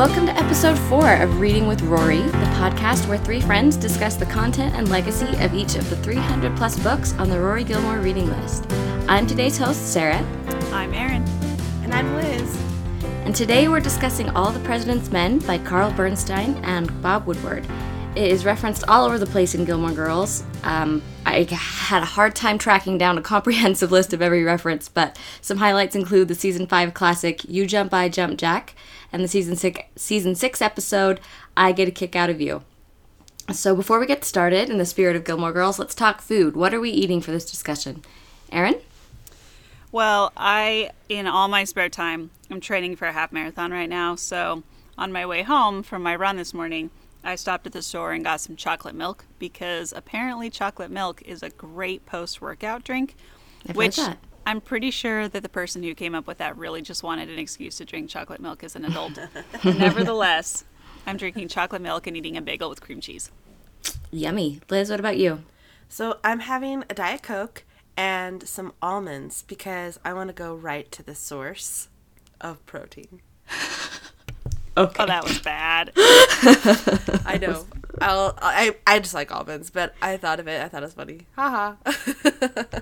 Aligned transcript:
Welcome 0.00 0.24
to 0.28 0.38
episode 0.38 0.78
four 0.78 1.12
of 1.16 1.40
Reading 1.40 1.66
with 1.66 1.82
Rory, 1.82 2.22
the 2.22 2.50
podcast 2.56 3.06
where 3.06 3.18
three 3.18 3.42
friends 3.42 3.76
discuss 3.76 4.16
the 4.16 4.24
content 4.24 4.74
and 4.74 4.88
legacy 4.88 5.28
of 5.44 5.52
each 5.52 5.74
of 5.74 5.90
the 5.90 5.96
300 5.96 6.56
plus 6.56 6.82
books 6.82 7.12
on 7.18 7.28
the 7.28 7.38
Rory 7.38 7.64
Gilmore 7.64 7.98
reading 7.98 8.26
list. 8.30 8.64
I'm 9.08 9.26
today's 9.26 9.58
host, 9.58 9.92
Sarah. 9.92 10.26
I'm 10.72 10.94
Erin. 10.94 11.22
And 11.82 11.92
I'm 11.92 12.14
Liz. 12.14 12.58
And 13.26 13.36
today 13.36 13.68
we're 13.68 13.80
discussing 13.80 14.30
All 14.30 14.50
the 14.50 14.60
President's 14.60 15.10
Men 15.10 15.38
by 15.40 15.58
Carl 15.58 15.92
Bernstein 15.92 16.54
and 16.64 17.02
Bob 17.02 17.26
Woodward. 17.26 17.66
It 18.16 18.32
is 18.32 18.46
referenced 18.46 18.84
all 18.88 19.04
over 19.04 19.18
the 19.18 19.26
place 19.26 19.54
in 19.54 19.66
Gilmore 19.66 19.92
Girls. 19.92 20.44
Um, 20.64 21.02
I 21.30 21.54
had 21.54 22.02
a 22.02 22.06
hard 22.06 22.34
time 22.34 22.58
tracking 22.58 22.98
down 22.98 23.16
a 23.16 23.22
comprehensive 23.22 23.92
list 23.92 24.12
of 24.12 24.20
every 24.20 24.42
reference, 24.42 24.88
but 24.88 25.18
some 25.40 25.58
highlights 25.58 25.94
include 25.94 26.28
the 26.28 26.34
season 26.34 26.66
5 26.66 26.94
classic 26.94 27.44
You 27.44 27.66
Jump, 27.66 27.94
I 27.94 28.08
Jump 28.08 28.38
Jack, 28.38 28.74
and 29.12 29.22
the 29.22 29.28
season 29.28 29.56
six, 29.56 29.80
season 29.96 30.34
six 30.34 30.60
episode, 30.60 31.20
I 31.56 31.72
Get 31.72 31.88
a 31.88 31.92
Kick 31.92 32.16
Out 32.16 32.30
of 32.30 32.40
You. 32.40 32.62
So 33.52 33.74
before 33.74 33.98
we 33.98 34.06
get 34.06 34.24
started, 34.24 34.70
in 34.70 34.78
the 34.78 34.86
spirit 34.86 35.16
of 35.16 35.24
Gilmore 35.24 35.52
Girls, 35.52 35.78
let's 35.78 35.94
talk 35.94 36.20
food. 36.20 36.54
What 36.54 36.72
are 36.72 36.80
we 36.80 36.90
eating 36.90 37.20
for 37.20 37.32
this 37.32 37.50
discussion? 37.50 38.04
Erin? 38.52 38.80
Well, 39.92 40.32
I, 40.36 40.90
in 41.08 41.26
all 41.26 41.48
my 41.48 41.64
spare 41.64 41.88
time, 41.88 42.30
I'm 42.48 42.60
training 42.60 42.96
for 42.96 43.06
a 43.06 43.12
half 43.12 43.32
marathon 43.32 43.72
right 43.72 43.88
now. 43.88 44.14
So 44.14 44.62
on 44.96 45.10
my 45.10 45.26
way 45.26 45.42
home 45.42 45.82
from 45.82 46.02
my 46.02 46.14
run 46.14 46.36
this 46.36 46.54
morning, 46.54 46.90
I 47.22 47.34
stopped 47.34 47.66
at 47.66 47.72
the 47.72 47.82
store 47.82 48.12
and 48.12 48.24
got 48.24 48.40
some 48.40 48.56
chocolate 48.56 48.94
milk 48.94 49.26
because 49.38 49.92
apparently 49.94 50.50
chocolate 50.50 50.90
milk 50.90 51.22
is 51.22 51.42
a 51.42 51.50
great 51.50 52.06
post 52.06 52.40
workout 52.40 52.84
drink. 52.84 53.16
I've 53.68 53.76
which 53.76 53.96
heard 53.96 54.12
that. 54.12 54.18
I'm 54.46 54.60
pretty 54.60 54.90
sure 54.90 55.28
that 55.28 55.42
the 55.42 55.48
person 55.48 55.82
who 55.82 55.94
came 55.94 56.14
up 56.14 56.26
with 56.26 56.38
that 56.38 56.56
really 56.56 56.82
just 56.82 57.02
wanted 57.02 57.28
an 57.28 57.38
excuse 57.38 57.76
to 57.76 57.84
drink 57.84 58.08
chocolate 58.08 58.40
milk 58.40 58.64
as 58.64 58.74
an 58.74 58.84
adult. 58.84 59.18
Nevertheless, 59.64 60.64
I'm 61.06 61.16
drinking 61.16 61.48
chocolate 61.48 61.82
milk 61.82 62.06
and 62.06 62.16
eating 62.16 62.36
a 62.36 62.42
bagel 62.42 62.70
with 62.70 62.80
cream 62.80 63.00
cheese. 63.00 63.30
Yummy. 64.10 64.60
Liz, 64.70 64.90
what 64.90 65.00
about 65.00 65.18
you? 65.18 65.44
So 65.88 66.18
I'm 66.24 66.40
having 66.40 66.84
a 66.88 66.94
Diet 66.94 67.22
Coke 67.22 67.64
and 67.96 68.48
some 68.48 68.72
almonds 68.80 69.42
because 69.42 70.00
I 70.04 70.14
want 70.14 70.28
to 70.28 70.34
go 70.34 70.54
right 70.54 70.90
to 70.92 71.02
the 71.02 71.14
source 71.14 71.88
of 72.40 72.64
protein. 72.66 73.20
Okay. 74.80 75.02
Oh, 75.02 75.06
that 75.06 75.24
was 75.24 75.38
bad. 75.40 75.92
I 75.96 77.38
know. 77.40 77.66
I'll, 78.00 78.34
I 78.40 78.76
I 78.86 78.98
just 78.98 79.12
like 79.14 79.30
almonds, 79.30 79.68
but 79.70 79.94
I 80.00 80.16
thought 80.16 80.40
of 80.40 80.48
it. 80.48 80.62
I 80.62 80.68
thought 80.68 80.82
it 80.82 80.86
was 80.86 80.94
funny. 80.94 81.26
Haha. 81.36 81.74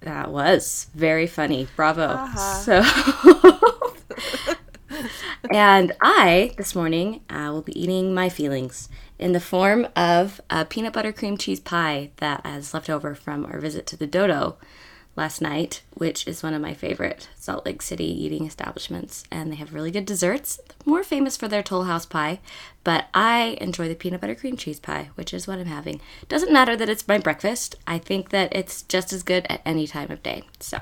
That 0.00 0.30
was 0.30 0.88
very 0.94 1.26
funny. 1.26 1.66
Bravo. 1.74 2.28
So, 2.36 2.80
and 5.52 5.92
I 6.00 6.54
this 6.56 6.76
morning 6.76 7.22
uh, 7.28 7.48
will 7.52 7.62
be 7.62 7.80
eating 7.80 8.14
my 8.14 8.28
feelings 8.28 8.88
in 9.18 9.32
the 9.32 9.40
form 9.40 9.88
of 9.96 10.40
a 10.48 10.64
peanut 10.64 10.92
butter 10.92 11.12
cream 11.12 11.36
cheese 11.36 11.58
pie 11.58 12.10
that 12.18 12.44
that 12.44 12.56
is 12.58 12.72
left 12.72 12.88
over 12.88 13.14
from 13.16 13.46
our 13.46 13.58
visit 13.58 13.86
to 13.88 13.96
the 13.96 14.06
Dodo 14.06 14.58
last 15.16 15.40
night, 15.40 15.82
which 15.94 16.26
is 16.28 16.42
one 16.42 16.54
of 16.54 16.62
my 16.62 16.74
favorite 16.74 17.28
Salt 17.36 17.64
Lake 17.64 17.82
City 17.82 18.04
eating 18.04 18.46
establishments. 18.46 19.24
And 19.30 19.50
they 19.50 19.56
have 19.56 19.74
really 19.74 19.90
good 19.90 20.06
desserts, 20.06 20.60
more 20.84 21.02
famous 21.02 21.36
for 21.36 21.48
their 21.48 21.62
Toll 21.62 21.84
House 21.84 22.06
pie, 22.06 22.40
but 22.84 23.06
I 23.14 23.56
enjoy 23.60 23.88
the 23.88 23.94
peanut 23.94 24.20
butter 24.20 24.34
cream 24.34 24.56
cheese 24.56 24.78
pie, 24.78 25.10
which 25.14 25.32
is 25.34 25.46
what 25.46 25.58
I'm 25.58 25.66
having. 25.66 26.00
Doesn't 26.28 26.52
matter 26.52 26.76
that 26.76 26.88
it's 26.88 27.08
my 27.08 27.18
breakfast, 27.18 27.74
I 27.86 27.98
think 27.98 28.30
that 28.30 28.54
it's 28.54 28.82
just 28.82 29.12
as 29.12 29.22
good 29.22 29.46
at 29.48 29.62
any 29.64 29.86
time 29.86 30.10
of 30.10 30.22
day. 30.22 30.44
So. 30.60 30.78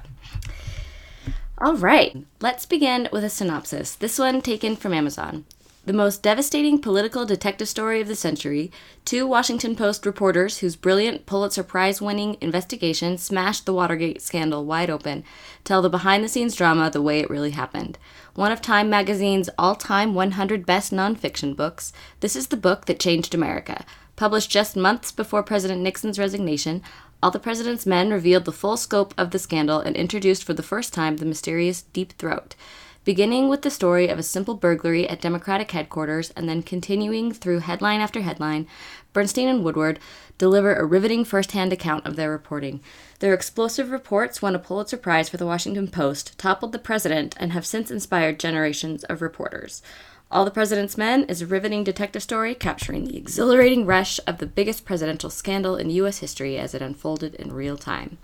All 1.58 1.76
right, 1.76 2.16
let's 2.40 2.66
begin 2.66 3.08
with 3.12 3.22
a 3.22 3.30
synopsis. 3.30 3.94
This 3.94 4.18
one 4.18 4.42
taken 4.42 4.74
from 4.74 4.92
Amazon. 4.92 5.44
The 5.86 5.92
most 5.92 6.22
devastating 6.22 6.78
political 6.78 7.26
detective 7.26 7.68
story 7.68 8.00
of 8.00 8.08
the 8.08 8.16
century, 8.16 8.72
two 9.04 9.26
Washington 9.26 9.76
Post 9.76 10.06
reporters 10.06 10.58
whose 10.58 10.76
brilliant 10.76 11.26
Pulitzer 11.26 11.62
Prize 11.62 12.00
winning 12.00 12.38
investigation 12.40 13.18
smashed 13.18 13.66
the 13.66 13.74
Watergate 13.74 14.22
scandal 14.22 14.64
wide 14.64 14.88
open 14.88 15.24
tell 15.62 15.82
the 15.82 15.90
behind 15.90 16.24
the 16.24 16.28
scenes 16.30 16.56
drama 16.56 16.88
the 16.88 17.02
way 17.02 17.20
it 17.20 17.28
really 17.28 17.50
happened. 17.50 17.98
One 18.34 18.50
of 18.50 18.62
Time 18.62 18.88
magazine's 18.88 19.50
all 19.58 19.74
time 19.74 20.14
100 20.14 20.64
best 20.64 20.90
nonfiction 20.90 21.54
books, 21.54 21.92
this 22.20 22.34
is 22.34 22.46
the 22.46 22.56
book 22.56 22.86
that 22.86 22.98
changed 22.98 23.34
America. 23.34 23.84
Published 24.16 24.50
just 24.50 24.76
months 24.76 25.12
before 25.12 25.42
President 25.42 25.82
Nixon's 25.82 26.18
resignation, 26.18 26.80
All 27.22 27.30
the 27.30 27.38
President's 27.38 27.84
Men 27.84 28.10
revealed 28.10 28.46
the 28.46 28.52
full 28.52 28.78
scope 28.78 29.12
of 29.18 29.32
the 29.32 29.38
scandal 29.38 29.80
and 29.80 29.96
introduced 29.96 30.44
for 30.44 30.54
the 30.54 30.62
first 30.62 30.94
time 30.94 31.18
the 31.18 31.26
mysterious 31.26 31.82
Deep 31.82 32.14
Throat 32.14 32.54
beginning 33.04 33.48
with 33.48 33.62
the 33.62 33.70
story 33.70 34.08
of 34.08 34.18
a 34.18 34.22
simple 34.22 34.54
burglary 34.54 35.08
at 35.08 35.20
Democratic 35.20 35.70
headquarters 35.70 36.30
and 36.30 36.48
then 36.48 36.62
continuing 36.62 37.32
through 37.32 37.60
headline 37.60 38.00
after 38.00 38.22
headline, 38.22 38.66
Bernstein 39.12 39.48
and 39.48 39.62
Woodward 39.62 40.00
deliver 40.38 40.74
a 40.74 40.84
riveting 40.84 41.24
first-hand 41.24 41.72
account 41.72 42.06
of 42.06 42.16
their 42.16 42.30
reporting. 42.30 42.80
Their 43.20 43.34
explosive 43.34 43.90
reports 43.90 44.42
won 44.42 44.54
a 44.54 44.58
Pulitzer 44.58 44.96
Prize 44.96 45.28
for 45.28 45.36
the 45.36 45.46
Washington 45.46 45.88
Post, 45.88 46.36
toppled 46.38 46.72
the 46.72 46.78
president, 46.78 47.36
and 47.38 47.52
have 47.52 47.66
since 47.66 47.90
inspired 47.90 48.40
generations 48.40 49.04
of 49.04 49.22
reporters. 49.22 49.82
All 50.30 50.44
the 50.44 50.50
President's 50.50 50.98
Men 50.98 51.24
is 51.24 51.42
a 51.42 51.46
riveting 51.46 51.84
detective 51.84 52.22
story 52.22 52.54
capturing 52.54 53.04
the 53.04 53.16
exhilarating 53.16 53.86
rush 53.86 54.18
of 54.26 54.38
the 54.38 54.46
biggest 54.46 54.84
presidential 54.84 55.30
scandal 55.30 55.76
in 55.76 55.90
U.S. 55.90 56.18
history 56.18 56.58
as 56.58 56.74
it 56.74 56.82
unfolded 56.82 57.34
in 57.36 57.52
real 57.52 57.76
time. 57.76 58.18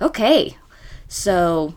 Okay, 0.00 0.58
so 1.08 1.74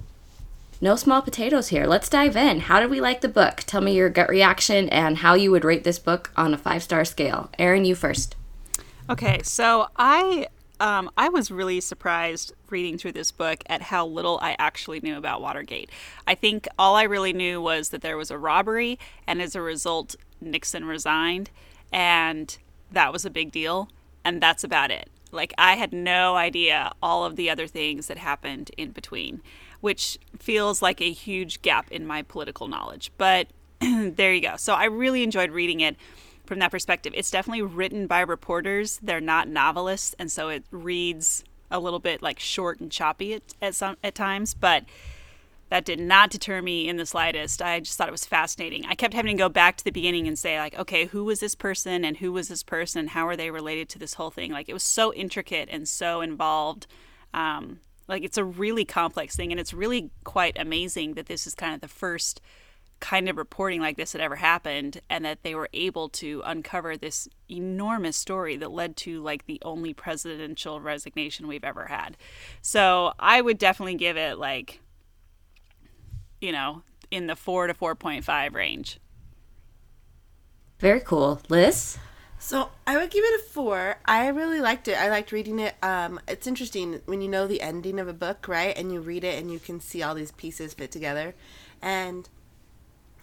no 0.85 0.95
small 0.95 1.19
potatoes 1.19 1.69
here. 1.69 1.87
Let's 1.87 2.07
dive 2.07 2.37
in. 2.37 2.59
How 2.59 2.79
did 2.79 2.91
we 2.91 3.01
like 3.01 3.21
the 3.21 3.27
book? 3.27 3.63
Tell 3.65 3.81
me 3.81 3.95
your 3.95 4.07
gut 4.07 4.29
reaction 4.29 4.87
and 4.89 5.17
how 5.17 5.33
you 5.33 5.49
would 5.49 5.65
rate 5.65 5.83
this 5.83 5.97
book 5.97 6.31
on 6.37 6.53
a 6.53 6.59
five 6.59 6.83
star 6.83 7.03
scale. 7.03 7.49
Erin, 7.57 7.85
you 7.85 7.95
first. 7.95 8.35
Okay, 9.09 9.41
so 9.41 9.87
I 9.97 10.47
um, 10.79 11.09
I 11.17 11.29
was 11.29 11.49
really 11.49 11.81
surprised 11.81 12.53
reading 12.69 12.99
through 12.99 13.13
this 13.13 13.31
book 13.31 13.63
at 13.65 13.81
how 13.81 14.05
little 14.05 14.37
I 14.43 14.55
actually 14.59 14.99
knew 14.99 15.17
about 15.17 15.41
Watergate. 15.41 15.89
I 16.27 16.35
think 16.35 16.67
all 16.77 16.95
I 16.95 17.03
really 17.03 17.33
knew 17.33 17.59
was 17.59 17.89
that 17.89 18.01
there 18.01 18.17
was 18.17 18.29
a 18.29 18.37
robbery, 18.37 18.99
and 19.25 19.41
as 19.41 19.55
a 19.55 19.61
result, 19.61 20.15
Nixon 20.39 20.85
resigned, 20.85 21.49
and 21.91 22.55
that 22.91 23.11
was 23.11 23.25
a 23.25 23.31
big 23.31 23.51
deal, 23.51 23.89
and 24.23 24.39
that's 24.39 24.63
about 24.63 24.91
it. 24.91 25.09
Like, 25.31 25.53
I 25.57 25.75
had 25.75 25.93
no 25.93 26.35
idea 26.35 26.91
all 27.01 27.25
of 27.25 27.37
the 27.37 27.49
other 27.49 27.67
things 27.67 28.07
that 28.07 28.17
happened 28.17 28.69
in 28.77 28.91
between, 28.91 29.41
which 29.85 30.17
feels 30.39 30.81
like 30.81 30.99
a 30.99 31.11
huge 31.11 31.61
gap 31.61 31.91
in 31.91 32.07
my 32.07 32.23
political 32.23 32.67
knowledge. 32.67 33.11
But 33.19 33.49
there 33.79 34.33
you 34.33 34.41
go. 34.41 34.55
So 34.57 34.73
I 34.73 34.85
really 34.85 35.21
enjoyed 35.21 35.51
reading 35.51 35.79
it 35.79 35.95
from 36.47 36.57
that 36.57 36.71
perspective. 36.71 37.13
It's 37.15 37.29
definitely 37.29 37.61
written 37.61 38.07
by 38.07 38.21
reporters. 38.21 38.99
They're 39.03 39.21
not 39.21 39.47
novelists, 39.47 40.15
and 40.17 40.31
so 40.31 40.49
it 40.49 40.63
reads 40.71 41.43
a 41.69 41.79
little 41.79 41.99
bit 41.99 42.23
like 42.23 42.39
short 42.39 42.79
and 42.79 42.91
choppy 42.91 43.35
at, 43.35 43.43
at 43.61 43.75
some 43.75 43.95
at 44.03 44.15
times, 44.15 44.55
but 44.55 44.85
that 45.69 45.85
did 45.85 45.99
not 45.99 46.31
deter 46.31 46.63
me 46.63 46.89
in 46.89 46.97
the 46.97 47.05
slightest. 47.05 47.61
I 47.61 47.79
just 47.79 47.95
thought 47.95 48.07
it 48.07 48.11
was 48.11 48.25
fascinating. 48.25 48.87
I 48.87 48.95
kept 48.95 49.13
having 49.13 49.37
to 49.37 49.43
go 49.43 49.49
back 49.49 49.77
to 49.77 49.83
the 49.83 49.91
beginning 49.91 50.27
and 50.27 50.39
say 50.39 50.57
like, 50.57 50.73
okay, 50.79 51.05
who 51.05 51.25
was 51.25 51.41
this 51.41 51.53
person 51.53 52.03
and 52.03 52.17
who 52.17 52.31
was 52.31 52.47
this 52.47 52.63
person? 52.63 53.09
How 53.09 53.27
are 53.27 53.35
they 53.35 53.51
related 53.51 53.87
to 53.89 53.99
this 53.99 54.15
whole 54.15 54.31
thing? 54.31 54.51
Like 54.51 54.67
it 54.67 54.73
was 54.73 54.81
so 54.81 55.13
intricate 55.13 55.69
and 55.71 55.87
so 55.87 56.21
involved. 56.21 56.87
Um, 57.35 57.81
like 58.07 58.23
it's 58.23 58.37
a 58.37 58.43
really 58.43 58.85
complex 58.85 59.35
thing, 59.35 59.51
and 59.51 59.59
it's 59.59 59.73
really 59.73 60.11
quite 60.23 60.57
amazing 60.59 61.13
that 61.15 61.27
this 61.27 61.47
is 61.47 61.55
kind 61.55 61.73
of 61.73 61.81
the 61.81 61.87
first 61.87 62.41
kind 63.01 63.27
of 63.27 63.37
reporting 63.37 63.81
like 63.81 63.97
this 63.97 64.13
had 64.13 64.21
ever 64.21 64.37
happened 64.37 65.01
and 65.09 65.25
that 65.25 65.43
they 65.43 65.53
were 65.53 65.67
able 65.73 66.07
to 66.07 66.41
uncover 66.45 66.95
this 66.95 67.27
enormous 67.49 68.15
story 68.15 68.55
that 68.55 68.71
led 68.71 68.95
to 68.95 69.21
like 69.21 69.45
the 69.45 69.61
only 69.65 69.93
presidential 69.93 70.79
resignation 70.79 71.45
we've 71.45 71.63
ever 71.63 71.87
had. 71.87 72.15
So 72.61 73.13
I 73.19 73.41
would 73.41 73.57
definitely 73.57 73.95
give 73.95 74.15
it 74.15 74.37
like 74.39 74.79
you 76.41 76.51
know, 76.51 76.83
in 77.11 77.27
the 77.27 77.35
4 77.35 77.67
to 77.67 77.73
4.5 77.73 78.53
range. 78.53 78.99
Very 80.79 80.99
cool. 80.99 81.41
Liz? 81.49 81.97
So 82.37 82.69
I 82.85 82.97
would 82.97 83.09
give 83.09 83.23
it 83.23 83.41
a 83.41 83.43
four. 83.43 83.97
I 84.05 84.27
really 84.27 84.61
liked 84.61 84.87
it. 84.87 84.97
I 84.97 85.09
liked 85.09 85.31
reading 85.31 85.59
it. 85.59 85.75
Um, 85.81 86.19
it's 86.27 86.47
interesting 86.47 87.01
when 87.05 87.21
you 87.21 87.27
know 87.27 87.47
the 87.47 87.61
ending 87.61 87.99
of 87.99 88.07
a 88.07 88.13
book, 88.13 88.47
right? 88.47 88.77
And 88.77 88.91
you 88.91 88.99
read 88.99 89.23
it 89.23 89.39
and 89.39 89.51
you 89.51 89.59
can 89.59 89.79
see 89.79 90.03
all 90.03 90.13
these 90.13 90.31
pieces 90.31 90.73
fit 90.73 90.91
together. 90.91 91.33
And 91.81 92.29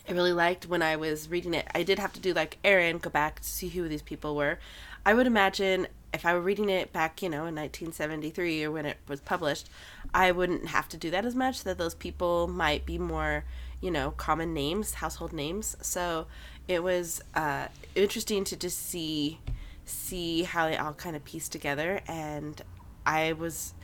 I 0.09 0.12
really 0.12 0.32
liked 0.32 0.67
when 0.67 0.82
I 0.82 0.97
was 0.97 1.29
reading 1.29 1.55
it. 1.55 1.67
I 1.75 1.82
did 1.82 1.99
have 1.99 2.12
to 2.14 2.20
do 2.20 2.32
like 2.32 2.59
Erin, 2.64 2.99
go 2.99 3.11
back 3.11 3.41
to 3.41 3.49
see 3.49 3.69
who 3.69 3.88
these 3.88 4.03
people 4.03 4.35
were. 4.35 4.59
I 5.06 5.15
would 5.15 5.26
imagine 5.26 5.87
if 6.12 6.26
I 6.26 6.35
were 6.35 6.41
reading 6.41 6.69
it 6.69 6.93
back, 6.93 7.23
you 7.23 7.29
know, 7.29 7.47
in 7.47 7.55
1973 7.55 8.65
or 8.65 8.70
when 8.70 8.87
it 8.87 8.99
was 9.08 9.20
published, 9.20 9.69
I 10.12 10.32
wouldn't 10.32 10.67
have 10.69 10.88
to 10.91 10.97
do 10.97 11.11
that 11.11 11.25
as 11.25 11.35
much. 11.35 11.65
That 11.65 11.79
those 11.79 11.94
people 11.94 12.49
might 12.49 12.85
be 12.85 12.99
more, 12.99 13.44
you 13.81 13.91
know, 13.91 14.11
common 14.12 14.53
names, 14.53 14.94
household 14.94 15.32
names. 15.32 15.76
So 15.81 16.26
it 16.69 16.82
was 16.82 17.23
uh, 17.35 17.69
interesting 17.94 18.44
to 18.44 18.56
just 18.56 18.79
see 18.79 19.41
see 19.85 20.44
how 20.44 20.69
they 20.69 20.76
all 20.76 20.94
kind 20.94 21.17
of 21.17 21.25
pieced 21.25 21.53
together, 21.53 22.00
and 22.06 22.62
I 23.05 23.32
was 23.32 23.75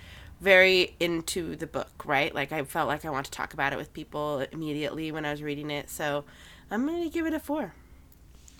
very 0.40 0.94
into 1.00 1.56
the 1.56 1.66
book, 1.66 2.04
right? 2.04 2.34
Like 2.34 2.52
I 2.52 2.62
felt 2.64 2.88
like 2.88 3.04
I 3.04 3.10
want 3.10 3.26
to 3.26 3.32
talk 3.32 3.54
about 3.54 3.72
it 3.72 3.76
with 3.76 3.92
people 3.92 4.44
immediately 4.52 5.10
when 5.10 5.24
I 5.24 5.30
was 5.30 5.42
reading 5.42 5.70
it. 5.70 5.90
So 5.90 6.24
I'm 6.70 6.86
to 6.88 7.08
give 7.10 7.26
it 7.26 7.34
a 7.34 7.40
four. 7.40 7.74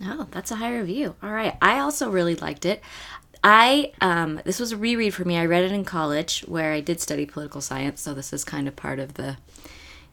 Oh, 0.02 0.26
that's 0.30 0.50
a 0.50 0.56
high 0.56 0.76
review. 0.76 1.16
All 1.22 1.30
right. 1.30 1.56
I 1.60 1.78
also 1.80 2.10
really 2.10 2.36
liked 2.36 2.64
it. 2.64 2.82
I 3.42 3.92
um, 4.00 4.40
this 4.44 4.58
was 4.58 4.72
a 4.72 4.76
reread 4.76 5.14
for 5.14 5.24
me. 5.24 5.38
I 5.38 5.46
read 5.46 5.64
it 5.64 5.72
in 5.72 5.84
college 5.84 6.40
where 6.48 6.72
I 6.72 6.80
did 6.80 7.00
study 7.00 7.24
political 7.24 7.60
science, 7.60 8.00
so 8.00 8.12
this 8.12 8.32
is 8.32 8.44
kind 8.44 8.66
of 8.66 8.74
part 8.74 8.98
of 8.98 9.14
the 9.14 9.36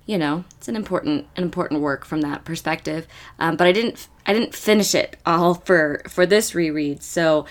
you 0.06 0.18
know, 0.18 0.46
it's 0.57 0.68
an 0.68 0.75
important 0.75 1.28
an 1.36 1.44
important 1.44 1.81
work 1.81 2.06
from 2.06 2.22
that 2.22 2.46
perspective. 2.46 3.07
Um, 3.40 3.56
but 3.56 3.68
I 3.68 3.72
didn't 3.72 4.07
I 4.25 4.34
didn't 4.34 4.54
finish 4.54 4.94
it 4.96 5.18
all 5.25 5.56
for 5.56 6.02
for 6.07 6.25
this 6.25 6.54
reread. 6.54 7.04
So 7.04 7.46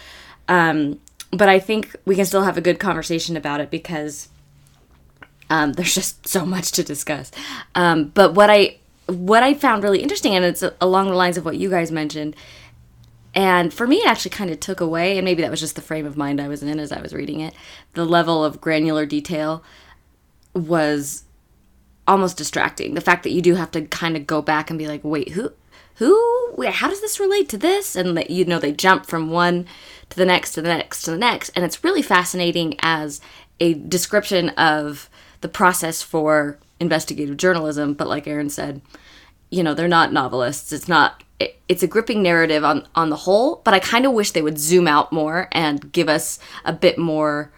um, 0.49 1.01
but 1.31 1.49
I 1.49 1.59
think 1.59 1.97
we 2.05 2.15
can 2.15 2.25
still 2.25 2.43
have 2.43 2.57
a 2.57 2.61
good 2.61 2.79
conversation 2.79 3.37
about 3.37 3.61
it 3.61 3.71
because 3.71 4.29
um, 5.51 5.73
there's 5.73 5.95
just 5.95 6.27
so 6.27 6.47
much 6.47 6.73
to 6.73 6.85
discuss. 6.85 7.31
Um, 7.75 8.07
but 8.09 8.35
what 8.35 8.51
I 8.51 8.79
what 9.07 9.43
I 9.43 9.53
found 9.55 9.83
really 9.83 10.03
interesting, 10.03 10.35
and 10.35 10.45
it's 10.45 10.65
along 10.81 11.09
the 11.09 11.15
lines 11.15 11.37
of 11.37 11.45
what 11.45 11.57
you 11.57 11.69
guys 11.69 11.93
mentioned, 11.93 12.37
and 13.35 13.73
for 13.73 13.87
me, 13.87 13.97
it 13.97 14.07
actually 14.07 14.31
kind 14.31 14.51
of 14.51 14.61
took 14.61 14.81
away, 14.81 15.19
and 15.19 15.25
maybe 15.25 15.43
that 15.43 15.51
was 15.51 15.61
just 15.61 15.77
the 15.77 15.83
frame 15.83 16.07
of 16.07 16.17
mind 16.17 16.41
I 16.41 16.49
was 16.49 16.63
in 16.63 16.79
as 16.79 16.93
I 16.93 17.01
was 17.01 17.13
reading 17.13 17.41
it. 17.41 17.55
The 17.95 18.05
level 18.05 18.45
of 18.45 18.61
granular 18.61 19.05
detail 19.07 19.63
was 20.55 21.25
almost 22.07 22.37
distracting. 22.37 22.95
The 22.95 23.01
fact 23.01 23.23
that 23.23 23.33
you 23.33 23.43
do 23.43 23.55
have 23.55 23.71
to 23.73 23.83
kind 23.87 24.17
of 24.17 24.27
go 24.27 24.43
back 24.43 24.71
and 24.71 24.79
be 24.79 24.89
like, 24.89 25.03
wait, 25.05 25.31
who 25.31 25.53
who 25.97 26.65
how 26.71 26.89
does 26.89 27.01
this 27.01 27.21
relate 27.21 27.49
to 27.51 27.59
this? 27.59 27.97
And 27.97 28.17
that 28.17 28.31
you 28.31 28.45
know 28.45 28.59
they 28.59 28.73
jump 28.73 29.07
from 29.07 29.31
one 29.31 29.67
to 30.11 30.17
the 30.17 30.27
next 30.27 30.53
to 30.53 30.63
the 30.63 30.69
next 30.69 31.03
to 31.03 31.11
the 31.11 31.19
next. 31.19 31.51
And 31.51 31.65
it's 31.65 31.85
really 31.85 32.03
fascinating 32.03 32.77
as 32.81 33.21
a 33.61 33.75
description 33.75 34.51
of 34.51 35.09
the 35.41 35.49
process 35.49 36.03
for 36.03 36.59
investigative 36.81 37.37
journalism. 37.37 37.95
But 37.95 38.09
like 38.09 38.27
Erin 38.27 38.51
said 38.51 38.81
you 39.55 39.63
know 39.63 39.73
they're 39.73 39.89
not 39.89 40.13
novelists. 40.13 40.73
It's 40.73 40.89
not 40.89 41.23
it, 41.39 41.61
it's 41.69 41.83
a 41.83 41.87
gripping 41.87 42.23
narrative 42.23 42.65
on 42.65 42.87
on 42.95 43.11
the 43.11 43.17
whole. 43.17 43.63
But 43.65 43.75
I 43.75 43.79
kind 43.79 44.05
of 44.05 44.13
wish 44.13 44.33
they 44.33 44.43
would 44.43 44.59
zoom 44.59 44.89
out 44.89 45.13
more 45.13 45.49
and 45.53 45.93
give 45.93 46.09
us 46.09 46.39
a 46.65 46.73
bit 46.73 46.99
more 46.99 47.53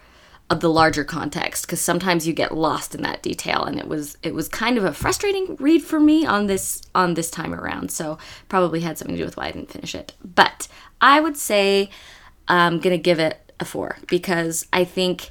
of 0.49 0.61
the 0.61 0.71
larger 0.71 1.03
context 1.03 1.67
because 1.67 1.81
sometimes 1.81 2.27
you 2.27 2.33
get 2.33 2.55
lost 2.55 2.95
in 2.95 3.03
that 3.03 3.23
detail 3.23 3.65
and 3.65 3.79
it 3.79 3.89
was 3.89 4.17
it 4.23 4.33
was 4.33 4.49
kind 4.49 4.79
of 4.79 4.85
a 4.85 4.93
frustrating 4.93 5.57
read 5.57 5.83
for 5.83 5.99
me 5.99 6.25
on 6.25 6.47
this 6.47 6.83
on 6.95 7.15
this 7.15 7.31
time 7.31 7.53
around 7.53 7.91
so 7.91 8.17
probably 8.49 8.81
had 8.81 8.97
something 8.97 9.17
to 9.17 9.23
do 9.23 9.25
with 9.25 9.37
why 9.37 9.47
i 9.47 9.51
didn't 9.51 9.71
finish 9.71 9.95
it. 9.95 10.13
But 10.25 10.69
i 11.01 11.21
would 11.21 11.37
say 11.37 11.91
i'm 12.47 12.79
gonna 12.79 12.97
give 12.97 13.19
it 13.19 13.53
a 13.59 13.65
four 13.65 13.99
because 14.07 14.67
i 14.73 14.85
think 14.85 15.31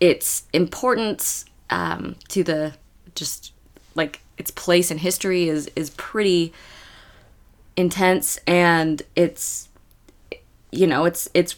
its 0.00 0.44
importance 0.52 1.44
um, 1.70 2.16
to 2.28 2.42
the 2.42 2.74
just 3.14 3.52
like 3.94 4.20
its 4.38 4.50
place 4.50 4.90
in 4.90 4.98
history 4.98 5.48
is 5.48 5.70
is 5.76 5.90
pretty 5.90 6.52
intense 7.76 8.38
and 8.46 9.02
it's 9.16 9.68
you 10.70 10.86
know 10.86 11.04
it's 11.04 11.28
it's 11.34 11.56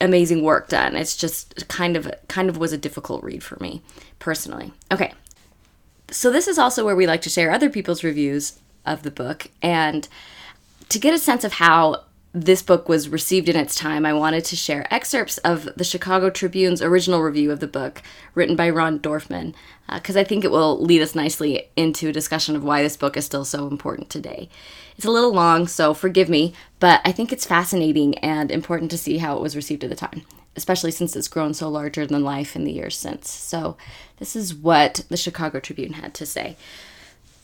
amazing 0.00 0.42
work 0.42 0.68
done. 0.68 0.96
It's 0.96 1.16
just 1.16 1.68
kind 1.68 1.96
of 1.96 2.10
kind 2.28 2.48
of 2.48 2.56
was 2.56 2.72
a 2.72 2.78
difficult 2.78 3.22
read 3.22 3.42
for 3.42 3.58
me 3.60 3.82
personally. 4.18 4.72
Okay. 4.90 5.12
So 6.10 6.30
this 6.30 6.48
is 6.48 6.58
also 6.58 6.84
where 6.84 6.96
we 6.96 7.06
like 7.06 7.22
to 7.22 7.30
share 7.30 7.52
other 7.52 7.70
people's 7.70 8.02
reviews 8.02 8.58
of 8.84 9.02
the 9.02 9.10
book 9.10 9.48
and 9.62 10.08
to 10.88 10.98
get 10.98 11.14
a 11.14 11.18
sense 11.18 11.44
of 11.44 11.54
how 11.54 12.04
this 12.32 12.62
book 12.62 12.88
was 12.88 13.08
received 13.08 13.48
in 13.48 13.56
its 13.56 13.74
time, 13.74 14.06
I 14.06 14.12
wanted 14.12 14.44
to 14.46 14.56
share 14.56 14.92
excerpts 14.92 15.38
of 15.38 15.68
the 15.76 15.82
Chicago 15.82 16.30
Tribune's 16.30 16.80
original 16.80 17.22
review 17.22 17.50
of 17.50 17.58
the 17.58 17.66
book, 17.66 18.02
written 18.36 18.54
by 18.54 18.70
Ron 18.70 19.00
Dorfman, 19.00 19.52
because 19.92 20.16
uh, 20.16 20.20
I 20.20 20.24
think 20.24 20.44
it 20.44 20.52
will 20.52 20.80
lead 20.80 21.02
us 21.02 21.16
nicely 21.16 21.70
into 21.76 22.08
a 22.08 22.12
discussion 22.12 22.54
of 22.54 22.62
why 22.62 22.82
this 22.82 22.96
book 22.96 23.16
is 23.16 23.26
still 23.26 23.44
so 23.44 23.66
important 23.66 24.10
today. 24.10 24.48
It's 24.96 25.06
a 25.06 25.10
little 25.10 25.32
long, 25.32 25.66
so 25.66 25.92
forgive 25.92 26.28
me, 26.28 26.54
but 26.78 27.00
I 27.04 27.10
think 27.10 27.32
it's 27.32 27.46
fascinating 27.46 28.16
and 28.18 28.52
important 28.52 28.92
to 28.92 28.98
see 28.98 29.18
how 29.18 29.36
it 29.36 29.42
was 29.42 29.56
received 29.56 29.82
at 29.82 29.90
the 29.90 29.96
time, 29.96 30.22
especially 30.54 30.92
since 30.92 31.16
it's 31.16 31.26
grown 31.26 31.52
so 31.52 31.68
larger 31.68 32.06
than 32.06 32.22
life 32.22 32.54
in 32.54 32.62
the 32.62 32.72
years 32.72 32.96
since. 32.96 33.28
So, 33.28 33.76
this 34.18 34.36
is 34.36 34.54
what 34.54 35.04
the 35.08 35.16
Chicago 35.16 35.58
Tribune 35.58 35.94
had 35.94 36.14
to 36.14 36.26
say. 36.26 36.56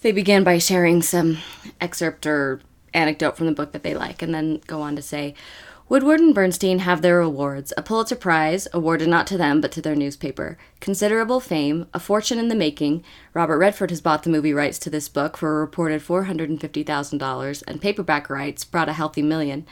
They 0.02 0.12
began 0.12 0.44
by 0.44 0.58
sharing 0.58 1.02
some 1.02 1.38
excerpt 1.80 2.26
or 2.26 2.60
anecdote 2.96 3.36
from 3.36 3.46
the 3.46 3.52
book 3.52 3.72
that 3.72 3.82
they 3.82 3.94
like, 3.94 4.22
and 4.22 4.34
then 4.34 4.60
go 4.66 4.80
on 4.80 4.96
to 4.96 5.02
say, 5.02 5.34
Woodward 5.88 6.18
and 6.18 6.34
Bernstein 6.34 6.80
have 6.80 7.00
their 7.00 7.20
awards 7.20 7.72
a 7.76 7.82
Pulitzer 7.82 8.16
Prize, 8.16 8.66
awarded 8.72 9.08
not 9.08 9.24
to 9.28 9.38
them 9.38 9.60
but 9.60 9.70
to 9.70 9.80
their 9.80 9.94
newspaper, 9.94 10.58
considerable 10.80 11.38
fame, 11.38 11.86
a 11.94 12.00
fortune 12.00 12.40
in 12.40 12.48
the 12.48 12.56
making. 12.56 13.04
Robert 13.34 13.58
Redford 13.58 13.90
has 13.90 14.00
bought 14.00 14.24
the 14.24 14.30
movie 14.30 14.52
rights 14.52 14.80
to 14.80 14.90
this 14.90 15.08
book 15.08 15.36
for 15.36 15.56
a 15.56 15.60
reported 15.60 16.02
$450,000, 16.02 17.62
and 17.68 17.80
paperback 17.80 18.28
rights 18.28 18.64
brought 18.64 18.88
a 18.88 18.94
healthy 18.94 19.22
million, 19.22 19.64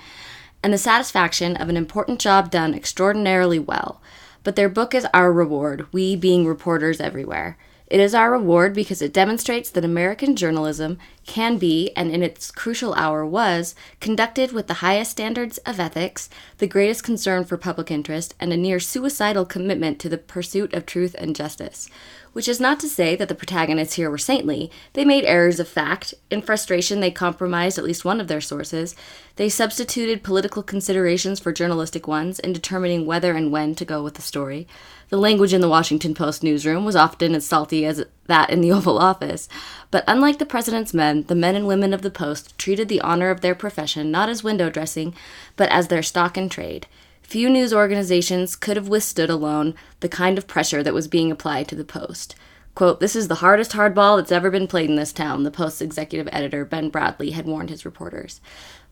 and 0.62 0.72
the 0.72 0.78
satisfaction 0.78 1.56
of 1.56 1.68
an 1.68 1.76
important 1.76 2.20
job 2.20 2.48
done 2.48 2.74
extraordinarily 2.74 3.58
well. 3.58 4.00
But 4.44 4.54
their 4.54 4.68
book 4.68 4.94
is 4.94 5.08
our 5.12 5.32
reward, 5.32 5.92
we 5.92 6.14
being 6.14 6.46
reporters 6.46 7.00
everywhere. 7.00 7.58
It 7.94 8.00
is 8.00 8.12
our 8.12 8.32
reward 8.32 8.74
because 8.74 9.00
it 9.00 9.12
demonstrates 9.12 9.70
that 9.70 9.84
American 9.84 10.34
journalism 10.34 10.98
can 11.26 11.58
be, 11.58 11.92
and 11.94 12.10
in 12.10 12.24
its 12.24 12.50
crucial 12.50 12.92
hour 12.94 13.24
was, 13.24 13.76
conducted 14.00 14.50
with 14.50 14.66
the 14.66 14.82
highest 14.82 15.12
standards 15.12 15.58
of 15.58 15.78
ethics, 15.78 16.28
the 16.58 16.66
greatest 16.66 17.04
concern 17.04 17.44
for 17.44 17.56
public 17.56 17.92
interest, 17.92 18.34
and 18.40 18.52
a 18.52 18.56
near 18.56 18.80
suicidal 18.80 19.44
commitment 19.44 20.00
to 20.00 20.08
the 20.08 20.18
pursuit 20.18 20.74
of 20.74 20.86
truth 20.86 21.14
and 21.20 21.36
justice. 21.36 21.88
Which 22.32 22.48
is 22.48 22.58
not 22.58 22.80
to 22.80 22.88
say 22.88 23.14
that 23.14 23.28
the 23.28 23.34
protagonists 23.36 23.94
here 23.94 24.10
were 24.10 24.18
saintly. 24.18 24.72
They 24.94 25.04
made 25.04 25.24
errors 25.24 25.60
of 25.60 25.68
fact. 25.68 26.14
In 26.32 26.42
frustration, 26.42 26.98
they 26.98 27.12
compromised 27.12 27.78
at 27.78 27.84
least 27.84 28.04
one 28.04 28.20
of 28.20 28.26
their 28.26 28.40
sources. 28.40 28.96
They 29.36 29.48
substituted 29.48 30.24
political 30.24 30.64
considerations 30.64 31.38
for 31.38 31.52
journalistic 31.52 32.08
ones 32.08 32.40
in 32.40 32.52
determining 32.52 33.06
whether 33.06 33.34
and 33.34 33.52
when 33.52 33.76
to 33.76 33.84
go 33.84 34.02
with 34.02 34.14
the 34.14 34.22
story. 34.22 34.66
The 35.14 35.20
language 35.20 35.54
in 35.54 35.60
the 35.60 35.68
Washington 35.68 36.12
Post 36.12 36.42
newsroom 36.42 36.84
was 36.84 36.96
often 36.96 37.36
as 37.36 37.46
salty 37.46 37.86
as 37.86 38.04
that 38.26 38.50
in 38.50 38.60
the 38.60 38.72
Oval 38.76 38.98
Office. 38.98 39.48
But 39.92 40.02
unlike 40.08 40.40
the 40.40 40.44
president's 40.44 40.92
men, 40.92 41.22
the 41.28 41.36
men 41.36 41.54
and 41.54 41.68
women 41.68 41.94
of 41.94 42.02
the 42.02 42.10
Post 42.10 42.58
treated 42.58 42.88
the 42.88 43.00
honor 43.00 43.30
of 43.30 43.40
their 43.40 43.54
profession 43.54 44.10
not 44.10 44.28
as 44.28 44.42
window 44.42 44.70
dressing, 44.70 45.14
but 45.54 45.68
as 45.68 45.86
their 45.86 46.02
stock 46.02 46.36
in 46.36 46.48
trade. 46.48 46.88
Few 47.22 47.48
news 47.48 47.72
organizations 47.72 48.56
could 48.56 48.76
have 48.76 48.88
withstood 48.88 49.30
alone 49.30 49.76
the 50.00 50.08
kind 50.08 50.36
of 50.36 50.48
pressure 50.48 50.82
that 50.82 50.94
was 50.94 51.06
being 51.06 51.30
applied 51.30 51.68
to 51.68 51.76
the 51.76 51.84
Post. 51.84 52.34
Quote, 52.74 52.98
This 52.98 53.14
is 53.14 53.28
the 53.28 53.36
hardest 53.36 53.70
hardball 53.70 54.18
that's 54.18 54.32
ever 54.32 54.50
been 54.50 54.66
played 54.66 54.90
in 54.90 54.96
this 54.96 55.12
town, 55.12 55.44
the 55.44 55.52
Post's 55.52 55.80
executive 55.80 56.28
editor, 56.32 56.64
Ben 56.64 56.90
Bradlee, 56.90 57.34
had 57.34 57.46
warned 57.46 57.70
his 57.70 57.84
reporters. 57.84 58.40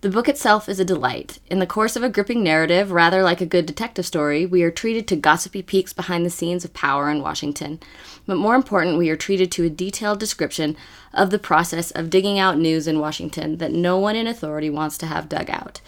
The 0.02 0.10
book 0.10 0.28
itself 0.28 0.68
is 0.68 0.80
a 0.80 0.84
delight. 0.84 1.38
In 1.48 1.60
the 1.60 1.66
course 1.66 1.94
of 1.94 2.02
a 2.02 2.08
gripping 2.08 2.42
narrative, 2.42 2.90
rather 2.90 3.22
like 3.22 3.40
a 3.40 3.46
good 3.46 3.66
detective 3.66 4.04
story, 4.04 4.44
we 4.44 4.64
are 4.64 4.70
treated 4.72 5.06
to 5.06 5.14
gossipy 5.14 5.62
peeks 5.62 5.92
behind 5.92 6.26
the 6.26 6.30
scenes 6.30 6.64
of 6.64 6.74
power 6.74 7.08
in 7.08 7.22
Washington. 7.22 7.78
But 8.26 8.36
more 8.36 8.56
important, 8.56 8.98
we 8.98 9.10
are 9.10 9.16
treated 9.16 9.52
to 9.52 9.64
a 9.64 9.70
detailed 9.70 10.18
description 10.18 10.76
of 11.14 11.30
the 11.30 11.38
process 11.38 11.92
of 11.92 12.10
digging 12.10 12.36
out 12.36 12.58
news 12.58 12.88
in 12.88 12.98
Washington 12.98 13.58
that 13.58 13.70
no 13.70 13.96
one 13.96 14.16
in 14.16 14.26
authority 14.26 14.68
wants 14.68 14.98
to 14.98 15.06
have 15.06 15.28
dug 15.28 15.48
out. 15.48 15.80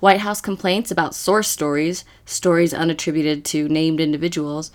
White 0.00 0.22
House 0.22 0.40
complaints 0.40 0.90
about 0.90 1.14
source 1.14 1.46
stories, 1.46 2.04
stories 2.26 2.74
unattributed 2.74 3.44
to 3.44 3.68
named 3.68 4.00
individuals, 4.00 4.72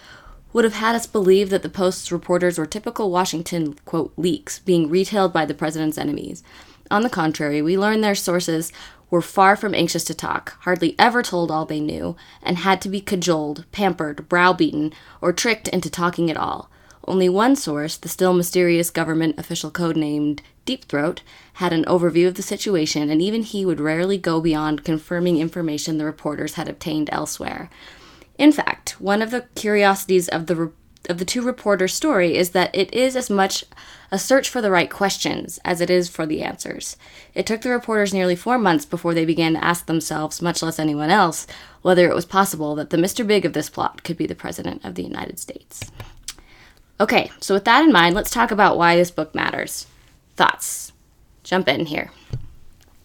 would 0.53 0.63
have 0.63 0.75
had 0.75 0.95
us 0.95 1.05
believe 1.05 1.49
that 1.49 1.63
the 1.63 1.67
Post's 1.67 2.13
reporters 2.13 2.57
were 2.57 2.65
typical 2.65 3.11
Washington, 3.11 3.73
quote, 3.83 4.13
leaks 4.15 4.59
being 4.59 4.89
retailed 4.89 5.33
by 5.33 5.45
the 5.45 5.53
president's 5.53 5.97
enemies. 5.97 6.43
On 6.91 7.01
the 7.01 7.09
contrary, 7.09 7.61
we 7.61 7.77
learned 7.77 8.03
their 8.03 8.15
sources 8.15 8.71
were 9.09 9.21
far 9.21 9.55
from 9.55 9.73
anxious 9.73 10.03
to 10.05 10.13
talk, 10.13 10.57
hardly 10.61 10.95
ever 10.99 11.23
told 11.23 11.49
all 11.49 11.65
they 11.65 11.79
knew, 11.79 12.15
and 12.43 12.57
had 12.57 12.81
to 12.81 12.89
be 12.89 13.01
cajoled, 13.01 13.65
pampered, 13.71 14.27
browbeaten, 14.29 14.93
or 15.21 15.33
tricked 15.33 15.67
into 15.69 15.89
talking 15.89 16.29
at 16.29 16.37
all. 16.37 16.69
Only 17.07 17.29
one 17.29 17.55
source, 17.55 17.97
the 17.97 18.09
still 18.09 18.33
mysterious 18.33 18.89
government 18.89 19.37
official 19.37 19.69
code 19.69 19.95
named 19.95 20.41
Deep 20.65 20.85
Throat, 20.85 21.21
had 21.53 21.71
an 21.71 21.85
overview 21.85 22.27
of 22.27 22.33
the 22.33 22.41
situation, 22.41 23.09
and 23.09 23.21
even 23.21 23.43
he 23.43 23.65
would 23.65 23.79
rarely 23.79 24.17
go 24.17 24.41
beyond 24.41 24.83
confirming 24.83 25.37
information 25.37 25.97
the 25.97 26.05
reporters 26.05 26.55
had 26.55 26.67
obtained 26.67 27.09
elsewhere. 27.11 27.69
In 28.37 28.51
fact, 28.51 28.99
one 28.99 29.21
of 29.21 29.29
the 29.31 29.45
curiosities 29.53 30.27
of 30.27 30.47
the 30.47 30.71
of 31.07 31.17
the 31.17 31.25
two 31.25 31.41
reporters' 31.41 31.93
story 31.93 32.35
is 32.35 32.51
that 32.51 32.75
it 32.75 32.93
is 32.93 33.15
as 33.15 33.29
much 33.29 33.63
a 34.11 34.19
search 34.19 34.49
for 34.49 34.61
the 34.61 34.71
right 34.71 34.89
questions 34.89 35.59
as 35.65 35.81
it 35.81 35.89
is 35.89 36.09
for 36.09 36.25
the 36.25 36.41
answers. 36.41 36.97
It 37.33 37.45
took 37.45 37.61
the 37.61 37.69
reporters 37.69 38.13
nearly 38.13 38.35
four 38.35 38.57
months 38.57 38.85
before 38.85 39.13
they 39.13 39.25
began 39.25 39.53
to 39.53 39.63
ask 39.63 39.85
themselves, 39.85 40.41
much 40.41 40.61
less 40.61 40.79
anyone 40.79 41.09
else, 41.09 41.47
whether 41.81 42.09
it 42.09 42.15
was 42.15 42.25
possible 42.25 42.75
that 42.75 42.89
the 42.89 42.97
Mr. 42.97 43.25
Big 43.25 43.45
of 43.45 43.53
this 43.53 43.69
plot 43.69 44.03
could 44.03 44.17
be 44.17 44.27
the 44.27 44.35
President 44.35 44.83
of 44.85 44.95
the 44.95 45.03
United 45.03 45.39
States. 45.39 45.91
Okay, 46.99 47.31
so 47.39 47.53
with 47.53 47.65
that 47.65 47.83
in 47.83 47.91
mind, 47.91 48.15
let's 48.15 48.31
talk 48.31 48.51
about 48.51 48.77
why 48.77 48.95
this 48.95 49.11
book 49.11 49.35
matters. 49.35 49.87
Thoughts? 50.35 50.93
Jump 51.43 51.67
in 51.67 51.85
here. 51.85 52.11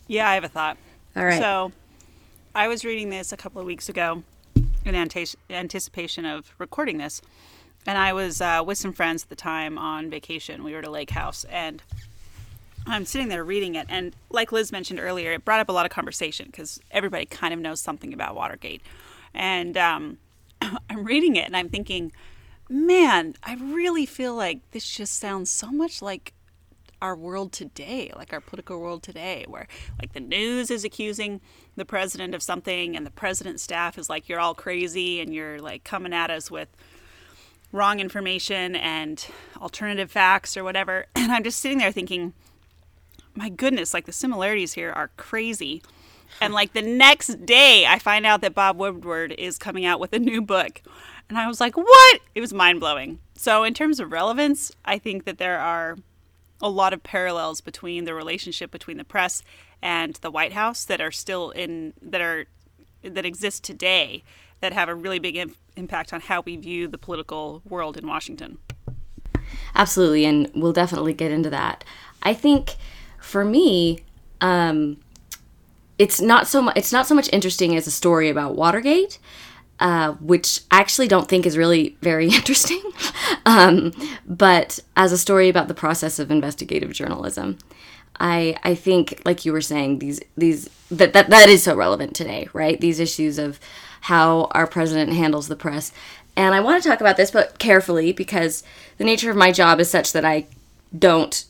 Yeah, 0.06 0.28
I 0.28 0.34
have 0.34 0.44
a 0.44 0.48
thought. 0.48 0.76
All 1.16 1.24
right. 1.24 1.40
So, 1.40 1.72
I 2.54 2.68
was 2.68 2.84
reading 2.84 3.10
this 3.10 3.32
a 3.32 3.36
couple 3.36 3.60
of 3.60 3.66
weeks 3.66 3.88
ago 3.88 4.22
in 4.84 4.94
anticipation 5.50 6.24
of 6.24 6.54
recording 6.58 6.98
this, 6.98 7.20
and 7.90 7.98
I 7.98 8.12
was 8.12 8.40
uh, 8.40 8.62
with 8.64 8.78
some 8.78 8.92
friends 8.92 9.24
at 9.24 9.30
the 9.30 9.34
time 9.34 9.76
on 9.76 10.10
vacation. 10.10 10.62
We 10.62 10.74
were 10.74 10.78
at 10.78 10.84
a 10.84 10.90
lake 10.90 11.10
house, 11.10 11.42
and 11.50 11.82
I'm 12.86 13.04
sitting 13.04 13.26
there 13.26 13.42
reading 13.42 13.74
it, 13.74 13.88
and 13.88 14.14
like 14.30 14.52
Liz 14.52 14.70
mentioned 14.70 15.00
earlier, 15.00 15.32
it 15.32 15.44
brought 15.44 15.58
up 15.58 15.68
a 15.68 15.72
lot 15.72 15.86
of 15.86 15.90
conversation 15.90 16.46
because 16.46 16.78
everybody 16.92 17.26
kind 17.26 17.52
of 17.52 17.58
knows 17.58 17.80
something 17.80 18.14
about 18.14 18.36
Watergate. 18.36 18.80
And 19.34 19.76
um, 19.76 20.18
I'm 20.62 21.02
reading 21.02 21.34
it, 21.34 21.46
and 21.46 21.56
I'm 21.56 21.68
thinking, 21.68 22.12
man, 22.68 23.34
I 23.42 23.56
really 23.56 24.06
feel 24.06 24.36
like 24.36 24.60
this 24.70 24.88
just 24.88 25.18
sounds 25.18 25.50
so 25.50 25.72
much 25.72 26.00
like 26.00 26.32
our 27.02 27.16
world 27.16 27.50
today, 27.50 28.12
like 28.14 28.32
our 28.32 28.40
political 28.40 28.78
world 28.78 29.02
today, 29.02 29.46
where 29.48 29.66
like 30.00 30.12
the 30.12 30.20
news 30.20 30.70
is 30.70 30.84
accusing 30.84 31.40
the 31.74 31.84
president 31.84 32.36
of 32.36 32.42
something, 32.44 32.94
and 32.94 33.04
the 33.04 33.10
president's 33.10 33.64
staff 33.64 33.98
is 33.98 34.08
like, 34.08 34.28
you're 34.28 34.38
all 34.38 34.54
crazy, 34.54 35.20
and 35.20 35.34
you're 35.34 35.58
like 35.58 35.82
coming 35.82 36.12
at 36.12 36.30
us 36.30 36.52
with 36.52 36.68
wrong 37.72 38.00
information 38.00 38.74
and 38.76 39.26
alternative 39.60 40.10
facts 40.10 40.56
or 40.56 40.64
whatever. 40.64 41.06
And 41.16 41.32
I'm 41.32 41.44
just 41.44 41.60
sitting 41.60 41.78
there 41.78 41.92
thinking, 41.92 42.32
my 43.34 43.48
goodness, 43.48 43.94
like 43.94 44.06
the 44.06 44.12
similarities 44.12 44.72
here 44.72 44.90
are 44.90 45.10
crazy. 45.16 45.82
And 46.40 46.54
like 46.54 46.72
the 46.72 46.82
next 46.82 47.46
day, 47.46 47.86
I 47.86 47.98
find 47.98 48.26
out 48.26 48.40
that 48.40 48.54
Bob 48.54 48.78
Woodward 48.78 49.32
is 49.38 49.58
coming 49.58 49.84
out 49.84 50.00
with 50.00 50.12
a 50.12 50.18
new 50.18 50.40
book. 50.40 50.82
And 51.28 51.38
I 51.38 51.46
was 51.46 51.60
like, 51.60 51.76
what? 51.76 52.20
It 52.34 52.40
was 52.40 52.52
mind 52.52 52.80
blowing. 52.80 53.20
So, 53.34 53.62
in 53.62 53.74
terms 53.74 54.00
of 54.00 54.10
relevance, 54.10 54.72
I 54.84 54.98
think 54.98 55.24
that 55.24 55.38
there 55.38 55.58
are 55.58 55.96
a 56.60 56.68
lot 56.68 56.92
of 56.92 57.02
parallels 57.02 57.60
between 57.60 58.04
the 58.04 58.14
relationship 58.14 58.70
between 58.70 58.96
the 58.96 59.04
press 59.04 59.42
and 59.80 60.14
the 60.16 60.30
White 60.30 60.52
House 60.52 60.84
that 60.84 61.00
are 61.00 61.12
still 61.12 61.50
in, 61.50 61.94
that 62.02 62.20
are, 62.20 62.46
that 63.02 63.24
exist 63.24 63.64
today 63.64 64.22
that 64.60 64.72
have 64.72 64.88
a 64.88 64.94
really 64.94 65.18
big 65.18 65.36
Im- 65.36 65.54
impact 65.76 66.12
on 66.12 66.20
how 66.20 66.42
we 66.42 66.56
view 66.56 66.88
the 66.88 66.98
political 66.98 67.62
world 67.68 67.96
in 67.96 68.06
Washington. 68.06 68.58
Absolutely. 69.74 70.24
And 70.24 70.50
we'll 70.54 70.72
definitely 70.72 71.14
get 71.14 71.30
into 71.30 71.50
that. 71.50 71.84
I 72.22 72.34
think 72.34 72.76
for 73.18 73.44
me, 73.44 74.00
um, 74.40 74.98
it's 75.98 76.20
not 76.20 76.46
so 76.46 76.62
much. 76.62 76.76
It's 76.76 76.92
not 76.92 77.06
so 77.06 77.14
much 77.14 77.28
interesting 77.32 77.76
as 77.76 77.86
a 77.86 77.90
story 77.90 78.30
about 78.30 78.56
Watergate, 78.56 79.18
uh, 79.80 80.12
which 80.12 80.62
I 80.70 80.80
actually 80.80 81.08
don't 81.08 81.28
think 81.28 81.46
is 81.46 81.58
really 81.58 81.96
very 82.00 82.26
interesting, 82.34 82.82
um, 83.44 83.92
but 84.26 84.78
as 84.96 85.12
a 85.12 85.18
story 85.18 85.48
about 85.48 85.68
the 85.68 85.74
process 85.74 86.18
of 86.18 86.30
investigative 86.30 86.92
journalism. 86.92 87.58
I 88.18 88.56
I 88.62 88.74
think, 88.74 89.20
like 89.24 89.44
you 89.44 89.52
were 89.52 89.60
saying, 89.60 89.98
these 89.98 90.20
these 90.36 90.68
that 90.90 91.12
that, 91.12 91.30
that 91.30 91.48
is 91.48 91.62
so 91.62 91.74
relevant 91.74 92.14
today, 92.14 92.48
right? 92.52 92.80
These 92.80 92.98
issues 92.98 93.38
of 93.38 93.60
how 94.00 94.48
our 94.52 94.66
president 94.66 95.12
handles 95.12 95.48
the 95.48 95.56
press. 95.56 95.92
And 96.36 96.54
I 96.54 96.60
want 96.60 96.82
to 96.82 96.88
talk 96.88 97.00
about 97.00 97.16
this, 97.16 97.30
but 97.30 97.58
carefully, 97.58 98.12
because 98.12 98.62
the 98.98 99.04
nature 99.04 99.30
of 99.30 99.36
my 99.36 99.52
job 99.52 99.80
is 99.80 99.90
such 99.90 100.12
that 100.12 100.24
I 100.24 100.46
don't 100.96 101.44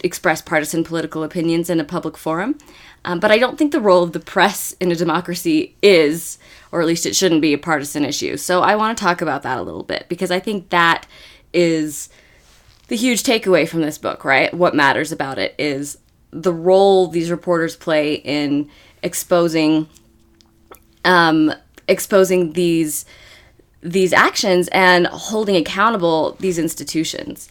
express 0.00 0.42
partisan 0.42 0.84
political 0.84 1.22
opinions 1.22 1.70
in 1.70 1.80
a 1.80 1.84
public 1.84 2.16
forum. 2.16 2.58
Um, 3.04 3.20
but 3.20 3.30
I 3.30 3.38
don't 3.38 3.56
think 3.56 3.70
the 3.70 3.80
role 3.80 4.02
of 4.02 4.12
the 4.12 4.20
press 4.20 4.72
in 4.80 4.90
a 4.90 4.96
democracy 4.96 5.76
is, 5.80 6.38
or 6.72 6.80
at 6.80 6.86
least 6.86 7.06
it 7.06 7.14
shouldn't 7.14 7.40
be, 7.40 7.52
a 7.52 7.58
partisan 7.58 8.04
issue. 8.04 8.36
So 8.36 8.62
I 8.62 8.74
want 8.74 8.98
to 8.98 9.04
talk 9.04 9.22
about 9.22 9.42
that 9.44 9.58
a 9.58 9.62
little 9.62 9.84
bit 9.84 10.06
because 10.08 10.32
I 10.32 10.40
think 10.40 10.70
that 10.70 11.06
is 11.52 12.08
the 12.88 12.96
huge 12.96 13.22
takeaway 13.22 13.68
from 13.68 13.82
this 13.82 13.96
book, 13.96 14.24
right? 14.24 14.52
What 14.52 14.74
matters 14.74 15.12
about 15.12 15.38
it 15.38 15.54
is 15.56 15.98
the 16.32 16.52
role 16.52 17.06
these 17.06 17.30
reporters 17.30 17.76
play 17.76 18.14
in 18.14 18.68
exposing 19.02 19.88
um, 21.04 21.52
exposing 21.88 22.52
these 22.52 23.04
these 23.82 24.12
actions 24.12 24.68
and 24.68 25.06
holding 25.06 25.54
accountable 25.56 26.36
these 26.40 26.58
institutions. 26.58 27.48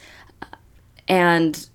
And 1.07 1.67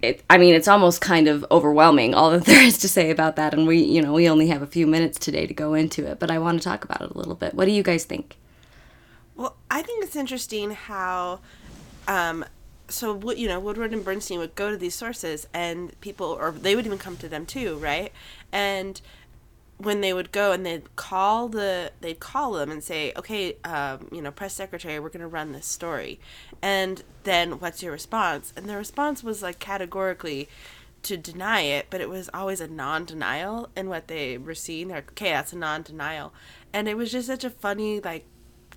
it, 0.00 0.24
I 0.30 0.38
mean, 0.38 0.54
it's 0.54 0.68
almost 0.68 1.00
kind 1.00 1.28
of 1.28 1.44
overwhelming 1.50 2.14
all 2.14 2.30
that 2.30 2.44
there 2.46 2.62
is 2.62 2.78
to 2.78 2.88
say 2.88 3.10
about 3.10 3.36
that. 3.36 3.54
And 3.54 3.66
we, 3.66 3.78
you 3.78 4.02
know, 4.02 4.12
we 4.12 4.28
only 4.28 4.48
have 4.48 4.62
a 4.62 4.66
few 4.66 4.86
minutes 4.86 5.18
today 5.18 5.46
to 5.46 5.54
go 5.54 5.74
into 5.74 6.06
it, 6.06 6.18
but 6.18 6.30
I 6.30 6.38
want 6.38 6.60
to 6.60 6.64
talk 6.64 6.84
about 6.84 7.02
it 7.02 7.10
a 7.10 7.18
little 7.18 7.34
bit. 7.34 7.54
What 7.54 7.66
do 7.66 7.70
you 7.70 7.82
guys 7.82 8.04
think? 8.04 8.36
Well, 9.36 9.56
I 9.70 9.82
think 9.82 10.04
it's 10.04 10.16
interesting 10.16 10.72
how, 10.72 11.40
um, 12.08 12.44
so 12.88 13.32
you 13.32 13.46
know, 13.46 13.60
Woodward 13.60 13.92
and 13.92 14.04
Bernstein 14.04 14.40
would 14.40 14.56
go 14.56 14.70
to 14.70 14.76
these 14.76 14.94
sources, 14.94 15.46
and 15.54 15.98
people, 16.00 16.26
or 16.26 16.50
they 16.50 16.74
would 16.74 16.86
even 16.86 16.98
come 16.98 17.16
to 17.18 17.28
them 17.28 17.46
too, 17.46 17.76
right? 17.76 18.12
And 18.50 19.00
when 19.78 20.00
they 20.00 20.12
would 20.12 20.32
go 20.32 20.50
and 20.50 20.66
they'd 20.66 20.96
call 20.96 21.48
the 21.48 21.92
they'd 22.00 22.18
call 22.18 22.52
them 22.52 22.70
and 22.70 22.82
say 22.82 23.12
okay 23.16 23.56
um, 23.64 24.08
you 24.12 24.20
know 24.20 24.32
press 24.32 24.52
secretary 24.52 24.98
we're 24.98 25.08
going 25.08 25.20
to 25.20 25.28
run 25.28 25.52
this 25.52 25.66
story. 25.66 26.20
And 26.60 27.02
then 27.22 27.60
what's 27.60 27.82
your 27.82 27.92
response? 27.92 28.52
And 28.56 28.68
the 28.68 28.76
response 28.76 29.22
was 29.22 29.42
like 29.42 29.58
categorically 29.60 30.48
to 31.04 31.16
deny 31.16 31.60
it 31.60 31.86
but 31.90 32.00
it 32.00 32.08
was 32.08 32.28
always 32.34 32.60
a 32.60 32.66
non-denial 32.66 33.70
in 33.76 33.88
what 33.88 34.08
they 34.08 34.36
were 34.36 34.54
seeing. 34.54 34.88
They're 34.88 34.98
like 34.98 35.12
okay 35.12 35.30
that's 35.30 35.52
a 35.52 35.56
non-denial. 35.56 36.32
And 36.72 36.88
it 36.88 36.96
was 36.96 37.12
just 37.12 37.28
such 37.28 37.44
a 37.44 37.50
funny 37.50 38.00
like 38.00 38.24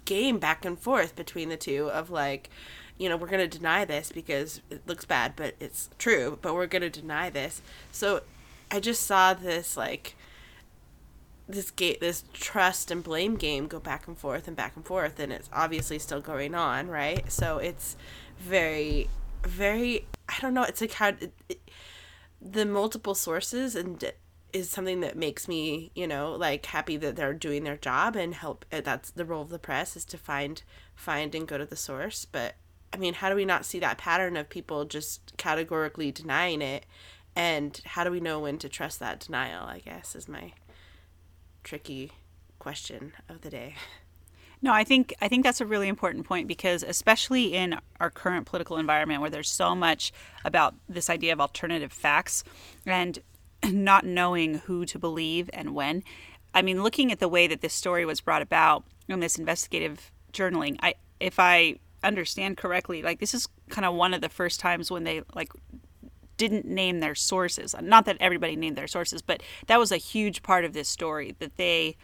game 0.06 0.38
back 0.38 0.66
and 0.66 0.80
forth 0.80 1.16
between 1.16 1.50
the 1.50 1.58
two 1.58 1.90
of 1.90 2.12
like 2.12 2.50
you 3.00 3.10
know 3.10 3.18
we're 3.18 3.28
going 3.28 3.50
to 3.50 3.58
deny 3.58 3.84
this 3.86 4.12
because 4.12 4.62
it 4.70 4.82
looks 4.86 5.06
bad 5.06 5.34
but 5.36 5.56
it's 5.60 5.90
true 5.98 6.38
but 6.44 6.54
we're 6.54 6.68
going 6.68 6.84
to 6.84 6.92
deny 6.92 7.32
this. 7.32 7.64
So 7.92 8.22
i 8.70 8.80
just 8.80 9.02
saw 9.06 9.34
this 9.34 9.76
like 9.76 10.16
this 11.52 11.72
gate 11.72 12.00
this 12.00 12.24
trust 12.34 12.92
and 12.92 13.04
blame 13.04 13.36
game 13.36 13.68
go 13.68 13.80
back 13.80 14.08
and 14.08 14.18
forth 14.18 14.48
and 14.48 14.56
back 14.56 14.76
and 14.76 14.86
forth 14.86 15.20
and 15.20 15.32
it's 15.32 15.50
obviously 15.54 16.00
still 16.00 16.22
going 16.22 16.56
on 16.56 16.88
right? 16.88 17.32
So 17.32 17.58
it's 17.58 17.96
very 18.40 19.10
very 19.44 20.06
i 20.30 20.36
don't 20.40 20.54
know 20.54 20.64
it's 20.64 20.82
like 20.82 20.94
how 20.94 21.10
it, 21.10 21.34
it, 21.50 21.60
the 22.40 22.66
multiple 22.66 23.16
sources 23.16 23.76
and 23.76 24.12
is 24.54 24.70
something 24.70 25.00
that 25.02 25.18
makes 25.18 25.48
me 25.48 25.92
you 25.96 26.08
know 26.08 26.34
like 26.34 26.66
happy 26.66 26.98
that 26.98 27.16
they're 27.16 27.34
doing 27.34 27.64
their 27.64 27.78
job 27.78 28.16
and 28.16 28.34
help 28.34 28.66
uh, 28.72 28.82
that's 28.82 29.12
the 29.12 29.26
role 29.26 29.42
of 29.42 29.50
the 29.50 29.60
press 29.60 29.96
is 29.96 30.06
to 30.06 30.18
find 30.18 30.64
find 30.96 31.34
and 31.34 31.48
go 31.48 31.58
to 31.58 31.66
the 31.66 31.76
source. 31.76 32.26
But 32.26 32.56
i 32.94 32.98
mean 32.98 33.16
how 33.16 33.30
do 33.30 33.36
we 33.36 33.46
not 33.46 33.66
see 33.66 33.80
that 33.80 33.98
pattern 33.98 34.38
of 34.38 34.50
people 34.50 34.86
just 34.86 35.34
categorically 35.38 36.12
denying 36.12 36.62
it? 36.62 36.86
And 37.34 37.80
how 37.86 38.04
do 38.04 38.12
we 38.12 38.20
know 38.20 38.42
when 38.42 38.58
to 38.58 38.68
trust 38.68 39.00
that 39.00 39.22
denial 39.22 39.66
i 39.66 39.80
guess 39.80 40.16
is 40.16 40.28
my 40.28 40.52
tricky 41.64 42.12
question 42.60 43.14
of 43.30 43.42
the 43.42 43.50
day. 43.50 43.76
No, 44.62 44.72
I 44.74 44.84
think 44.84 45.14
I 45.20 45.28
think 45.28 45.44
that's 45.44 45.62
a 45.62 45.66
really 45.66 45.88
important 45.88 46.26
point 46.26 46.48
because 46.48 46.84
especially 46.84 47.56
in 47.56 47.78
our 48.00 48.12
current 48.12 48.46
political 48.46 48.78
environment 48.78 49.22
where 49.22 49.30
there's 49.30 49.50
so 49.50 49.76
much 49.76 50.14
about 50.46 50.76
this 50.88 51.10
idea 51.10 51.34
of 51.34 51.42
alternative 51.42 51.92
facts 51.92 52.44
and 52.86 53.20
not 53.66 54.06
knowing 54.06 54.60
who 54.60 54.86
to 54.86 55.00
believe 55.00 55.50
and 55.54 55.74
when. 55.74 56.04
I 56.54 56.62
mean, 56.62 56.84
looking 56.84 57.12
at 57.12 57.20
the 57.20 57.30
way 57.30 57.48
that 57.48 57.62
this 57.62 57.74
story 57.74 58.06
was 58.06 58.22
brought 58.22 58.42
about 58.42 58.84
in 59.08 59.20
this 59.20 59.40
investigative 59.40 60.12
journaling, 60.32 60.78
I 60.82 60.94
if 61.20 61.40
I 61.40 61.80
understand 62.04 62.58
correctly, 62.58 63.02
like 63.02 63.20
this 63.20 63.34
is 63.34 63.48
kind 63.70 63.86
of 63.86 63.96
one 63.96 64.14
of 64.14 64.22
the 64.22 64.30
first 64.30 64.60
times 64.60 64.92
when 64.92 65.04
they 65.04 65.22
like 65.34 65.52
didn't 66.42 66.66
name 66.66 67.00
their 67.00 67.16
sources. 67.16 67.76
Not 67.82 68.06
that 68.06 68.18
everybody 68.20 68.56
named 68.56 68.76
their 68.76 68.88
sources, 68.88 69.22
but 69.22 69.42
that 69.68 69.80
was 69.80 69.92
a 69.92 69.98
huge 69.98 70.42
part 70.44 70.66
of 70.66 70.74
this 70.74 70.90
story 70.90 71.36
that 71.40 71.58
they 71.58 71.96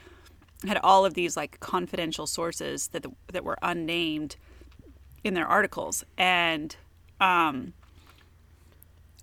had 0.65 0.77
all 0.83 1.05
of 1.05 1.13
these 1.13 1.35
like 1.35 1.59
confidential 1.59 2.27
sources 2.27 2.89
that 2.89 3.05
that 3.31 3.43
were 3.43 3.57
unnamed 3.61 4.35
in 5.23 5.33
their 5.33 5.47
articles. 5.47 6.03
And 6.17 6.75
um 7.19 7.73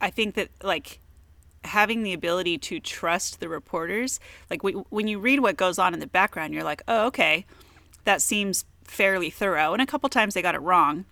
I 0.00 0.10
think 0.10 0.34
that 0.34 0.48
like 0.62 1.00
having 1.64 2.02
the 2.02 2.12
ability 2.12 2.58
to 2.58 2.78
trust 2.78 3.40
the 3.40 3.48
reporters 3.48 4.20
like 4.50 4.62
when 4.62 5.08
you 5.08 5.18
read 5.18 5.40
what 5.40 5.56
goes 5.56 5.78
on 5.78 5.94
in 5.94 6.00
the 6.00 6.06
background 6.06 6.52
you're 6.52 6.62
like 6.62 6.82
oh 6.88 7.06
okay 7.06 7.46
that 8.04 8.20
seems 8.20 8.66
fairly 8.84 9.30
thorough. 9.30 9.72
And 9.72 9.82
a 9.82 9.86
couple 9.86 10.08
times 10.08 10.34
they 10.34 10.42
got 10.42 10.54
it 10.54 10.60
wrong 10.60 11.04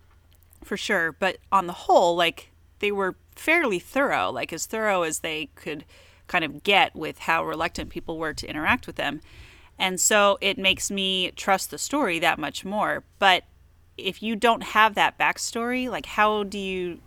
for 0.63 0.77
sure. 0.77 1.13
But 1.13 1.39
on 1.51 1.67
the 1.67 1.73
whole 1.73 2.15
like 2.17 2.51
they 2.79 2.93
were 2.93 3.17
fairly 3.37 3.79
thorough, 3.79 4.31
like 4.31 4.53
as 4.53 4.67
thorough 4.67 5.03
as 5.03 5.21
they 5.21 5.47
could 5.55 5.85
kind 6.27 6.45
of 6.45 6.63
get 6.63 6.95
with 6.95 7.21
how 7.21 7.45
reluctant 7.45 7.91
people 7.91 8.19
were 8.19 8.33
to 8.35 8.49
interact 8.49 8.87
with 8.87 8.97
them. 8.97 9.21
And 9.79 10.01
so 10.01 10.39
it 10.41 10.59
makes 10.59 10.91
me 10.91 11.31
trust 11.33 11.71
the 11.71 11.79
story 11.79 12.19
that 12.19 12.39
much 12.39 12.65
more. 12.65 13.05
But 13.19 13.45
if 13.99 14.23
you 14.23 14.37
don't 14.37 14.63
have 14.63 14.95
that 14.95 15.19
backstory, 15.19 15.91
like 15.91 16.07
how 16.07 16.45
do 16.45 16.59
you, 16.59 17.01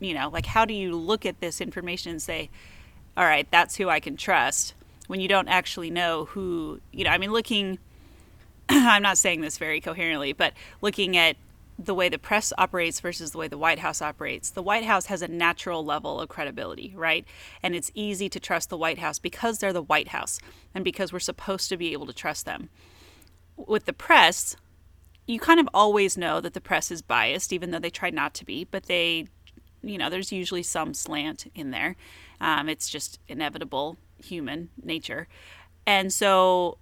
you 0.00 0.14
know, 0.14 0.28
like 0.28 0.46
how 0.46 0.64
do 0.64 0.74
you 0.74 0.94
look 0.94 1.24
at 1.24 1.40
this 1.40 1.60
information 1.60 2.12
and 2.12 2.22
say, 2.22 2.50
all 3.16 3.24
right, 3.24 3.48
that's 3.50 3.76
who 3.76 3.88
I 3.88 4.00
can 4.00 4.16
trust 4.16 4.74
when 5.06 5.20
you 5.20 5.28
don't 5.28 5.48
actually 5.48 5.90
know 5.90 6.26
who, 6.26 6.80
you 6.92 7.04
know, 7.04 7.10
I 7.10 7.18
mean, 7.18 7.32
looking, 7.32 7.78
I'm 8.68 9.02
not 9.02 9.18
saying 9.18 9.40
this 9.40 9.56
very 9.56 9.80
coherently, 9.80 10.32
but 10.32 10.52
looking 10.80 11.16
at 11.16 11.36
the 11.78 11.94
way 11.94 12.08
the 12.08 12.18
press 12.18 12.52
operates 12.56 13.00
versus 13.00 13.32
the 13.32 13.38
way 13.38 13.48
the 13.48 13.58
White 13.58 13.80
House 13.80 14.00
operates. 14.00 14.50
The 14.50 14.62
White 14.62 14.84
House 14.84 15.06
has 15.06 15.20
a 15.20 15.28
natural 15.28 15.84
level 15.84 16.20
of 16.20 16.28
credibility, 16.28 16.94
right? 16.96 17.24
And 17.62 17.74
it's 17.74 17.90
easy 17.94 18.28
to 18.30 18.40
trust 18.40 18.70
the 18.70 18.78
White 18.78 18.98
House 18.98 19.18
because 19.18 19.58
they're 19.58 19.72
the 19.72 19.82
White 19.82 20.08
House 20.08 20.38
and 20.74 20.84
because 20.84 21.12
we're 21.12 21.18
supposed 21.18 21.68
to 21.68 21.76
be 21.76 21.92
able 21.92 22.06
to 22.06 22.14
trust 22.14 22.46
them. 22.46 22.70
With 23.56 23.84
the 23.84 23.92
press, 23.92 24.56
you 25.26 25.38
kind 25.38 25.60
of 25.60 25.68
always 25.74 26.16
know 26.16 26.40
that 26.40 26.54
the 26.54 26.60
press 26.60 26.90
is 26.90 27.02
biased, 27.02 27.52
even 27.52 27.70
though 27.70 27.78
they 27.78 27.90
try 27.90 28.10
not 28.10 28.32
to 28.34 28.44
be, 28.44 28.64
but 28.64 28.84
they, 28.84 29.26
you 29.82 29.98
know, 29.98 30.08
there's 30.08 30.32
usually 30.32 30.62
some 30.62 30.94
slant 30.94 31.50
in 31.54 31.72
there. 31.72 31.96
Um, 32.40 32.68
it's 32.68 32.88
just 32.88 33.18
inevitable 33.28 33.98
human 34.22 34.70
nature. 34.82 35.28
And 35.86 36.12
so 36.12 36.78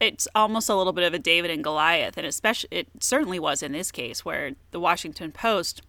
it's 0.00 0.28
almost 0.34 0.68
a 0.68 0.74
little 0.74 0.92
bit 0.92 1.04
of 1.04 1.14
a 1.14 1.18
David 1.18 1.50
and 1.50 1.64
Goliath, 1.64 2.16
and 2.16 2.26
especially 2.26 2.68
it 2.70 2.88
certainly 3.00 3.38
was 3.38 3.62
in 3.62 3.72
this 3.72 3.90
case 3.90 4.24
where 4.24 4.52
the 4.70 4.80
Washington 4.80 5.32
Post 5.32 5.82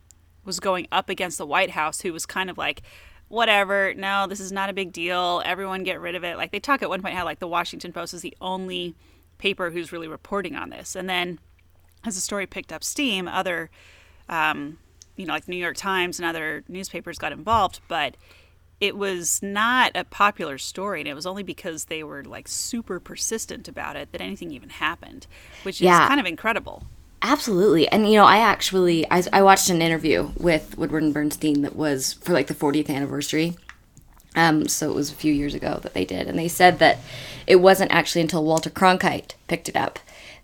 was 0.45 0.59
going 0.59 0.87
up 0.91 1.09
against 1.09 1.37
the 1.37 1.45
White 1.45 1.71
House, 1.71 2.01
who 2.01 2.13
was 2.13 2.25
kind 2.25 2.49
of 2.49 2.57
like, 2.57 2.81
whatever, 3.27 3.93
no, 3.95 4.25
this 4.27 4.39
is 4.39 4.51
not 4.51 4.69
a 4.69 4.73
big 4.73 4.93
deal. 4.93 5.41
Everyone 5.45 5.83
get 5.83 5.99
rid 5.99 6.15
of 6.15 6.23
it. 6.23 6.37
Like 6.37 6.51
they 6.51 6.59
talk 6.59 6.81
at 6.81 6.89
one 6.89 7.01
point 7.01 7.15
how 7.15 7.25
like 7.25 7.39
the 7.39 7.47
Washington 7.47 7.91
Post 7.91 8.13
is 8.13 8.21
the 8.21 8.35
only 8.39 8.95
paper 9.37 9.71
who's 9.71 9.91
really 9.91 10.07
reporting 10.07 10.55
on 10.55 10.69
this, 10.69 10.95
and 10.95 11.09
then 11.09 11.39
as 12.05 12.15
the 12.15 12.21
story 12.21 12.47
picked 12.47 12.71
up 12.71 12.83
steam, 12.83 13.27
other, 13.27 13.69
um, 14.29 14.77
you 15.15 15.25
know, 15.25 15.33
like 15.33 15.45
the 15.45 15.51
New 15.51 15.57
York 15.57 15.75
Times 15.75 16.19
and 16.19 16.25
other 16.25 16.63
newspapers 16.67 17.17
got 17.17 17.31
involved, 17.31 17.81
but 17.87 18.15
it 18.79 18.95
was 18.95 19.41
not 19.41 19.91
a 19.95 20.03
popular 20.03 20.57
story, 20.57 20.99
and 21.01 21.07
it 21.07 21.13
was 21.15 21.25
only 21.25 21.43
because 21.43 21.85
they 21.85 22.03
were 22.03 22.23
like 22.23 22.47
super 22.47 22.99
persistent 22.99 23.67
about 23.67 23.95
it 23.95 24.11
that 24.11 24.21
anything 24.21 24.51
even 24.51 24.69
happened, 24.69 25.27
which 25.63 25.77
is 25.77 25.85
Yeah. 25.85 26.07
kind 26.07 26.19
of 26.19 26.25
incredible. 26.25 26.83
Absolutely. 27.23 27.87
And, 27.87 28.07
you 28.07 28.15
know, 28.15 28.25
I 28.25 28.37
actually, 28.37 29.09
I, 29.09 29.23
I 29.33 29.41
watched 29.41 29.71
an 29.71 29.81
interview 29.81 30.29
with 30.37 30.77
Woodward 30.77 31.01
and 31.01 31.13
Bernstein 31.13 31.63
that 31.63 31.75
was 31.75 32.13
for 32.13 32.31
like 32.33 32.45
the 32.45 32.53
40th 32.53 32.89
anniversary. 32.91 33.55
Um, 34.35 34.67
so 34.67 34.91
it 34.91 34.93
was 34.95 35.11
a 35.11 35.15
few 35.15 35.33
years 35.33 35.55
ago 35.55 35.79
that 35.81 35.95
they 35.95 36.05
did. 36.05 36.27
And 36.27 36.37
they 36.37 36.47
said 36.47 36.77
that 36.77 36.99
it 37.47 37.55
wasn't 37.55 37.91
actually 37.91 38.21
until 38.21 38.43
Walter 38.43 38.69
Cronkite 38.69 39.33
picked 39.47 39.67
it 39.67 39.75
up 39.75 39.97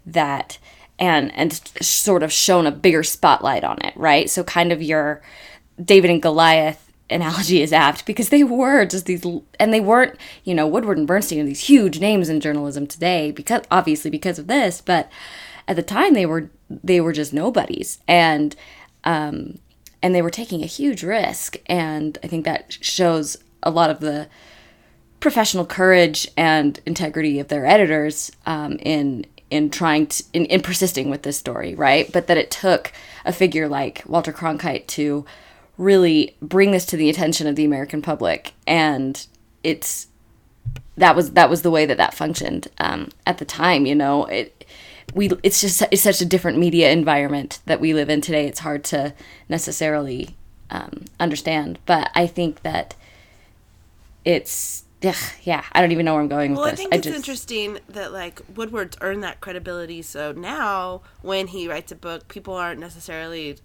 that, 0.04 0.58
and, 0.98 1.32
and 1.36 1.54
sort 1.80 2.24
of 2.24 2.32
shone 2.34 2.66
a 2.66 2.72
bigger 2.72 3.04
spotlight 3.04 3.64
on 3.64 3.78
it, 3.84 3.94
right? 3.96 4.28
So 4.28 4.44
kind 4.44 4.72
of 4.72 4.82
your 4.82 5.22
David 5.84 6.10
and 6.10 6.22
Goliath 6.24 6.83
analogy 7.10 7.62
is 7.62 7.74
apt 7.74 8.06
because 8.06 8.30
they 8.30 8.44
were 8.44 8.86
just 8.86 9.06
these 9.06 9.26
and 9.60 9.74
they 9.74 9.82
weren't 9.82 10.18
you 10.46 10.56
know 10.56 10.66
woodward 10.66 10.98
and 10.98 11.06
bernstein 11.06 11.42
are 11.42 11.46
these 11.46 11.68
huge 11.68 12.00
names 12.00 12.30
in 12.30 12.40
journalism 12.40 12.88
today 12.88 13.30
because 13.30 13.62
obviously 13.70 14.10
because 14.10 14.40
of 14.40 14.48
this 14.48 14.82
but 14.82 15.12
at 15.68 15.76
the 15.76 15.84
time 15.84 16.14
they 16.14 16.26
were 16.26 16.50
they 16.70 17.02
were 17.02 17.14
just 17.14 17.34
nobodies. 17.34 18.00
And 18.08 18.56
um 19.04 19.60
and 20.02 20.14
they 20.14 20.22
were 20.22 20.30
taking 20.30 20.64
a 20.64 20.68
huge 20.68 21.04
risk. 21.04 21.58
And 21.68 22.18
i 22.24 22.28
think 22.28 22.46
that 22.46 22.74
shows 22.74 23.38
a 23.62 23.72
lot 23.72 23.90
of 23.90 24.00
the 24.00 24.28
professional 25.20 25.66
courage 25.66 26.28
and 26.36 26.82
integrity 26.86 27.40
of 27.40 27.48
their 27.48 27.66
editors 27.66 28.32
um, 28.46 28.74
in 28.80 29.26
in 29.50 29.70
trying 29.70 30.08
to 30.08 30.24
in, 30.34 30.46
in 30.46 30.62
persisting 30.62 31.10
with 31.10 31.24
this 31.24 31.38
story 31.38 31.76
right? 31.76 32.12
But 32.12 32.28
that 32.28 32.38
it 32.38 32.52
took 32.52 32.92
a 33.26 33.32
figure 33.32 33.68
like 33.68 34.04
walter 34.06 34.34
cronkite 34.34 34.88
to 34.88 35.26
really 35.78 36.36
bring 36.42 36.72
this 36.72 36.86
to 36.88 36.98
the 36.98 37.10
attention 37.10 37.48
of 37.48 37.56
the 37.56 37.66
american 37.66 38.02
public. 38.02 38.54
And 38.68 39.26
it's 39.64 40.08
that 40.98 41.16
was 41.16 41.32
that 41.32 41.50
was 41.50 41.62
the 41.64 41.72
way 41.72 41.86
that 41.86 41.98
that 41.98 42.14
functioned 42.14 42.68
um, 42.78 43.10
at 43.26 43.38
the 43.40 43.46
time 43.46 43.86
you 43.86 43.96
know? 43.96 44.26
It 44.26 44.66
we 45.14 45.30
it's 45.44 45.62
just 45.62 45.84
it's 45.92 46.02
such 46.02 46.22
a 46.22 46.26
different 46.26 46.58
media 46.58 46.92
environment 46.92 47.60
that 47.66 47.80
we 47.80 47.94
live 47.94 48.10
in 48.10 48.22
today. 48.22 48.48
It's 48.48 48.60
hard 48.60 48.84
to 48.86 49.14
necessarily 49.50 50.36
um, 50.70 51.06
understand. 51.20 51.80
But 51.86 52.12
i 52.16 52.28
think 52.28 52.62
that 52.62 52.96
it's 54.26 54.84
ugh, 55.04 55.16
yeah 55.44 55.64
i 55.74 55.82
don't 55.82 55.92
even 55.92 56.06
know 56.06 56.14
where 56.14 56.22
i'm 56.22 56.30
going 56.30 56.52
with 56.52 56.60
Well, 56.60 56.68
I 56.68 56.72
this. 56.72 56.80
think 56.80 56.96
it's 56.96 57.06
just 57.06 57.18
interesting 57.18 57.80
that 57.90 58.14
like 58.14 58.42
Woodward's 58.56 58.98
earned 59.02 59.24
that 59.24 59.42
credibility. 59.42 60.02
So 60.02 60.32
now, 60.32 61.02
when 61.22 61.48
he 61.48 61.68
writes 61.68 61.92
a 61.92 61.96
book, 61.96 62.28
people 62.28 62.54
aren't 62.54 62.80
necessarily 62.80 63.58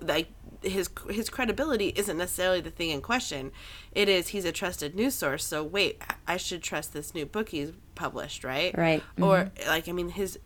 like 0.00 0.28
his 0.62 0.90
his 1.10 1.28
credibility 1.30 1.92
isn't 1.96 2.16
necessarily 2.16 2.60
the 2.60 2.70
thing 2.70 2.90
in 2.90 3.00
question. 3.00 3.52
It 3.92 4.08
is 4.08 4.28
he's 4.28 4.44
a 4.44 4.52
trusted 4.52 4.94
news 4.94 5.14
source. 5.14 5.44
So 5.44 5.62
wait, 5.62 6.02
I 6.26 6.36
should 6.36 6.62
trust 6.62 6.92
this 6.92 7.14
new 7.14 7.26
book 7.26 7.50
he's 7.50 7.72
published, 7.94 8.44
right? 8.44 8.76
Right. 8.76 9.02
Or 9.20 9.50
like 9.66 9.88
I 9.88 9.92
mean 9.92 10.10
his. 10.10 10.38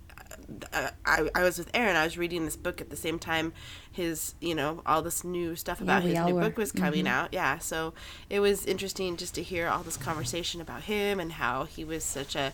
Uh, 0.72 0.90
I, 1.04 1.28
I 1.34 1.42
was 1.42 1.58
with 1.58 1.70
Erin. 1.74 1.96
I 1.96 2.04
was 2.04 2.16
reading 2.16 2.44
this 2.44 2.56
book 2.56 2.80
at 2.80 2.88
the 2.90 2.96
same 2.96 3.18
time 3.18 3.52
his, 3.90 4.34
you 4.40 4.54
know, 4.54 4.82
all 4.86 5.02
this 5.02 5.22
new 5.22 5.54
stuff 5.54 5.80
about 5.80 6.02
we 6.02 6.10
his 6.10 6.24
new 6.24 6.34
were. 6.34 6.40
book 6.40 6.56
was 6.56 6.72
coming 6.72 7.06
out. 7.06 7.28
Yeah, 7.32 7.58
so 7.58 7.94
it 8.28 8.40
was 8.40 8.64
interesting 8.64 9.16
just 9.16 9.34
to 9.34 9.42
hear 9.42 9.68
all 9.68 9.82
this 9.82 9.96
conversation 9.96 10.60
about 10.60 10.82
him 10.82 11.20
and 11.20 11.32
how 11.32 11.64
he 11.64 11.84
was 11.84 12.04
such 12.04 12.34
a 12.34 12.52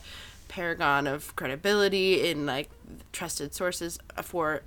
paragon 0.49 1.07
of 1.07 1.35
credibility 1.37 2.29
in 2.29 2.47
like 2.47 2.71
trusted 3.13 3.55
sources 3.55 3.99
for 4.23 4.63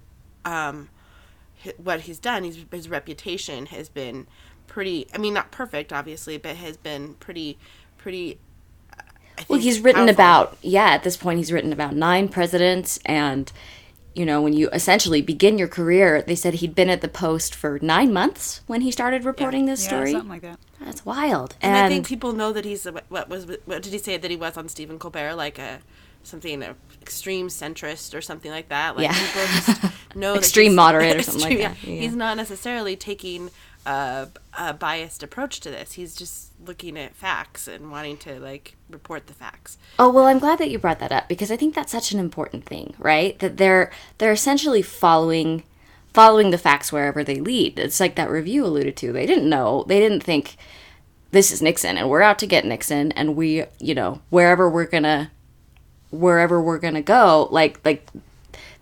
um, 0.46 0.90
what 1.78 2.02
he's 2.02 2.20
done. 2.20 2.44
He's, 2.44 2.66
his 2.72 2.90
reputation 2.90 3.68
has 3.68 3.90
been 3.90 4.28
pretty. 4.68 5.08
I 5.14 5.18
mean, 5.18 5.34
not 5.34 5.52
perfect, 5.52 5.92
obviously, 5.94 6.38
but 6.38 6.56
has 6.58 6.78
been 6.78 7.16
pretty, 7.16 7.58
pretty. 7.98 8.40
I 9.38 9.46
Well, 9.48 9.60
think, 9.60 9.64
he's 9.64 9.80
written 9.80 10.08
powerful. 10.08 10.14
about 10.16 10.58
yeah. 10.62 10.90
At 10.90 11.04
this 11.04 11.18
point, 11.18 11.38
he's 11.38 11.52
written 11.52 11.74
about 11.74 11.96
nine 11.96 12.28
presidents, 12.30 13.00
and 13.06 13.52
you 14.16 14.26
know, 14.26 14.42
when 14.42 14.54
you 14.54 14.70
essentially 14.74 15.22
begin 15.22 15.58
your 15.58 15.68
career, 15.68 16.22
they 16.22 16.36
said 16.36 16.56
he'd 16.56 16.76
been 16.76 16.90
at 16.90 17.02
the 17.02 17.08
post 17.08 17.56
for 17.56 17.80
nine 17.82 18.12
months 18.12 18.62
when 18.68 18.82
he 18.82 18.92
started 18.92 19.24
reporting 19.24 19.66
this 19.66 19.84
Yeah, 19.84 19.88
story. 19.88 20.12
something 20.12 20.30
like 20.30 20.42
that. 20.42 20.60
That's 20.80 21.06
wild. 21.06 21.56
And, 21.62 21.76
And, 21.76 21.86
I 21.86 21.88
think 21.88 22.08
people 22.08 22.34
know 22.34 22.52
that 22.54 22.66
he's 22.66 22.86
what 22.86 23.30
was 23.30 23.46
what 23.66 23.82
did 23.84 23.94
he 23.94 24.00
say 24.00 24.18
that 24.18 24.30
he 24.32 24.38
was 24.38 24.58
on 24.58 24.68
Stephen 24.70 25.00
Colbert 25.00 25.36
like 25.36 25.60
a 25.60 25.80
something 26.24 26.62
a 26.64 26.76
extreme 27.02 27.48
centrist 27.48 28.14
or 28.18 28.22
something 28.22 28.52
like 28.52 28.70
that. 28.70 28.96
Like 28.96 29.06
Yeah. 29.06 29.14
people 29.14 29.42
just 29.42 29.82
know 30.16 30.36
Extreme 30.36 30.76
moderate 30.76 31.18
or 31.18 31.22
something 31.24 31.42
like 31.42 31.52
extreme- 31.60 31.72
that, 31.72 31.88
yeah. 31.96 32.02
He's 32.02 32.16
not 32.16 32.38
necessarily 32.38 32.96
taking 32.96 33.50
a, 33.86 34.28
a 34.58 34.74
biased 34.74 35.24
approach 35.24 35.60
to 35.62 35.70
this. 35.70 35.94
He's 35.94 36.16
just 36.16 36.52
looking 36.66 36.98
at 36.98 37.16
facts 37.16 37.68
and 37.68 37.90
wanting 37.92 38.18
to 38.18 38.40
like 38.40 38.76
report 38.90 39.28
the 39.28 39.34
facts. 39.34 39.78
Oh 39.98 40.10
well, 40.10 40.26
I'm 40.26 40.40
glad 40.40 40.60
that 40.60 40.70
you 40.70 40.78
brought 40.78 41.00
that 41.00 41.12
up 41.12 41.28
because 41.30 41.52
I 41.52 41.56
think 41.58 41.74
that's 41.76 41.92
such 41.92 42.12
an 42.12 42.20
important 42.20 42.66
thing, 42.66 42.94
right? 43.00 43.38
That 43.40 43.58
they're 43.58 43.92
they're 44.18 44.32
essentially 44.34 44.82
following 44.82 45.64
following 46.14 46.50
the 46.52 46.58
facts 46.58 46.92
wherever 46.92 47.24
they 47.24 47.40
lead. 47.40 47.80
It's 47.80 48.00
like 48.00 48.16
that 48.16 48.30
review 48.30 48.66
alluded 48.66 48.98
to. 48.98 49.14
They 49.14 49.26
didn't 49.26 49.48
know. 49.50 49.86
They 49.88 50.00
didn't 50.00 50.22
think 50.24 50.58
this 51.32 51.52
is 51.52 51.62
Nixon 51.62 51.98
and 51.98 52.10
we're 52.10 52.24
out 52.24 52.40
to 52.40 52.48
get 52.48 52.66
Nixon 52.66 53.12
and 53.14 53.36
we, 53.36 53.64
you 53.80 53.94
know, 53.94 54.20
wherever 54.32 54.68
we're 54.68 54.88
going 54.88 55.04
to 55.04 55.30
wherever 56.12 56.62
we're 56.62 56.80
to 56.80 57.02
go, 57.02 57.48
like 57.52 57.84
like 57.86 58.08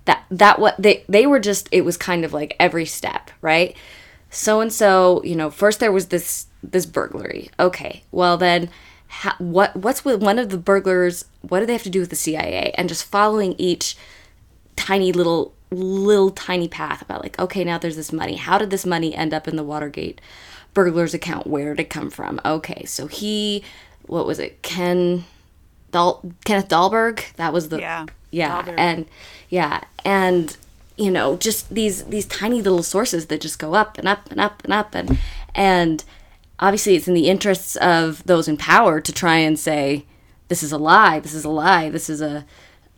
that 0.05 0.25
that 0.31 0.59
what 0.59 0.75
they 0.81 1.03
they 1.07 1.27
were 1.27 1.39
just 1.39 1.69
it 1.71 1.81
was 1.81 1.97
kind 1.97 2.25
of 2.25 2.33
like 2.33 2.55
every 2.59 2.85
step, 2.85 3.31
right? 3.41 3.75
So 4.29 4.59
and 4.59 4.71
so, 4.71 5.21
you 5.23 5.35
know, 5.35 5.49
first 5.49 5.79
there 5.79 5.91
was 5.91 6.07
this 6.07 6.47
this 6.63 6.85
burglary. 6.85 7.49
Okay, 7.59 8.03
well 8.11 8.37
then, 8.37 8.69
ha, 9.07 9.35
what 9.39 9.75
what's 9.75 10.03
with 10.03 10.21
one 10.21 10.39
of 10.39 10.49
the 10.49 10.57
burglars? 10.57 11.25
What 11.41 11.59
do 11.59 11.65
they 11.65 11.73
have 11.73 11.83
to 11.83 11.89
do 11.89 11.99
with 11.99 12.09
the 12.09 12.15
CIA? 12.15 12.73
And 12.77 12.89
just 12.89 13.05
following 13.05 13.55
each 13.57 13.97
tiny 14.75 15.11
little 15.11 15.53
little 15.71 16.31
tiny 16.31 16.67
path 16.67 17.01
about 17.01 17.21
like, 17.23 17.37
okay, 17.39 17.63
now 17.63 17.77
there's 17.77 17.95
this 17.95 18.13
money. 18.13 18.35
How 18.35 18.57
did 18.57 18.69
this 18.69 18.85
money 18.85 19.13
end 19.13 19.33
up 19.33 19.47
in 19.47 19.55
the 19.55 19.63
Watergate 19.63 20.21
burglar's 20.73 21.13
account? 21.13 21.47
Where 21.47 21.73
did 21.73 21.83
it 21.85 21.89
come 21.89 22.09
from? 22.09 22.39
Okay, 22.45 22.85
so 22.85 23.07
he, 23.07 23.63
what 24.05 24.25
was 24.25 24.39
it, 24.39 24.61
Ken, 24.61 25.25
Dal, 25.91 26.21
Kenneth 26.45 26.67
Dahlberg? 26.67 27.33
That 27.35 27.53
was 27.53 27.69
the 27.69 27.79
Yeah. 27.79 28.05
yeah 28.31 28.61
Dahlberg. 28.63 28.75
and 28.77 29.05
yeah 29.49 29.81
and 30.03 30.57
you 30.97 31.09
know 31.11 31.37
just 31.37 31.69
these 31.73 32.03
these 32.05 32.25
tiny 32.25 32.61
little 32.61 32.83
sources 32.83 33.27
that 33.27 33.41
just 33.41 33.59
go 33.59 33.73
up 33.73 33.97
and 33.97 34.07
up 34.07 34.29
and 34.31 34.39
up 34.41 34.63
and 34.63 34.73
up 34.73 34.93
and 34.95 35.17
and 35.55 36.03
obviously 36.59 36.95
it's 36.95 37.07
in 37.07 37.13
the 37.13 37.29
interests 37.29 37.75
of 37.77 38.23
those 38.25 38.47
in 38.47 38.57
power 38.57 38.99
to 38.99 39.11
try 39.13 39.37
and 39.37 39.57
say 39.59 40.05
this 40.49 40.63
is 40.63 40.71
a 40.71 40.77
lie 40.77 41.19
this 41.19 41.33
is 41.33 41.45
a 41.45 41.49
lie 41.49 41.89
this 41.89 42.09
is 42.09 42.21
a 42.21 42.45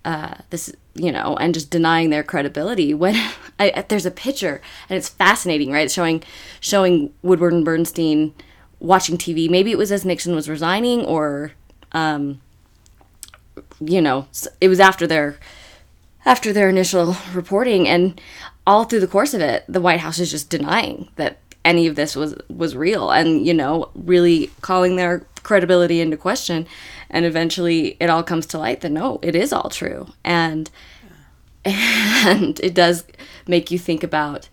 uh, 0.06 0.36
this 0.49 0.73
you 0.95 1.12
know 1.12 1.36
and 1.38 1.54
just 1.54 1.69
denying 1.69 2.10
their 2.10 2.23
credibility 2.23 2.93
when 2.93 3.15
I, 3.60 3.84
there's 3.89 4.06
a 4.06 4.12
picture 4.12 4.62
and 4.89 4.97
it's 4.97 5.10
fascinating 5.10 5.71
right 5.71 5.91
showing 5.91 6.23
showing 6.62 7.13
woodward 7.21 7.52
and 7.54 7.65
bernstein 7.65 8.34
watching 8.80 9.17
tv 9.17 9.49
maybe 9.49 9.71
it 9.71 9.78
was 9.78 9.91
as 9.91 10.06
nixon 10.06 10.34
was 10.34 10.47
resigning 10.49 11.04
or 11.04 11.52
um, 11.91 12.39
you 13.79 14.01
know 14.01 14.27
it 14.61 14.67
was 14.67 14.79
after 14.79 15.07
their 15.07 15.37
after 16.25 16.51
their 16.51 16.69
initial 16.69 17.15
reporting 17.33 17.87
and 17.87 18.19
all 18.67 18.83
through 18.83 18.99
the 18.99 19.07
course 19.07 19.33
of 19.33 19.41
it 19.41 19.63
the 19.67 19.81
white 19.81 19.99
house 19.99 20.19
is 20.19 20.31
just 20.31 20.49
denying 20.49 21.09
that 21.15 21.37
any 21.65 21.87
of 21.87 21.95
this 21.95 22.15
was 22.15 22.35
was 22.49 22.75
real 22.75 23.11
and 23.11 23.45
you 23.45 23.53
know 23.53 23.89
really 23.93 24.49
calling 24.61 24.95
their 24.95 25.25
credibility 25.43 26.01
into 26.01 26.17
question. 26.17 26.67
And 27.09 27.25
eventually 27.25 27.97
it 27.99 28.09
all 28.09 28.23
comes 28.23 28.45
to 28.47 28.59
light 28.59 28.81
that 28.81 28.91
no 28.91 29.19
it 29.21 29.35
is 29.35 29.53
all 29.53 29.69
true. 29.69 30.07
And 30.23 30.69
and 31.65 32.59
it 32.61 32.73
does 32.73 33.03
make 33.47 33.71
you 33.71 33.79
think 33.79 34.03
about 34.03 34.49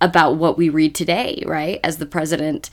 about 0.00 0.36
what 0.36 0.56
we 0.56 0.68
read 0.68 0.94
today 0.94 1.42
right? 1.46 1.80
As 1.82 1.98
the 1.98 2.06
president 2.06 2.70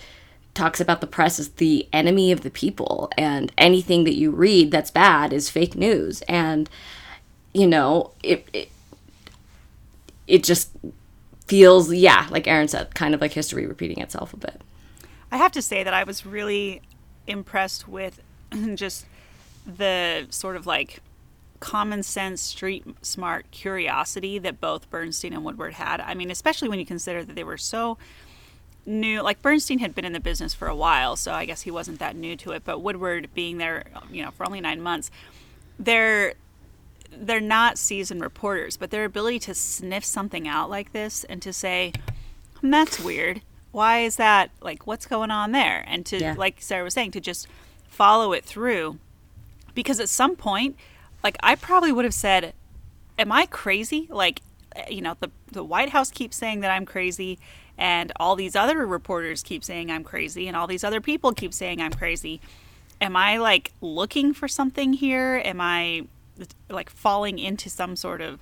talks 0.58 0.82
about 0.82 1.02
the 1.02 1.08
press 1.08 1.40
as 1.40 1.50
the 1.50 1.88
enemy 1.94 2.32
of 2.32 2.42
the 2.42 2.50
people 2.50 3.10
and 3.18 3.52
anything 3.58 4.04
that 4.04 4.16
you 4.16 4.32
read 4.32 4.72
that's 4.72 4.92
bad 4.92 5.32
is 5.32 5.50
fake 5.50 5.76
news 5.76 6.22
and 6.24 6.70
you 7.54 7.66
know 7.66 8.12
it, 8.24 8.48
it 8.54 8.70
it 10.28 10.44
just 10.44 10.70
feels 11.48 11.92
yeah, 11.94 12.28
like 12.30 12.48
Erin 12.48 12.68
said, 12.68 12.94
kind 12.94 13.16
of 13.16 13.22
like 13.22 13.34
history 13.34 13.66
repeating 13.66 14.00
itself 14.00 14.34
a 14.34 14.38
bit. 14.38 14.62
I 15.32 15.38
have 15.38 15.52
to 15.54 15.62
say 15.62 15.84
that 15.84 15.94
I 15.94 16.04
was 16.04 16.26
really 16.26 16.82
impressed 17.26 17.88
with 17.88 18.22
just 18.76 19.06
the 19.66 20.28
sort 20.30 20.56
of 20.56 20.68
like 20.68 21.00
common 21.60 22.04
sense, 22.04 22.42
street 22.42 22.86
smart 23.02 23.50
curiosity 23.52 24.38
that 24.40 24.62
both 24.62 24.90
Bernstein 24.90 25.34
and 25.34 25.44
Woodward 25.44 25.74
had. 25.74 26.02
I 26.02 26.14
mean, 26.14 26.30
especially 26.30 26.70
when 26.70 26.80
you 26.80 26.86
consider 26.86 27.24
that 27.24 27.36
they 27.36 27.44
were 27.44 27.58
so 27.58 27.98
new. 28.88 29.22
Like 29.22 29.42
Bernstein 29.42 29.80
had 29.80 29.94
been 29.94 30.06
in 30.06 30.14
the 30.14 30.20
business 30.20 30.54
for 30.54 30.68
a 30.68 30.76
while, 30.76 31.16
so 31.16 31.34
I 31.34 31.46
guess 31.46 31.62
he 31.62 31.72
wasn't 31.72 32.00
that 32.00 32.16
new 32.16 32.36
to 32.38 32.52
it. 32.52 32.64
But 32.64 32.80
Woodward 32.80 33.30
being 33.36 33.58
there, 33.58 33.84
you 34.12 34.24
know, 34.24 34.32
for 34.32 34.46
only 34.46 34.62
nine 34.62 34.82
months, 34.82 35.12
they're 35.78 36.34
they're 37.12 37.40
not 37.40 37.78
seasoned 37.78 38.22
reporters, 38.22 38.78
but 38.78 38.92
their 38.92 39.06
ability 39.06 39.40
to 39.40 39.54
sniff 39.54 40.04
something 40.04 40.48
out 40.48 40.70
like 40.70 40.92
this 40.92 41.24
and 41.26 41.42
to 41.42 41.54
say, 41.54 41.94
hmm, 42.62 42.70
"That's 42.72 43.00
weird. 43.00 43.42
Why 43.72 44.00
is 44.00 44.16
that? 44.18 44.52
Like, 44.62 44.88
what's 44.88 45.06
going 45.06 45.32
on 45.32 45.52
there?" 45.52 45.84
And 45.88 46.06
to, 46.08 46.18
Yeah. 46.20 46.34
like 46.38 46.62
Sarah 46.62 46.84
was 46.84 46.94
saying, 46.94 47.12
to 47.12 47.20
just 47.22 47.48
follow 47.88 48.34
it 48.34 48.44
through, 48.46 49.00
because 49.74 50.00
at 50.00 50.10
some 50.10 50.36
point, 50.36 50.76
like 51.24 51.38
I 51.42 51.56
probably 51.56 51.92
would 51.92 52.06
have 52.06 52.14
said, 52.14 52.54
"Am 53.18 53.32
I 53.32 53.46
crazy?" 53.46 54.08
Like, 54.10 54.42
eh, 54.76 54.90
you 54.90 55.02
know, 55.02 55.16
the 55.20 55.32
the 55.52 55.64
White 55.64 55.90
House 55.90 56.12
keeps 56.12 56.36
saying 56.38 56.60
that 56.60 56.72
I'm 56.72 56.86
crazy, 56.86 57.40
and 57.78 58.12
all 58.18 58.36
these 58.36 58.56
other 58.56 58.86
reporters 58.86 59.44
keep 59.44 59.64
saying 59.64 59.92
I'm 59.92 60.04
crazy, 60.04 60.48
and 60.48 60.56
all 60.58 60.68
these 60.68 60.84
other 60.84 61.02
people 61.02 61.32
keep 61.34 61.54
saying 61.54 61.82
I'm 61.82 61.94
crazy. 61.94 62.42
Am 63.00 63.16
I 63.16 63.38
like 63.38 63.74
looking 63.82 64.34
for 64.34 64.48
something 64.48 64.94
here? 64.94 65.42
Am 65.46 65.62
I 65.62 66.08
like 66.70 66.90
falling 66.90 67.40
into 67.40 67.70
some 67.70 67.96
sort 67.96 68.22
of, 68.22 68.40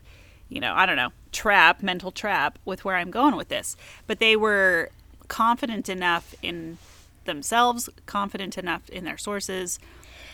you 0.49 0.59
know, 0.59 0.73
I 0.73 0.85
don't 0.85 0.95
know, 0.95 1.11
trap, 1.31 1.83
mental 1.83 2.11
trap 2.11 2.59
with 2.65 2.85
where 2.85 2.95
I'm 2.95 3.11
going 3.11 3.35
with 3.35 3.49
this? 3.49 3.75
But 4.07 4.19
they 4.19 4.35
were 4.35 4.89
confident 5.27 5.89
enough 5.89 6.33
in 6.41 6.77
themselves, 7.25 7.89
confident 8.05 8.57
enough 8.57 8.87
in 8.89 9.03
their 9.03 9.17
sources, 9.17 9.79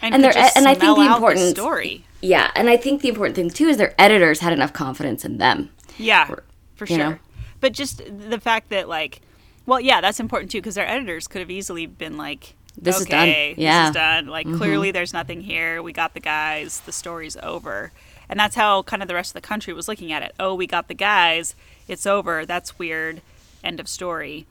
and, 0.02 0.14
And 0.14 0.24
just 0.24 0.58
and 0.58 0.68
I 0.68 0.74
think 0.76 0.98
the 0.98 1.06
important- 1.14 1.56
story. 1.56 2.04
Yeah, 2.22 2.52
and 2.56 2.70
I 2.70 2.78
think 2.78 3.02
the 3.02 3.10
important 3.10 3.36
thing 3.36 3.50
too 3.50 3.68
is 3.68 3.78
their 3.78 3.96
editors 3.98 4.40
had 4.42 4.54
enough 4.54 4.74
confidence 4.74 5.24
in 5.26 5.38
them. 5.38 5.70
Yeah, 5.98 6.30
for 6.76 6.86
sure. 6.86 6.98
know? 6.98 7.18
But 7.62 7.74
just 7.74 8.02
the 8.06 8.40
fact 8.40 8.70
that 8.70 8.90
like, 8.90 9.22
well, 9.66 9.80
yeah, 9.80 10.02
that's 10.02 10.20
important 10.20 10.52
too 10.52 10.58
because 10.60 10.78
our 10.78 10.86
editors 10.86 11.28
could 11.28 11.40
have 11.40 11.52
easily 11.52 11.86
been 11.86 12.18
like, 12.18 12.56
This 12.78 13.00
is 13.00 13.06
done. 13.06 13.28
Yeah. 13.30 13.46
Mm-hmm. 13.46 13.62
this 13.62 13.90
is 13.90 13.94
done. 13.94 14.28
Like 14.28 14.48
clearly, 14.58 14.92
there's 14.92 15.14
nothing 15.14 15.42
here. 15.42 15.82
We 15.82 15.94
got 15.94 16.14
the 16.14 16.20
guys. 16.20 16.82
The 16.82 16.92
story's 16.92 17.38
over. 17.38 17.94
And 18.28 18.40
that's 18.40 18.56
how 18.56 18.84
kind 18.84 19.02
of 19.02 19.08
the 19.08 19.16
rest 19.16 19.32
of 19.32 19.42
the 19.42 19.48
country 19.48 19.74
was 19.74 19.88
looking 19.88 20.12
at 20.12 20.24
it. 20.24 20.34
Oh, 20.40 20.56
we 20.56 20.66
got 20.68 20.88
the 20.88 20.94
guys. 20.94 21.56
It's 21.88 22.06
over. 22.06 22.46
That's 22.46 22.80
weird. 22.80 23.22
End 23.64 23.80
of 23.80 23.88
story. 23.88 24.46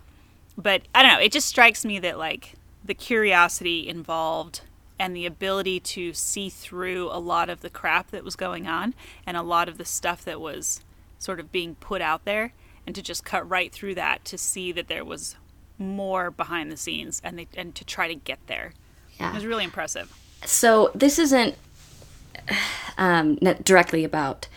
But 0.56 0.82
I 0.94 1.02
don't 1.02 1.12
know. 1.14 1.20
It 1.20 1.32
just 1.32 1.48
strikes 1.48 1.84
me 1.84 1.98
that 2.00 2.18
like 2.18 2.54
the 2.84 2.94
curiosity 2.94 3.88
involved 3.88 4.60
and 4.98 5.16
the 5.16 5.24
ability 5.24 5.80
to 5.80 6.12
see 6.12 6.50
through 6.50 7.08
a 7.10 7.18
lot 7.18 7.48
of 7.48 7.62
the 7.62 7.70
crap 7.70 8.10
that 8.10 8.22
was 8.22 8.36
going 8.36 8.66
on 8.66 8.94
and 9.26 9.36
a 9.36 9.42
lot 9.42 9.68
of 9.68 9.78
the 9.78 9.84
stuff 9.86 10.22
that 10.26 10.40
was 10.40 10.82
sort 11.18 11.40
of 11.40 11.50
being 11.50 11.74
put 11.76 12.02
out 12.02 12.26
there 12.26 12.52
and 12.86 12.94
to 12.94 13.02
just 13.02 13.24
cut 13.24 13.48
right 13.48 13.72
through 13.72 13.94
that 13.96 14.24
to 14.26 14.38
see 14.38 14.72
that 14.72 14.88
there 14.88 15.04
was 15.04 15.36
more 15.78 16.30
behind 16.30 16.70
the 16.70 16.76
scenes 16.76 17.20
and 17.24 17.38
they, 17.38 17.48
and 17.56 17.74
to 17.74 17.84
try 17.84 18.08
to 18.08 18.14
get 18.14 18.38
there. 18.46 18.72
Yeah. 19.18 19.30
It 19.30 19.34
was 19.34 19.46
really 19.46 19.64
impressive. 19.64 20.12
So 20.44 20.90
this 20.94 21.18
isn't 21.18 21.54
um, 22.98 23.38
not 23.40 23.64
directly 23.64 24.04
about 24.04 24.48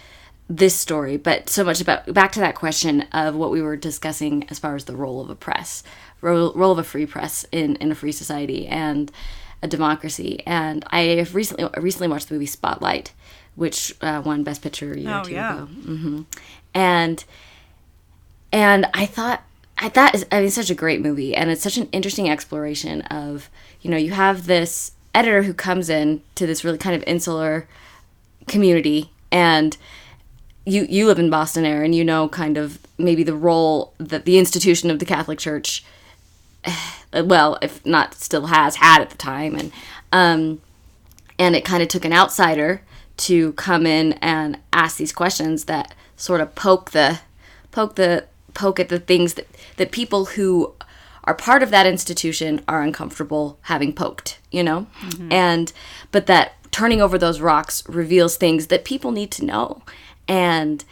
this 0.50 0.76
story, 0.76 1.18
but 1.18 1.50
so 1.50 1.64
much 1.64 1.82
about 1.82 2.14
back 2.14 2.32
to 2.34 2.40
that 2.40 2.56
question 2.56 3.02
of 3.14 3.36
what 3.36 3.52
we 3.52 3.62
were 3.62 3.76
discussing 3.78 4.46
as 4.50 4.60
far 4.60 4.76
as 4.76 4.86
the 4.86 4.96
role 4.96 5.22
of 5.22 5.30
a 5.30 5.36
press, 5.36 5.84
role, 6.22 6.52
role 6.54 6.72
of 6.72 6.78
a 6.80 6.84
free 6.84 7.06
press 7.06 7.46
in, 7.52 7.76
in 7.78 7.92
a 7.92 7.96
free 7.96 8.12
society 8.12 8.68
and 8.68 9.12
a 9.62 9.68
democracy. 9.68 10.44
And 10.46 10.84
I 10.88 11.02
have 11.18 11.36
recently 11.36 11.68
recently 11.78 12.10
watched 12.10 12.28
the 12.28 12.36
movie 12.36 12.46
Spotlight, 12.46 13.14
which 13.56 13.96
uh, 14.02 14.22
won 14.26 14.44
Best 14.44 14.62
Picture 14.62 14.94
a 14.94 14.98
year 15.00 15.10
Oh, 15.12 15.22
or 15.22 15.26
two 15.26 15.32
yeah. 15.34 15.56
ago. 15.56 15.66
hmm 15.66 16.22
And 16.74 17.24
and 18.54 18.86
I 18.94 19.08
thought 19.08 19.44
I, 19.78 19.90
that 19.90 20.16
is 20.16 20.26
I 20.32 20.40
mean 20.40 20.50
such 20.52 20.70
a 20.70 20.76
great 20.76 21.02
movie 21.02 21.36
and 21.36 21.50
it's 21.50 21.64
such 21.64 21.78
an 21.78 21.90
interesting 21.92 22.30
exploration 22.30 23.02
of 23.02 23.50
you 23.82 23.90
know 23.90 23.98
you 23.98 24.12
have 24.12 24.46
this 24.46 24.92
editor 25.14 25.44
who 25.44 25.54
comes 25.54 25.90
in 25.90 26.22
to 26.36 26.46
this 26.46 26.64
really 26.64 26.78
kind 26.78 26.96
of 26.96 27.04
insular 27.06 27.68
community 28.48 29.10
and 29.32 29.76
you 30.66 30.86
you 30.88 31.08
live 31.08 31.20
in 31.20 31.30
Boston 31.30 31.66
Air 31.66 31.84
and 31.84 31.94
you 31.94 32.06
know 32.06 32.30
kind 32.30 32.56
of 32.56 32.80
maybe 32.98 33.24
the 33.24 33.36
role 33.36 33.94
that 33.98 34.26
the 34.26 34.38
institution 34.38 34.90
of 34.92 35.00
the 35.00 35.06
Catholic 35.06 35.40
Church 35.40 35.84
well 37.14 37.58
if 37.62 37.84
not 37.86 38.14
still 38.14 38.46
has 38.46 38.78
had 38.78 39.02
at 39.02 39.10
the 39.10 39.18
time 39.18 39.56
and 39.56 39.72
um 40.12 40.62
and 41.40 41.56
it 41.56 41.66
kind 41.66 41.82
of 41.82 41.90
took 41.90 42.06
an 42.06 42.14
outsider 42.14 42.82
to 43.18 43.54
come 43.54 43.86
in 43.88 44.14
and 44.14 44.60
ask 44.72 44.98
these 44.98 45.12
questions 45.12 45.66
that 45.66 45.96
sort 46.16 46.40
of 46.40 46.54
poke 46.54 46.92
the 46.92 47.20
poke 47.72 47.96
the 47.96 48.26
poke 48.54 48.80
at 48.80 48.90
the 48.90 49.00
things 49.00 49.34
that 49.36 49.48
that 49.78 49.92
people 49.92 50.26
who 50.26 50.74
are 51.26 51.34
part 51.34 51.64
of 51.64 51.72
that 51.72 51.86
institution 51.86 52.62
are 52.68 52.82
uncomfortable 52.82 53.58
having 53.64 53.94
poked 53.94 54.40
you 54.52 54.64
know? 54.64 54.86
And 55.32 55.74
but 56.12 56.28
that 56.28 56.54
turning 56.72 57.02
over 57.02 57.18
those 57.18 57.40
rocks 57.42 57.88
reveals 57.90 58.36
things 58.38 58.68
that 58.68 58.84
people 58.86 59.12
need 59.12 59.32
to 59.32 59.46
know. 59.46 59.82
And 60.28 60.84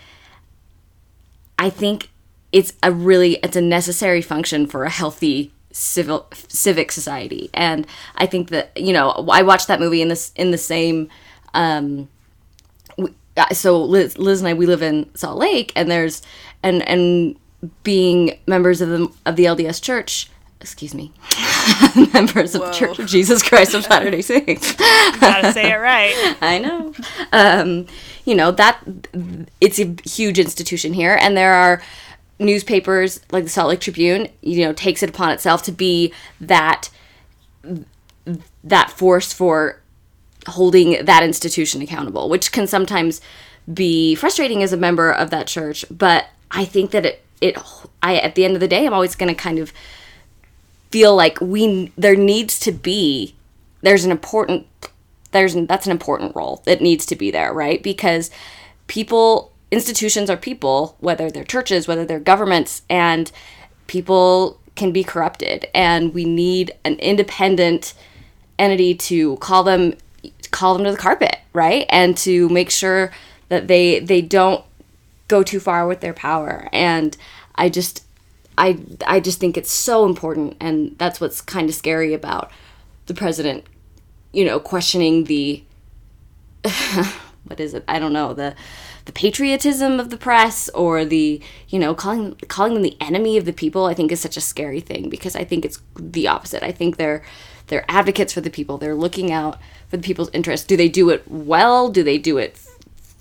i 1.60 1.70
think 1.70 2.10
it's 2.52 2.74
a 2.84 2.92
really 2.92 3.36
it's 3.44 3.56
a 3.56 3.62
necessary 3.62 4.22
function 4.22 4.66
for 4.68 4.84
a 4.84 4.90
healthy 4.90 5.54
civil 5.72 6.28
civic 6.48 6.92
society. 6.92 7.50
And 7.54 7.88
i 8.16 8.26
think 8.26 8.50
that 8.50 8.72
you 8.76 8.94
know 8.94 9.12
i 9.32 9.42
watched 9.44 9.68
that 9.68 9.80
movie 9.80 10.02
in 10.02 10.08
this 10.10 10.32
in 10.36 10.52
the 10.52 10.58
same 10.58 11.08
um 11.54 12.10
we- 12.98 13.14
uh, 13.38 13.54
so 13.54 13.82
liz, 13.84 14.18
liz 14.18 14.42
and 14.42 14.48
i 14.50 14.54
we 14.54 14.66
live 14.66 14.82
in 14.82 15.10
salt 15.16 15.38
lake 15.38 15.72
and 15.76 15.90
there's 15.90 16.22
and 16.64 16.86
and 16.88 17.38
being 17.84 18.40
members 18.48 18.82
of 18.82 18.90
the 18.90 19.12
of 19.26 19.36
the 19.36 19.46
lds 19.46 19.82
church 19.82 20.30
excuse 20.60 20.94
me 20.94 21.12
members 22.14 22.56
of 22.56 22.62
the 22.62 22.72
church 22.72 23.00
of 23.00 23.08
jesus 23.08 23.42
christ 23.44 23.74
of 23.74 23.88
latter-day 23.90 24.22
saints 24.22 24.76
Gotta 25.22 25.54
say 25.54 25.72
it 25.72 25.76
right. 25.76 26.38
I 26.42 26.58
know. 26.58 26.94
Um, 27.32 27.88
you 28.26 28.36
know 28.36 28.52
that 28.52 28.82
it's 29.60 29.80
a 29.80 29.96
huge 30.04 30.40
institution 30.40 30.94
here, 30.94 31.18
and 31.20 31.38
there 31.38 31.54
are 31.54 31.82
newspapers 32.40 33.22
like 33.32 33.44
the 33.44 33.50
Salt 33.50 33.70
Lake 33.70 33.80
Tribune. 33.80 34.28
You 34.42 34.66
know, 34.66 34.74
takes 34.74 35.04
it 35.04 35.10
upon 35.10 35.32
itself 35.32 35.64
to 35.64 35.72
be 35.72 36.14
that 36.40 36.90
that 38.64 38.92
force 38.92 39.32
for 39.32 39.80
holding 40.48 41.06
that 41.06 41.24
institution 41.24 41.82
accountable, 41.82 42.30
which 42.30 42.52
can 42.52 42.66
sometimes 42.66 43.22
be 43.72 44.16
frustrating 44.16 44.64
as 44.64 44.74
a 44.74 44.78
member 44.78 45.12
of 45.12 45.30
that 45.30 45.46
church. 45.48 45.86
But 45.92 46.28
I 46.50 46.66
think 46.66 46.92
that 46.92 47.06
it 47.06 47.24
it 47.42 47.58
I 48.02 48.18
at 48.18 48.36
the 48.36 48.46
end 48.46 48.56
of 48.56 48.60
the 48.62 48.68
day, 48.68 48.86
I'm 48.86 48.94
always 48.94 49.16
going 49.16 49.34
to 49.34 49.36
kind 49.36 49.60
of 49.60 49.74
feel 50.92 51.16
like 51.16 51.40
we 51.42 51.92
there 51.98 52.16
needs 52.16 52.60
to 52.60 52.72
be 52.72 53.36
there's 53.82 54.06
an 54.06 54.12
important 54.12 54.68
there's 55.32 55.56
that's 55.66 55.86
an 55.86 55.92
important 55.92 56.36
role 56.36 56.62
that 56.66 56.82
needs 56.82 57.06
to 57.08 57.16
be 57.16 57.32
there 57.32 57.54
right? 57.54 57.82
Because 57.82 58.30
people 58.88 59.52
institutions 59.72 60.30
are 60.30 60.38
people 60.38 60.98
whether 61.00 61.32
they're 61.32 61.44
churches 61.44 61.88
whether 61.88 62.06
they're 62.06 62.20
governments 62.20 62.84
and 62.90 63.32
people 63.88 64.60
can 64.76 64.92
be 64.92 65.04
corrupted. 65.04 65.68
And 65.74 66.14
we 66.14 66.26
need 66.26 66.72
an 66.86 66.96
independent 66.96 67.94
entity 68.58 68.96
to 68.96 69.38
call 69.38 69.64
them 69.64 69.96
call 70.52 70.74
them 70.76 70.84
to 70.84 70.92
the 70.92 70.98
carpet 70.98 71.38
right? 71.54 71.86
And 71.90 72.18
to 72.18 72.50
make 72.50 72.70
sure 72.70 73.12
that 73.50 73.68
they 73.68 74.00
they 74.00 74.22
don't 74.22 74.64
go 75.32 75.42
too 75.42 75.60
far 75.60 75.88
with 75.88 76.02
their 76.02 76.14
power. 76.14 76.70
And 76.72 77.18
i 77.56 77.70
just 77.70 78.06
i 78.58 78.78
i 79.06 79.20
just 79.20 79.40
think 79.40 79.58
it's 79.58 79.72
so 79.72 80.06
important 80.06 80.56
and 80.60 80.96
that's 80.98 81.20
what's 81.22 81.42
kind 81.42 81.70
of 81.70 81.76
scary 81.76 82.14
about 82.14 82.50
the 83.08 83.14
president 83.14 83.66
you 84.32 84.46
know 84.46 84.60
questioning 84.60 85.26
the 85.26 85.64
what 87.46 87.60
is 87.60 87.74
it? 87.74 87.84
I 87.88 87.98
don't 88.00 88.14
know 88.14 88.34
the 88.34 88.56
the 89.06 89.12
patriotism 89.12 90.00
of 90.00 90.10
the 90.12 90.18
press 90.18 90.70
or 90.70 91.04
the 91.06 91.42
you 91.70 91.80
know 91.80 91.96
calling 91.96 92.36
calling 92.48 92.74
them 92.74 92.84
the 92.84 92.98
enemy 93.02 93.36
of 93.38 93.46
the 93.46 93.54
people 93.54 93.86
i 93.86 93.96
think 93.96 94.12
is 94.12 94.22
such 94.22 94.38
a 94.38 94.42
scary 94.42 94.80
thing 94.80 95.10
because 95.10 95.36
i 95.36 95.44
think 95.44 95.66
it's 95.66 95.80
the 95.96 96.28
opposite. 96.28 96.64
I 96.64 96.72
think 96.72 96.98
they're 96.98 97.24
they're 97.68 97.86
advocates 97.88 98.34
for 98.34 98.42
the 98.42 98.50
people. 98.50 98.78
They're 98.78 98.96
looking 98.96 99.32
out 99.32 99.58
for 99.90 99.98
the 99.98 100.04
people's 100.04 100.30
interests 100.34 100.68
do 100.68 100.78
they 100.78 100.90
do 100.90 101.10
it 101.10 101.24
well? 101.28 101.90
Do 101.90 102.04
they 102.04 102.18
do 102.18 102.38
it 102.38 102.58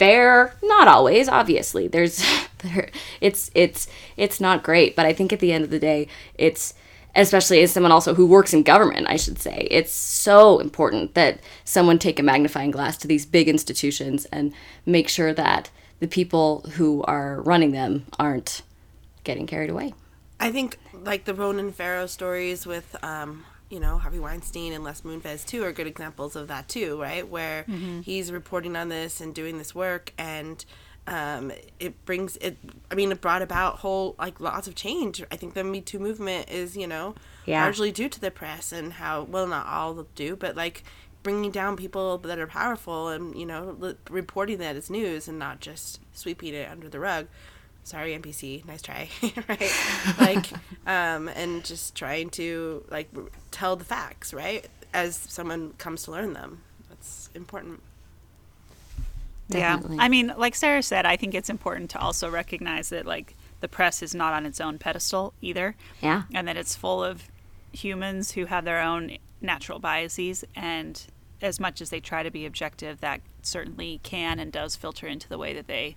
fair 0.00 0.54
not 0.62 0.88
always 0.88 1.28
obviously 1.28 1.86
there's 1.86 2.24
there, 2.58 2.90
it's 3.20 3.50
it's 3.54 3.86
it's 4.16 4.40
not 4.40 4.62
great 4.62 4.96
but 4.96 5.06
i 5.06 5.12
think 5.12 5.32
at 5.32 5.40
the 5.40 5.52
end 5.52 5.62
of 5.62 5.70
the 5.70 5.78
day 5.78 6.08
it's 6.36 6.74
especially 7.14 7.60
as 7.60 7.72
someone 7.72 7.92
also 7.92 8.14
who 8.14 8.26
works 8.26 8.52
in 8.52 8.62
government 8.62 9.06
i 9.08 9.16
should 9.16 9.38
say 9.38 9.68
it's 9.70 9.92
so 9.92 10.58
important 10.58 11.14
that 11.14 11.38
someone 11.64 11.98
take 11.98 12.18
a 12.18 12.22
magnifying 12.22 12.70
glass 12.70 12.96
to 12.96 13.06
these 13.06 13.26
big 13.26 13.48
institutions 13.48 14.24
and 14.26 14.52
make 14.86 15.08
sure 15.08 15.32
that 15.32 15.70
the 16.00 16.08
people 16.08 16.64
who 16.72 17.02
are 17.04 17.40
running 17.42 17.72
them 17.72 18.06
aren't 18.18 18.62
getting 19.22 19.46
carried 19.46 19.70
away. 19.70 19.94
I 20.40 20.50
think 20.50 20.78
like 20.92 21.26
the 21.26 21.34
Ronan 21.34 21.72
Farrow 21.72 22.06
stories 22.06 22.66
with 22.66 22.96
um, 23.04 23.44
you 23.70 23.80
know 23.80 23.98
Harvey 23.98 24.18
Weinstein 24.18 24.72
and 24.72 24.85
Les 24.85 25.00
Moonves 25.02 25.46
too 25.46 25.62
are 25.64 25.72
good 25.72 25.87
examples 25.87 26.37
of 26.37 26.48
that 26.48 26.68
too, 26.68 27.00
right? 27.00 27.26
Where 27.28 27.64
Mm-hmm. 27.68 28.00
he's 28.02 28.30
reporting 28.33 28.76
on 28.76 28.88
this 28.88 29.20
and 29.20 29.35
doing 29.35 29.59
this 29.59 29.74
work 29.74 30.12
and 30.18 30.64
um, 31.06 31.50
it 31.80 32.04
brings 32.04 32.37
it. 32.37 32.56
I 32.90 32.94
mean, 32.94 33.11
it 33.11 33.20
brought 33.20 33.42
about 33.42 33.78
whole 33.78 34.14
like 34.18 34.38
lots 34.40 34.68
of 34.68 34.74
change. 34.74 35.24
I 35.33 35.37
think 35.37 35.54
the 35.54 35.64
Me 35.64 35.80
Too 35.80 35.98
movement 35.98 36.50
is 36.50 36.76
you 36.76 36.87
know 36.87 37.14
Yeah. 37.46 37.62
largely 37.62 37.90
due 37.90 38.09
to 38.09 38.20
the 38.20 38.30
press 38.30 38.70
and 38.72 38.92
how 38.94 39.22
well 39.22 39.46
not 39.46 39.66
all 39.66 40.06
do, 40.14 40.37
but 40.37 40.56
like 40.56 40.85
bringing 41.22 41.50
down 41.50 41.76
people 41.76 42.16
that 42.18 42.38
are 42.38 42.46
powerful 42.46 43.09
and 43.09 43.35
you 43.38 43.46
know 43.46 43.94
reporting 44.09 44.59
that 44.59 44.76
as 44.76 44.88
news 44.90 45.28
and 45.28 45.38
not 45.38 45.61
just 45.61 46.00
sweeping 46.12 46.54
it 46.54 46.68
under 46.70 46.88
the 46.88 46.98
rug 47.00 47.26
sorry 47.90 48.16
npc 48.16 48.64
nice 48.66 48.83
try 48.83 49.09
right 49.48 49.72
like 50.20 50.46
um 50.87 51.29
and 51.29 51.64
just 51.64 51.96
trying 51.96 52.31
to 52.31 52.85
like 52.88 53.09
tell 53.50 53.74
the 53.74 53.85
facts 53.85 54.33
right 54.33 54.68
as 54.94 55.16
someone 55.16 55.72
comes 55.79 56.05
to 56.05 56.12
learn 56.12 56.33
them 56.33 56.62
that's 56.88 57.31
important 57.35 57.83
Definitely. 59.48 59.96
Yeah. 59.96 60.03
I 60.03 60.09
mean, 60.09 60.33
like 60.37 60.55
Sarah 60.55 60.81
said, 60.81 61.07
I 61.07 61.16
think 61.16 61.35
it's 61.35 61.50
important 61.50 61.90
to 61.90 61.98
also 61.98 62.31
recognize 62.31 62.90
that 62.90 63.05
like 63.05 63.35
the 63.59 63.66
press 63.66 64.00
is 64.00 64.14
not 64.14 64.33
on 64.33 64.46
its 64.46 64.61
own 64.61 64.79
pedestal 64.79 65.35
either. 65.40 65.74
Yeah. 66.00 66.22
And 66.33 66.46
that 66.46 66.57
it's 66.57 66.76
full 66.76 67.03
of 67.03 67.24
humans 67.72 68.31
who 68.31 68.46
have 68.46 68.64
their 68.64 68.81
own 68.81 69.18
natural 69.40 69.81
biases 69.81 70.44
and 70.55 71.05
as 71.42 71.59
much 71.59 71.81
as 71.81 71.90
they 71.90 72.00
try 72.00 72.22
to 72.22 72.31
be 72.31 72.46
objective, 72.46 73.00
that 73.00 73.22
certainly 73.42 73.98
can 74.03 74.38
and 74.38 74.53
does 74.53 74.76
filter 74.76 75.07
into 75.07 75.29
the 75.29 75.38
way 75.38 75.53
that 75.55 75.66
they 75.66 75.96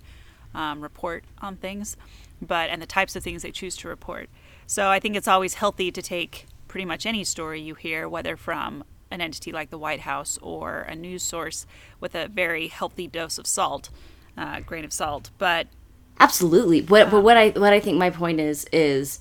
um, 0.54 0.80
report 0.80 1.24
on 1.40 1.56
things, 1.56 1.96
but 2.40 2.70
and 2.70 2.80
the 2.80 2.86
types 2.86 3.16
of 3.16 3.22
things 3.22 3.42
they 3.42 3.50
choose 3.50 3.76
to 3.76 3.88
report. 3.88 4.28
So 4.66 4.88
I 4.88 5.00
think 5.00 5.16
it's 5.16 5.28
always 5.28 5.54
healthy 5.54 5.90
to 5.90 6.02
take 6.02 6.46
pretty 6.68 6.84
much 6.84 7.06
any 7.06 7.24
story 7.24 7.60
you 7.60 7.74
hear, 7.74 8.08
whether 8.08 8.36
from 8.36 8.84
an 9.10 9.20
entity 9.20 9.52
like 9.52 9.70
the 9.70 9.78
White 9.78 10.00
House 10.00 10.38
or 10.42 10.80
a 10.80 10.94
news 10.94 11.22
source, 11.22 11.66
with 12.00 12.14
a 12.14 12.28
very 12.28 12.68
healthy 12.68 13.06
dose 13.06 13.38
of 13.38 13.46
salt, 13.46 13.90
uh, 14.36 14.60
grain 14.60 14.84
of 14.84 14.92
salt. 14.92 15.30
But 15.38 15.68
Absolutely. 16.20 16.82
What 16.82 17.10
but 17.10 17.22
what 17.22 17.36
I 17.36 17.50
what 17.50 17.72
I 17.72 17.80
think 17.80 17.98
my 17.98 18.10
point 18.10 18.40
is 18.40 18.66
is 18.72 19.18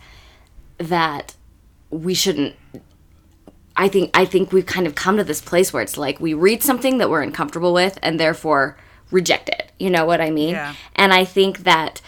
that 0.78 1.36
we 1.90 2.14
shouldn't 2.14 2.56
I 3.76 3.88
think 3.88 4.12
I 4.14 4.26
think 4.26 4.52
we've 4.52 4.66
kind 4.66 4.86
of 4.86 4.96
come 4.96 5.18
to 5.18 5.24
this 5.24 5.42
place 5.42 5.74
where 5.74 5.82
it's 5.82 5.98
like 5.98 6.20
we 6.20 6.34
read 6.34 6.62
something 6.62 7.00
that 7.00 7.10
we're 7.10 7.22
uncomfortable 7.22 7.74
with 7.74 7.98
and 8.02 8.20
therefore 8.20 8.78
reject 9.14 9.48
it. 9.50 9.72
You 9.80 9.90
know 9.90 10.06
what 10.06 10.20
I 10.20 10.32
mean? 10.32 10.56
Yeah. 10.56 10.76
And 10.96 11.14
I 11.14 11.24
think 11.24 11.60
that 11.60 12.02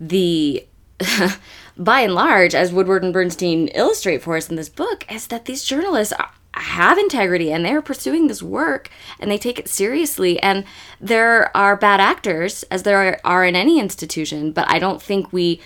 the 0.00 0.66
by 1.76 2.00
and 2.00 2.14
large, 2.14 2.54
as 2.54 2.72
Woodward 2.72 3.02
and 3.02 3.12
Bernstein 3.12 3.68
illustrate 3.68 4.22
for 4.22 4.36
us 4.36 4.48
in 4.48 4.56
this 4.56 4.68
book, 4.68 5.04
is 5.10 5.26
that 5.28 5.46
these 5.46 5.64
journalists 5.64 6.12
are, 6.12 6.30
have 6.54 6.98
integrity 6.98 7.52
and 7.52 7.64
they're 7.64 7.82
pursuing 7.82 8.26
this 8.26 8.42
work 8.42 8.90
and 9.18 9.30
they 9.30 9.38
take 9.38 9.58
it 9.58 9.68
seriously. 9.68 10.40
And 10.40 10.64
there 11.00 11.54
are 11.56 11.76
bad 11.76 12.00
actors, 12.00 12.62
as 12.64 12.82
there 12.82 13.20
are 13.24 13.44
in 13.44 13.56
any 13.56 13.80
institution, 13.80 14.52
but 14.52 14.70
I 14.70 14.78
don't 14.78 15.02
think 15.02 15.32
we 15.32 15.60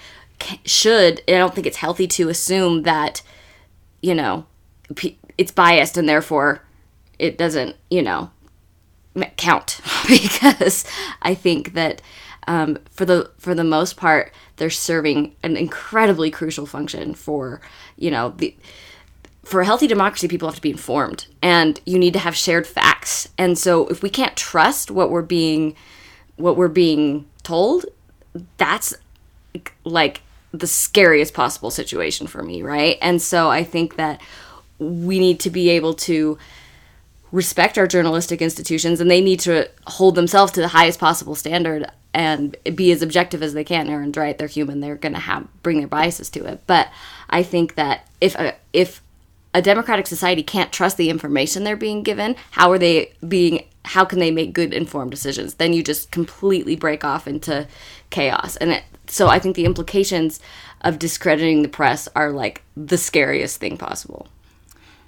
should, 0.64 1.22
I 1.28 1.32
don't 1.32 1.54
think 1.54 1.66
it's 1.66 1.78
healthy 1.78 2.06
to 2.08 2.28
assume 2.28 2.82
that, 2.82 3.22
you 4.00 4.14
know, 4.14 4.46
it's 5.36 5.50
biased 5.50 5.96
and 5.96 6.08
therefore 6.08 6.62
it 7.18 7.36
doesn't, 7.36 7.76
you 7.90 8.02
know, 8.02 8.30
count. 9.36 9.80
Because 10.08 10.84
I 11.22 11.34
think 11.34 11.74
that 11.74 12.00
um, 12.46 12.78
for 12.90 13.04
the 13.04 13.30
for 13.38 13.54
the 13.54 13.64
most 13.64 13.96
part 13.96 14.32
they're 14.56 14.70
serving 14.70 15.34
an 15.42 15.56
incredibly 15.56 16.30
crucial 16.30 16.64
function 16.64 17.12
for 17.12 17.60
you 17.96 18.10
know 18.10 18.32
the 18.36 18.54
for 19.44 19.60
a 19.60 19.64
healthy 19.64 19.86
democracy 19.86 20.28
people 20.28 20.48
have 20.48 20.56
to 20.56 20.62
be 20.62 20.70
informed 20.70 21.26
and 21.42 21.80
you 21.84 21.98
need 21.98 22.12
to 22.12 22.18
have 22.20 22.36
shared 22.36 22.66
facts. 22.66 23.28
And 23.38 23.58
so 23.58 23.88
if 23.88 24.02
we 24.02 24.10
can't 24.10 24.36
trust 24.36 24.90
what 24.90 25.10
we're 25.10 25.22
being 25.22 25.74
what 26.36 26.56
we're 26.56 26.68
being 26.68 27.26
told 27.42 27.86
that's 28.58 28.94
like 29.84 30.20
the 30.52 30.66
scariest 30.66 31.34
possible 31.34 31.70
situation 31.70 32.26
for 32.26 32.42
me 32.42 32.62
right? 32.62 32.98
And 33.00 33.20
so 33.20 33.50
i 33.50 33.64
think 33.64 33.96
that 33.96 34.20
we 34.78 35.18
need 35.18 35.40
to 35.40 35.50
be 35.50 35.70
able 35.70 35.94
to 35.94 36.38
respect 37.36 37.76
our 37.76 37.86
journalistic 37.86 38.40
institutions 38.40 38.98
and 38.98 39.10
they 39.10 39.20
need 39.20 39.38
to 39.38 39.68
hold 39.86 40.14
themselves 40.14 40.50
to 40.50 40.60
the 40.62 40.68
highest 40.68 40.98
possible 40.98 41.34
standard 41.34 41.86
and 42.14 42.56
be 42.74 42.90
as 42.90 43.02
objective 43.02 43.42
as 43.42 43.52
they 43.52 43.62
can. 43.62 43.90
Erin's 43.90 44.16
right 44.16 44.38
they're 44.38 44.48
human 44.48 44.80
they're 44.80 44.96
going 44.96 45.12
to 45.12 45.20
have 45.20 45.46
bring 45.62 45.78
their 45.78 45.86
biases 45.86 46.30
to 46.30 46.46
it. 46.46 46.60
But 46.66 46.88
i 47.28 47.42
think 47.42 47.74
that 47.74 48.08
if 48.22 48.34
a 48.36 48.54
if 48.72 49.02
a 49.52 49.60
democratic 49.60 50.06
society 50.06 50.42
can't 50.42 50.72
trust 50.72 50.96
the 50.96 51.10
information 51.10 51.62
they're 51.62 51.76
being 51.76 52.02
given 52.02 52.36
how 52.52 52.70
are 52.70 52.78
they 52.78 53.12
being 53.28 53.64
how 53.84 54.06
can 54.06 54.18
they 54.18 54.30
make 54.30 54.52
good 54.52 54.72
informed 54.72 55.10
decisions? 55.10 55.54
Then 55.54 55.74
you 55.74 55.82
just 55.82 56.10
completely 56.10 56.74
break 56.74 57.04
off 57.04 57.28
into 57.28 57.68
chaos. 58.10 58.56
And 58.56 58.70
it, 58.72 58.82
so 59.08 59.28
i 59.28 59.38
think 59.38 59.56
the 59.56 59.66
implications 59.66 60.40
of 60.80 60.98
discrediting 60.98 61.60
the 61.60 61.68
press 61.68 62.08
are 62.16 62.30
like 62.32 62.62
the 62.76 62.98
scariest 62.98 63.60
thing 63.60 63.76
possible 63.76 64.26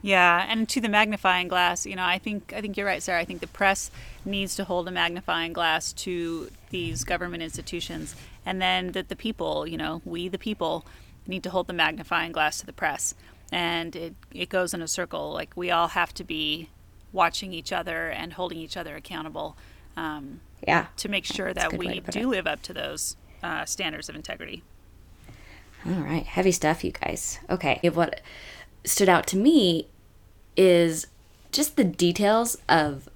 Yeah, 0.00 0.46
and 0.48 0.68
to 0.68 0.80
the 0.80 0.88
magnifying 0.88 1.48
glass, 1.48 1.84
you 1.84 1.96
know, 1.96 2.04
I 2.04 2.18
think 2.18 2.52
I 2.54 2.60
think 2.60 2.76
you're 2.76 2.86
right, 2.86 3.02
Sarah. 3.02 3.20
I 3.20 3.24
think 3.24 3.40
the 3.40 3.48
press 3.48 3.90
needs 4.24 4.54
to 4.56 4.64
hold 4.64 4.86
a 4.86 4.92
magnifying 4.92 5.52
glass 5.52 5.92
to 5.94 6.50
these 6.70 7.02
government 7.04 7.42
institutions, 7.42 8.14
and 8.46 8.62
then 8.62 8.92
that 8.92 9.08
the 9.08 9.16
people, 9.16 9.66
you 9.66 9.76
know, 9.76 10.00
we 10.04 10.28
the 10.28 10.38
people, 10.38 10.86
need 11.26 11.42
to 11.42 11.50
hold 11.50 11.66
the 11.66 11.72
magnifying 11.72 12.30
glass 12.30 12.60
to 12.60 12.66
the 12.66 12.72
press, 12.72 13.14
and 13.50 13.96
it 13.96 14.14
it 14.32 14.48
goes 14.48 14.72
in 14.72 14.82
a 14.82 14.88
circle. 14.88 15.32
Like 15.32 15.56
we 15.56 15.70
all 15.70 15.88
have 15.88 16.14
to 16.14 16.24
be 16.24 16.68
watching 17.12 17.52
each 17.52 17.72
other 17.72 18.08
and 18.08 18.34
holding 18.34 18.58
each 18.58 18.76
other 18.76 18.94
accountable 18.94 19.56
um, 19.96 20.40
yeah 20.66 20.86
to 20.96 21.08
make 21.08 21.24
sure 21.24 21.48
a 21.48 21.54
that 21.54 21.72
we 21.72 22.00
do 22.00 22.20
it. 22.20 22.26
live 22.26 22.46
up 22.46 22.62
to 22.62 22.72
those 22.72 23.16
uh, 23.42 23.64
standards 23.64 24.08
of 24.08 24.14
integrity. 24.14 24.62
All 25.86 25.92
right, 25.92 26.24
heavy 26.24 26.52
stuff, 26.52 26.82
you 26.82 26.90
guys. 26.90 27.38
Okay, 27.48 27.80
what 27.92 28.20
stood 28.88 29.08
out 29.08 29.26
to 29.28 29.36
me 29.36 29.88
is 30.56 31.06
just 31.52 31.76
the 31.76 31.84
details 31.84 32.58
of 32.68 33.08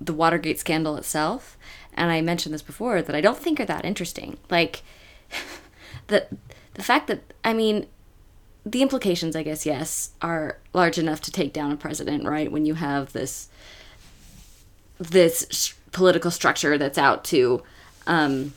the 0.00 0.12
Watergate 0.12 0.58
scandal 0.58 0.96
itself. 0.96 1.56
And 1.94 2.10
I 2.10 2.20
mentioned 2.20 2.54
this 2.54 2.62
before 2.62 3.02
that 3.02 3.16
I 3.16 3.20
don't 3.20 3.38
think 3.38 3.58
are 3.60 3.64
that 3.64 3.84
interesting. 3.84 4.36
Like 4.50 4.82
the 6.08 6.26
the 6.74 6.82
fact 6.82 7.06
that 7.06 7.32
I 7.44 7.52
mean 7.52 7.86
the 8.64 8.82
implications, 8.82 9.36
I 9.36 9.44
guess, 9.44 9.64
yes, 9.64 10.10
are 10.20 10.58
large 10.74 10.98
enough 10.98 11.20
to 11.22 11.30
take 11.30 11.52
down 11.52 11.70
a 11.70 11.76
president, 11.76 12.24
right? 12.24 12.50
When 12.50 12.66
you 12.66 12.74
have 12.74 13.12
this 13.12 13.48
this 14.98 15.46
sh- 15.50 15.74
political 15.92 16.30
structure 16.30 16.76
that's 16.76 16.98
out 16.98 17.24
to, 17.26 17.62
um, 18.06 18.54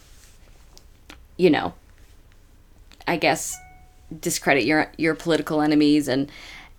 you 1.37 1.49
know, 1.49 1.73
I 3.07 3.17
guess 3.17 3.57
discredit 4.19 4.65
your 4.65 4.91
your 4.97 5.15
political 5.15 5.61
enemies 5.61 6.07
and, 6.07 6.31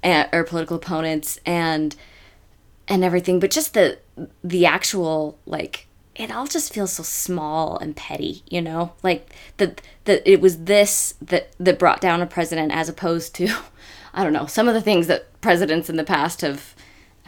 and 0.03 0.29
or 0.33 0.45
political 0.45 0.77
opponents 0.77 1.39
and 1.47 1.97
and 2.89 3.05
everything 3.05 3.39
but 3.39 3.51
just 3.51 3.75
the 3.75 3.99
the 4.43 4.67
actual 4.67 5.39
like 5.47 5.87
it 6.17 6.31
all 6.31 6.47
just 6.47 6.75
feels 6.75 6.93
so 6.93 7.03
small 7.03 7.79
and 7.79 7.97
petty 7.97 8.43
you 8.49 8.61
know? 8.61 8.93
Like 9.03 9.33
that 9.57 9.81
that 10.05 10.23
it 10.31 10.41
was 10.41 10.65
this 10.65 11.15
that 11.23 11.53
that 11.59 11.79
brought 11.79 12.01
down 12.01 12.21
a 12.21 12.27
president 12.27 12.73
as 12.73 12.89
opposed 12.89 13.35
to 13.37 13.49
i 14.15 14.25
don't 14.25 14.33
know 14.33 14.47
some 14.47 14.69
of 14.69 14.75
the 14.75 14.81
things 14.81 15.07
that 15.07 15.41
presidents 15.41 15.89
in 15.89 15.97
the 15.97 16.05
past 16.05 16.41
have 16.41 16.75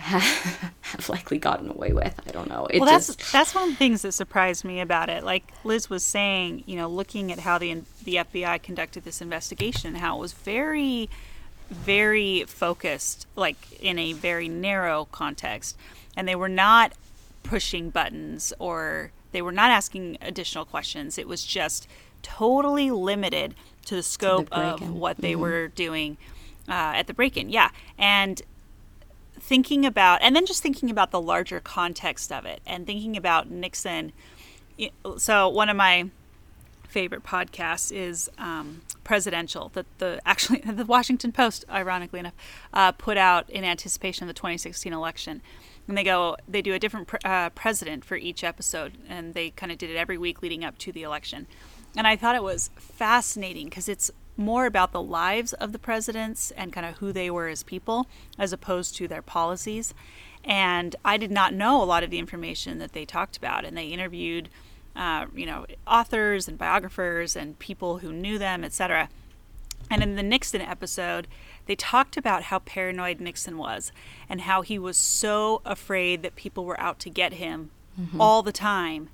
have 0.03 1.09
likely 1.09 1.39
gotten 1.39 1.71
away 1.71 1.93
with 1.93 2.21
i 2.27 2.31
don't 2.33 2.49
know 2.49 2.67
it 2.67 2.81
well, 2.81 2.91
that's 2.91 3.07
just 3.15 3.33
that's 3.33 3.55
one 3.55 3.65
of 3.65 3.71
the 3.71 3.77
things 3.77 4.03
that 4.03 4.13
surprised 4.13 4.65
me 4.65 4.81
about 4.81 5.09
it. 5.09 5.25
Like 5.25 5.45
Liz 5.65 5.89
was 5.89 6.05
saying, 6.05 6.65
you 6.67 6.77
know, 6.77 6.89
looking 6.89 7.31
at 7.33 7.41
how 7.41 7.59
the 7.59 7.83
the 8.05 8.17
FBI 8.17 8.63
conducted 8.63 9.05
this 9.05 9.21
investigation, 9.21 9.97
how 9.97 10.17
it 10.17 10.21
was 10.21 10.33
very, 10.33 11.09
very 11.71 12.45
focused, 12.45 13.27
like 13.37 13.81
in 13.81 13.99
a 13.99 14.13
very 14.13 14.49
narrow 14.49 15.07
context, 15.13 15.77
and 16.17 16.27
they 16.27 16.35
were 16.35 16.49
not 16.49 16.93
pushing 17.43 17.91
buttons 17.91 18.53
or 18.59 19.13
they 19.33 19.43
were 19.43 19.53
not 19.53 19.71
asking 19.71 20.19
additional 20.21 20.65
questions. 20.65 21.19
It 21.19 21.27
was 21.29 21.45
just 21.45 21.89
totally 22.23 22.91
limited 22.91 23.55
to 23.87 23.97
the 23.97 24.03
scope 24.03 24.49
of 24.53 24.79
break-in. 24.79 24.99
what 24.99 25.17
they 25.19 25.35
were 25.35 25.69
doing 25.69 26.17
uh, 26.69 26.95
at 26.95 27.07
the 27.07 27.15
break-in. 27.15 27.49
Yeah, 27.51 27.71
and 27.99 28.43
thinking 29.43 29.85
about 29.85 30.23
and 30.23 30.37
then 30.37 30.47
just 30.47 30.63
thinking 30.63 30.89
about 30.89 31.11
the 31.11 31.21
larger 31.21 31.59
context 31.59 32.31
of 32.31 32.47
it 32.47 32.63
and 32.65 32.87
thinking 32.87 33.17
about 33.17 33.51
Nixon. 33.51 34.13
So 35.19 35.49
one 35.49 35.69
of 35.69 35.77
my 35.77 36.11
favorite 36.89 37.25
podcasts 37.25 37.91
is 37.91 38.31
um, 38.39 38.83
Presidential 39.03 39.71
that 39.75 39.87
the 39.99 40.21
actually 40.25 40.61
the 40.67 40.85
Washington 40.85 41.33
Post, 41.33 41.65
ironically 41.69 42.21
enough, 42.21 42.35
uh, 42.73 42.93
put 42.93 43.17
out 43.17 43.51
in 43.51 43.65
anticipation 43.65 44.25
of 44.25 44.29
the 44.29 44.35
2016 44.35 44.93
election, 44.93 45.43
and 45.89 45.99
they 45.99 46.05
go 46.05 46.37
they 46.47 46.63
do 46.63 46.73
a 46.73 46.79
different 46.79 47.09
pre- 47.09 47.19
uh, 47.25 47.51
president 47.51 48.05
for 48.05 48.17
each 48.17 48.45
episode 48.45 48.97
and 49.09 49.35
they 49.35 49.51
kind 49.51 49.73
of 49.73 49.79
did 49.79 49.91
it 49.91 49.97
every 49.97 50.19
week 50.19 50.41
leading 50.43 50.65
up 50.65 50.79
to 50.79 50.93
the 50.93 51.03
election 51.03 51.47
and 51.97 52.07
i 52.07 52.17
thought 52.17 52.35
it 52.35 52.43
was 52.43 52.71
fascinating 52.77 53.67
because 53.69 53.89
it's 53.89 54.11
more 54.37 54.67
about 54.67 54.93
the 54.93 55.03
lives 55.03 55.53
of 55.55 55.73
the 55.73 55.79
presidents 55.79 56.51
and 56.53 56.73
kind 56.73 56.87
of 56.87 56.97
who 56.97 57.13
they 57.13 57.31
were 57.31 57.49
as 57.49 57.63
people 57.63 58.07
as 58.39 58.53
opposed 58.53 58.97
to 58.97 59.09
their 59.09 59.23
policies. 59.23 59.95
And 60.45 60.97
i 61.05 61.17
did 61.17 61.31
not 61.31 61.55
know 61.55 61.83
a 61.83 61.85
lot 61.85 62.03
of 62.03 62.11
the 62.11 62.19
information 62.19 62.79
that 62.79 62.93
they 62.93 63.05
talked 63.05 63.37
about 63.37 63.65
and 63.65 63.77
they 63.77 63.87
interviewed 63.87 64.49
uh, 64.97 65.27
you 65.35 65.47
know 65.47 65.65
authors 65.87 66.49
and 66.49 66.59
biographers 66.59 67.37
and 67.37 67.59
people 67.59 67.99
who 67.99 68.13
knew 68.13 68.39
them 68.39 68.65
etc 68.65 69.09
and 69.89 70.03
in 70.03 70.17
the 70.17 70.23
nixon 70.23 70.61
episode 70.61 71.29
they 71.67 71.77
talked 71.77 72.17
about 72.17 72.45
how 72.45 72.59
paranoid 72.61 73.21
Nixon 73.21 73.57
was 73.57 73.93
and 74.29 74.43
how 74.43 74.63
he 74.63 74.79
was 74.79 74.97
so 74.97 75.63
afraid 75.65 76.23
that 76.23 76.37
people 76.37 76.65
were 76.65 76.79
out 76.81 76.99
to 77.01 77.11
get 77.11 77.35
him 77.35 77.71
mm-hmm. 77.99 78.21
all 78.21 78.43
the 78.43 78.53
time 78.53 79.11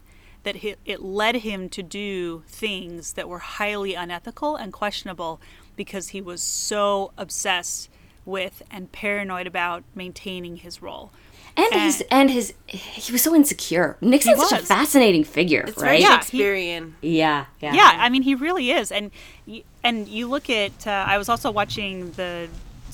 that 0.48 0.64
it 0.86 1.02
led 1.02 1.36
him 1.36 1.68
to 1.68 1.82
do 1.82 2.42
things 2.46 3.12
that 3.12 3.28
were 3.28 3.38
highly 3.38 3.92
unethical 3.92 4.56
and 4.56 4.72
questionable 4.72 5.42
because 5.76 6.08
he 6.08 6.22
was 6.22 6.42
so 6.42 7.12
obsessed 7.18 7.90
with 8.24 8.62
and 8.70 8.90
paranoid 8.90 9.46
about 9.46 9.84
maintaining 9.94 10.56
his 10.56 10.80
role. 10.80 11.12
And, 11.54 11.66
and 11.74 11.82
his 11.82 12.04
and 12.10 12.30
his 12.30 12.54
he 12.66 13.12
was 13.12 13.20
so 13.20 13.34
insecure. 13.34 13.98
Nixon's 14.00 14.48
such 14.48 14.62
a 14.62 14.64
fascinating 14.64 15.22
figure, 15.22 15.64
it's 15.66 15.76
right? 15.76 16.00
Yeah, 16.00 16.20
Shakespearean. 16.20 16.94
Yeah, 17.02 17.44
yeah, 17.60 17.74
yeah. 17.74 17.96
I 17.98 18.08
mean, 18.08 18.22
he 18.22 18.34
really 18.34 18.70
is. 18.70 18.90
And 18.90 19.10
and 19.84 20.08
you 20.08 20.28
look 20.28 20.48
at. 20.48 20.86
Uh, 20.86 21.04
I 21.06 21.18
was 21.18 21.28
also 21.28 21.50
watching 21.50 22.12
the 22.12 22.48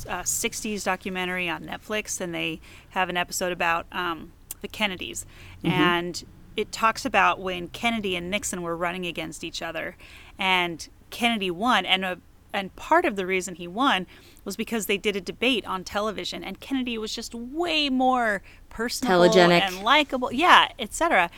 uh, 0.09 0.23
'60s 0.23 0.83
documentary 0.83 1.49
on 1.49 1.62
Netflix, 1.62 2.21
and 2.21 2.35
they 2.35 2.61
have 2.90 3.09
an 3.09 3.17
episode 3.17 3.53
about 3.53 3.87
um, 3.93 4.33
the 4.61 4.69
Kennedys, 4.69 5.25
mm-hmm. 5.62 5.71
and 5.71 6.25
it 6.57 6.73
talks 6.73 7.05
about 7.05 7.40
when 7.40 7.69
Kennedy 7.69 8.17
and 8.17 8.31
Nixon 8.31 8.62
were 8.62 8.77
running 8.77 9.07
against 9.07 9.45
each 9.45 9.62
other, 9.62 9.97
and 10.38 10.88
Kennedy 11.11 11.51
won, 11.51 11.85
and 11.87 12.05
a, 12.05 12.19
and 12.53 12.75
part 12.77 13.05
of 13.05 13.17
the 13.17 13.27
reason 13.27 13.57
he 13.57 13.67
won 13.67 14.07
was 14.45 14.57
because 14.57 14.87
they 14.87 14.99
did 14.99 15.17
a 15.17 15.21
debate 15.21 15.67
on 15.67 15.85
television, 15.85 16.45
and 16.45 16.61
Kennedy 16.61 16.99
was 16.99 17.14
just 17.14 17.35
way 17.35 17.88
more 17.90 18.43
personable 18.71 19.29
Telegenic. 19.29 19.61
and 19.61 19.83
likable, 19.83 20.33
yeah, 20.33 20.69
etc., 20.79 21.31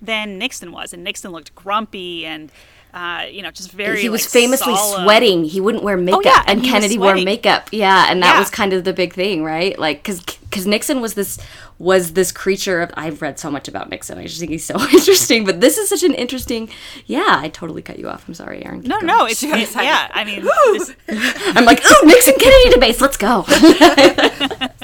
than 0.00 0.38
Nixon 0.38 0.72
was, 0.72 0.92
and 0.92 1.04
Nixon 1.04 1.32
looked 1.32 1.54
grumpy 1.54 2.26
and. 2.26 2.50
Uh, 2.94 3.24
you 3.30 3.40
know, 3.40 3.50
just 3.50 3.72
very. 3.72 4.02
He 4.02 4.10
was 4.10 4.22
like, 4.24 4.30
famously 4.30 4.76
solemn. 4.76 5.04
sweating. 5.04 5.44
He 5.44 5.62
wouldn't 5.62 5.82
wear 5.82 5.96
makeup, 5.96 6.20
oh, 6.26 6.28
yeah, 6.28 6.44
and, 6.46 6.60
and 6.60 6.68
Kennedy 6.68 6.98
wore 6.98 7.14
makeup. 7.14 7.70
Yeah, 7.72 8.10
and 8.10 8.22
that 8.22 8.34
yeah. 8.34 8.38
was 8.38 8.50
kind 8.50 8.74
of 8.74 8.84
the 8.84 8.92
big 8.92 9.14
thing, 9.14 9.42
right? 9.42 9.78
Like, 9.78 10.02
because 10.02 10.20
because 10.20 10.66
Nixon 10.66 11.00
was 11.00 11.14
this 11.14 11.38
was 11.82 12.12
this 12.12 12.30
creature 12.30 12.80
of 12.80 12.92
I've 12.94 13.20
read 13.20 13.40
so 13.40 13.50
much 13.50 13.66
about 13.66 13.90
Nixon. 13.90 14.16
I 14.16 14.22
just 14.22 14.38
think 14.38 14.52
he's 14.52 14.64
so 14.64 14.80
interesting. 14.92 15.44
But 15.44 15.60
this 15.60 15.76
is 15.76 15.88
such 15.88 16.04
an 16.04 16.14
interesting 16.14 16.70
yeah, 17.06 17.38
I 17.40 17.48
totally 17.48 17.82
cut 17.82 17.98
you 17.98 18.08
off. 18.08 18.26
I'm 18.28 18.34
sorry, 18.34 18.64
Erin. 18.64 18.82
No, 18.82 19.00
no, 19.00 19.26
it's, 19.26 19.42
it's 19.42 19.74
yeah, 19.74 20.08
I 20.12 20.24
mean 20.24 20.44
this... 20.44 20.94
I'm 21.56 21.64
like, 21.64 21.80
oh 21.84 22.02
Nixon 22.06 22.34
Kennedy 22.38 22.70
debates, 22.70 23.00
let's 23.00 23.16
go. 23.16 23.42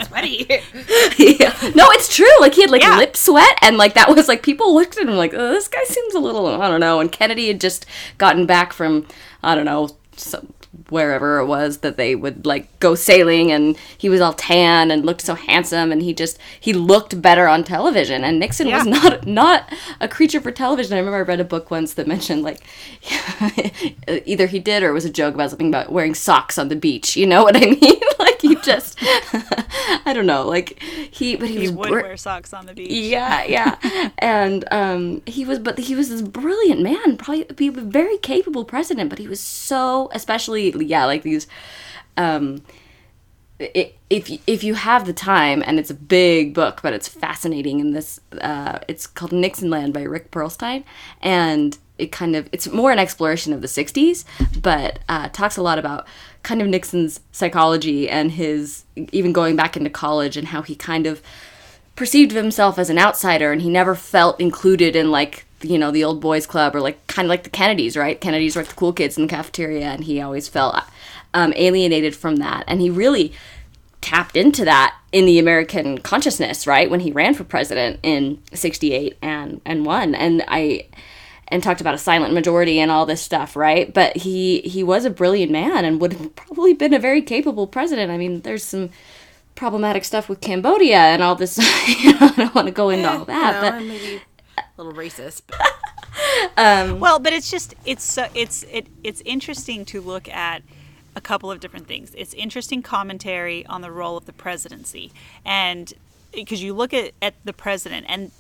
Sweaty. 0.09 0.47
yeah. 1.19 1.55
No, 1.77 1.87
it's 1.93 2.15
true. 2.15 2.27
Like 2.41 2.55
he 2.55 2.63
had 2.63 2.71
like 2.71 2.83
yeah. 2.83 2.97
lip 2.97 3.17
sweat 3.17 3.57
and 3.63 3.77
like 3.77 3.95
that 3.95 4.09
was 4.09 4.27
like 4.27 4.43
people 4.43 4.75
looked 4.75 4.99
at 4.99 5.09
him 5.09 5.15
like, 5.15 5.35
oh, 5.35 5.51
this 5.51 5.69
guy 5.69 5.85
seems 5.85 6.15
a 6.15 6.19
little 6.19 6.49
I 6.61 6.69
don't 6.69 6.81
know. 6.81 6.99
And 6.99 7.13
Kennedy 7.13 7.47
had 7.47 7.61
just 7.61 7.87
gotten 8.19 8.45
back 8.45 8.73
from 8.73 9.07
I 9.45 9.55
don't 9.55 9.67
know, 9.67 9.91
some 10.17 10.53
wherever 10.91 11.39
it 11.39 11.47
was 11.47 11.79
that 11.79 11.97
they 11.97 12.15
would 12.15 12.45
like 12.45 12.79
go 12.79 12.95
sailing 12.95 13.51
and 13.51 13.77
he 13.97 14.09
was 14.09 14.21
all 14.21 14.35
tan 14.35 14.91
and 14.91 15.05
looked 15.05 15.23
so 15.23 15.35
handsome 15.35 15.91
and 15.91 16.03
he 16.03 16.13
just 16.13 16.39
he 16.61 16.73
looked 16.73 17.21
better 17.23 17.49
on 17.49 17.65
television 17.65 18.23
and 18.23 18.39
Nixon 18.39 18.69
yeah. 18.69 18.79
was 18.79 18.87
not 18.87 19.27
not 19.27 19.73
a 20.01 20.09
creature 20.09 20.41
for 20.41 20.51
television. 20.51 20.95
I 20.95 20.99
remember 20.99 21.19
I 21.19 21.23
read 21.23 21.41
a 21.41 21.45
book 21.45 21.71
once 21.71 21.95
that 21.95 22.07
mentioned 22.07 22.43
like 22.43 22.61
either 24.27 24.47
he 24.47 24.59
did 24.59 24.83
or 24.83 24.91
it 24.91 24.95
was 24.95 25.07
a 25.07 25.11
joke 25.11 25.35
about 25.35 25.51
something 25.51 25.69
about 25.69 25.91
wearing 25.91 26.15
socks 26.15 26.59
on 26.59 26.69
the 26.69 26.77
beach. 26.77 27.17
You 27.17 27.27
know 27.27 27.45
what 27.45 27.57
I 27.57 27.61
mean? 27.81 28.01
like 28.19 28.41
he 28.41 28.55
just 28.57 28.99
I 30.05 30.13
don't 30.15 30.27
know, 30.27 30.47
like 30.47 30.83
he 30.83 31.37
but 31.37 31.49
he, 31.49 31.55
he 31.55 31.61
was 31.63 31.73
would 31.73 31.89
br- 31.89 32.01
wear 32.03 32.17
socks 32.17 32.53
on 32.53 32.67
the 32.67 32.75
beach. 32.75 32.91
Yeah, 32.91 33.45
yeah. 33.45 34.11
and 34.19 34.65
um 34.71 35.23
he 35.27 35.45
was 35.45 35.59
but 35.59 35.79
he 35.79 35.95
was 35.95 36.11
this 36.11 36.23
brilliant 36.23 36.83
man, 36.83 37.17
probably 37.17 37.45
be 37.45 37.69
a 37.69 37.73
very 37.73 38.19
capable 38.19 38.65
president, 38.65 39.09
but 39.09 39.19
he 39.19 39.29
was 39.29 39.41
so 39.41 40.11
especially 40.13 40.58
yeah, 40.59 41.05
like 41.05 41.23
these. 41.23 41.47
Um, 42.17 42.63
if 43.59 44.31
if 44.47 44.63
you 44.63 44.75
have 44.75 45.07
the 45.07 45.13
time, 45.13 45.63
and 45.67 45.79
it's 45.79 45.91
a 45.91 45.95
big 45.95 46.55
book, 46.55 46.81
but 46.83 46.93
it's 46.93 47.09
fascinating. 47.09 47.81
In 47.81 47.93
this, 47.93 48.21
uh, 48.41 48.79
it's 48.89 49.07
called 49.07 49.33
Nixonland 49.33 49.93
by 49.93 50.03
Rick 50.03 50.31
Perlstein, 50.31 50.85
and 51.21 51.77
it 51.99 52.13
kind 52.13 52.37
of 52.37 52.49
it's 52.53 52.69
more 52.71 52.93
an 52.93 52.99
exploration 52.99 53.53
of 53.53 53.61
the 53.61 53.67
'60s, 53.67 54.25
but 54.61 55.01
uh, 55.09 55.29
talks 55.31 55.57
a 55.57 55.63
lot 55.63 55.79
about 55.79 56.07
kind 56.43 56.63
of 56.63 56.69
Nixon's 56.69 57.21
psychology 57.33 58.09
and 58.09 58.33
his 58.33 58.85
even 59.13 59.33
going 59.33 59.57
back 59.57 59.77
into 59.77 59.91
college 59.91 60.37
and 60.37 60.49
how 60.49 60.63
he 60.63 60.75
kind 60.77 61.07
of 61.07 61.21
perceived 61.97 62.31
himself 62.31 62.79
as 62.79 62.91
an 62.91 62.99
outsider 62.99 63.51
and 63.51 63.61
he 63.61 63.69
never 63.69 63.97
felt 63.97 64.41
included 64.41 64.95
in 64.95 65.11
like 65.11 65.45
you 65.63 65.79
know 65.79 65.91
the 65.91 66.05
old 66.05 66.21
boys 66.21 66.47
club 66.47 66.75
or 66.75 66.81
like 66.81 67.07
kind 67.07 67.27
of 67.27 67.31
like 67.31 67.45
the 67.45 67.51
kennedys 67.51 67.97
right? 67.97 68.21
Kennedys 68.21 68.57
were 68.57 68.63
like 68.63 68.71
the 68.71 68.77
cool 68.77 68.93
kids 68.93 69.17
in 69.17 69.25
the 69.25 69.29
cafeteria 69.29 69.87
and 69.87 70.05
he 70.05 70.21
always 70.21 70.49
felt 70.49 70.77
um, 71.35 71.53
alienated 71.57 72.15
from 72.15 72.37
that. 72.37 72.65
And 72.67 72.81
he 72.81 72.91
really 72.91 73.33
tapped 74.01 74.37
into 74.37 74.65
that 74.65 74.97
in 75.11 75.27
the 75.27 75.41
american 75.41 75.99
consciousness 75.99 76.67
right? 76.67 76.91
When 76.91 77.01
he 77.01 77.11
ran 77.11 77.35
for 77.35 77.45
president 77.45 78.01
in 78.03 78.41
68 78.55 79.19
and 79.21 79.61
and 79.65 79.85
won 79.85 80.15
and 80.15 80.45
i 80.49 80.87
and 81.49 81.63
talked 81.63 81.81
about 81.81 81.95
a 81.95 81.99
silent 81.99 82.35
majority 82.35 82.79
and 82.79 82.91
all 82.91 83.07
this 83.07 83.23
stuff 83.23 83.57
right? 83.57 83.93
But 83.93 84.19
he 84.19 84.61
he 84.61 84.83
was 84.85 85.05
a 85.05 85.11
brilliant 85.11 85.51
man 85.51 85.85
and 85.85 86.01
would 86.01 86.13
have 86.13 86.37
probably 86.37 86.75
been 86.75 86.95
a 86.95 86.99
very 86.99 87.23
capable 87.23 87.67
president. 87.67 88.13
I 88.13 88.17
mean 88.17 88.43
there's 88.43 88.65
some 88.65 88.91
problematic 89.59 90.05
stuff 90.05 90.29
with 90.29 90.41
cambodia 90.41 90.99
and 90.99 91.21
all 91.21 91.35
this 91.35 91.59
you 91.99 92.13
know, 92.13 92.19
i 92.21 92.35
don't 92.37 92.55
want 92.55 92.69
to 92.69 92.73
go 92.73 92.91
into 92.91 93.11
all 93.11 93.25
that 93.25 93.61
no, 93.61 93.71
but 93.71 93.85
maybe 93.85 94.23
little 94.77 94.93
racist. 94.93 95.43
um, 96.57 97.01
well, 97.01 97.19
but 97.19 97.33
it's 97.33 97.51
just 97.51 97.75
it's 97.85 98.19
uh, 98.19 98.29
it's 98.35 98.65
it, 98.65 98.87
it's 99.03 99.23
interesting 99.25 99.85
to 99.87 100.01
look 100.01 100.29
at 100.29 100.63
a 101.17 101.21
couple 101.21 101.51
of 101.51 101.61
different 101.61 101.87
things. 101.87 102.15
It's 102.17 102.35
interesting 102.35 102.83
commentary 102.83 103.67
on 103.67 103.81
the 103.81 103.91
role 103.91 104.17
of 104.17 104.27
the 104.27 104.33
presidency, 104.33 105.13
and 105.45 105.93
because 106.33 106.63
you 106.63 106.75
look 106.75 106.93
at, 106.93 107.13
at 107.23 107.35
the 107.45 107.53
president 107.53 108.07
and 108.09 108.31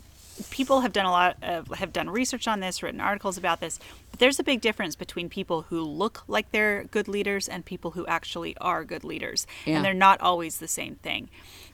people 0.50 0.82
have 0.82 0.92
done 0.92 1.06
a 1.06 1.10
lot 1.10 1.36
of, 1.42 1.68
have 1.68 1.92
done 1.92 2.08
research 2.08 2.46
on 2.46 2.60
this 2.60 2.82
written 2.82 3.00
articles 3.00 3.36
about 3.36 3.60
this 3.60 3.80
but 4.10 4.20
there's 4.20 4.38
a 4.38 4.44
big 4.44 4.60
difference 4.60 4.94
between 4.94 5.28
people 5.28 5.62
who 5.62 5.82
look 5.82 6.22
like 6.28 6.50
they're 6.52 6.84
good 6.84 7.08
leaders 7.08 7.48
and 7.48 7.64
people 7.64 7.92
who 7.92 8.06
actually 8.06 8.56
are 8.58 8.84
good 8.84 9.04
leaders 9.04 9.46
yeah. 9.64 9.76
and 9.76 9.84
they're 9.84 9.94
not 9.94 10.20
always 10.20 10.58
the 10.58 10.68
same 10.68 10.94
thing 10.96 11.28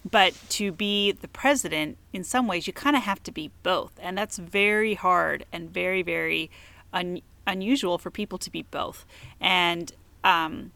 but 0.09 0.35
to 0.51 0.71
be 0.71 1.13
the 1.13 1.29
president, 1.29 1.97
in 2.13 2.25
some 2.25 2.47
ways, 2.47 2.67
you 2.67 2.73
kind 2.73 2.97
of 2.97 3.03
have 3.03 3.23
to 3.23 3.33
be 3.33 3.51
both. 3.63 3.99
And 4.01 4.17
that's 4.17 4.39
very 4.39 4.95
hard 4.95 5.47
and 5.53 5.71
very, 5.71 6.03
very 6.03 6.51
un- 6.93 7.23
unusual 7.47 7.99
for 7.99 8.11
people 8.11 8.39
to 8.39 8.51
be 8.51 8.63
both. 8.63 9.07
And 9.41 9.93
um, 10.23 10.73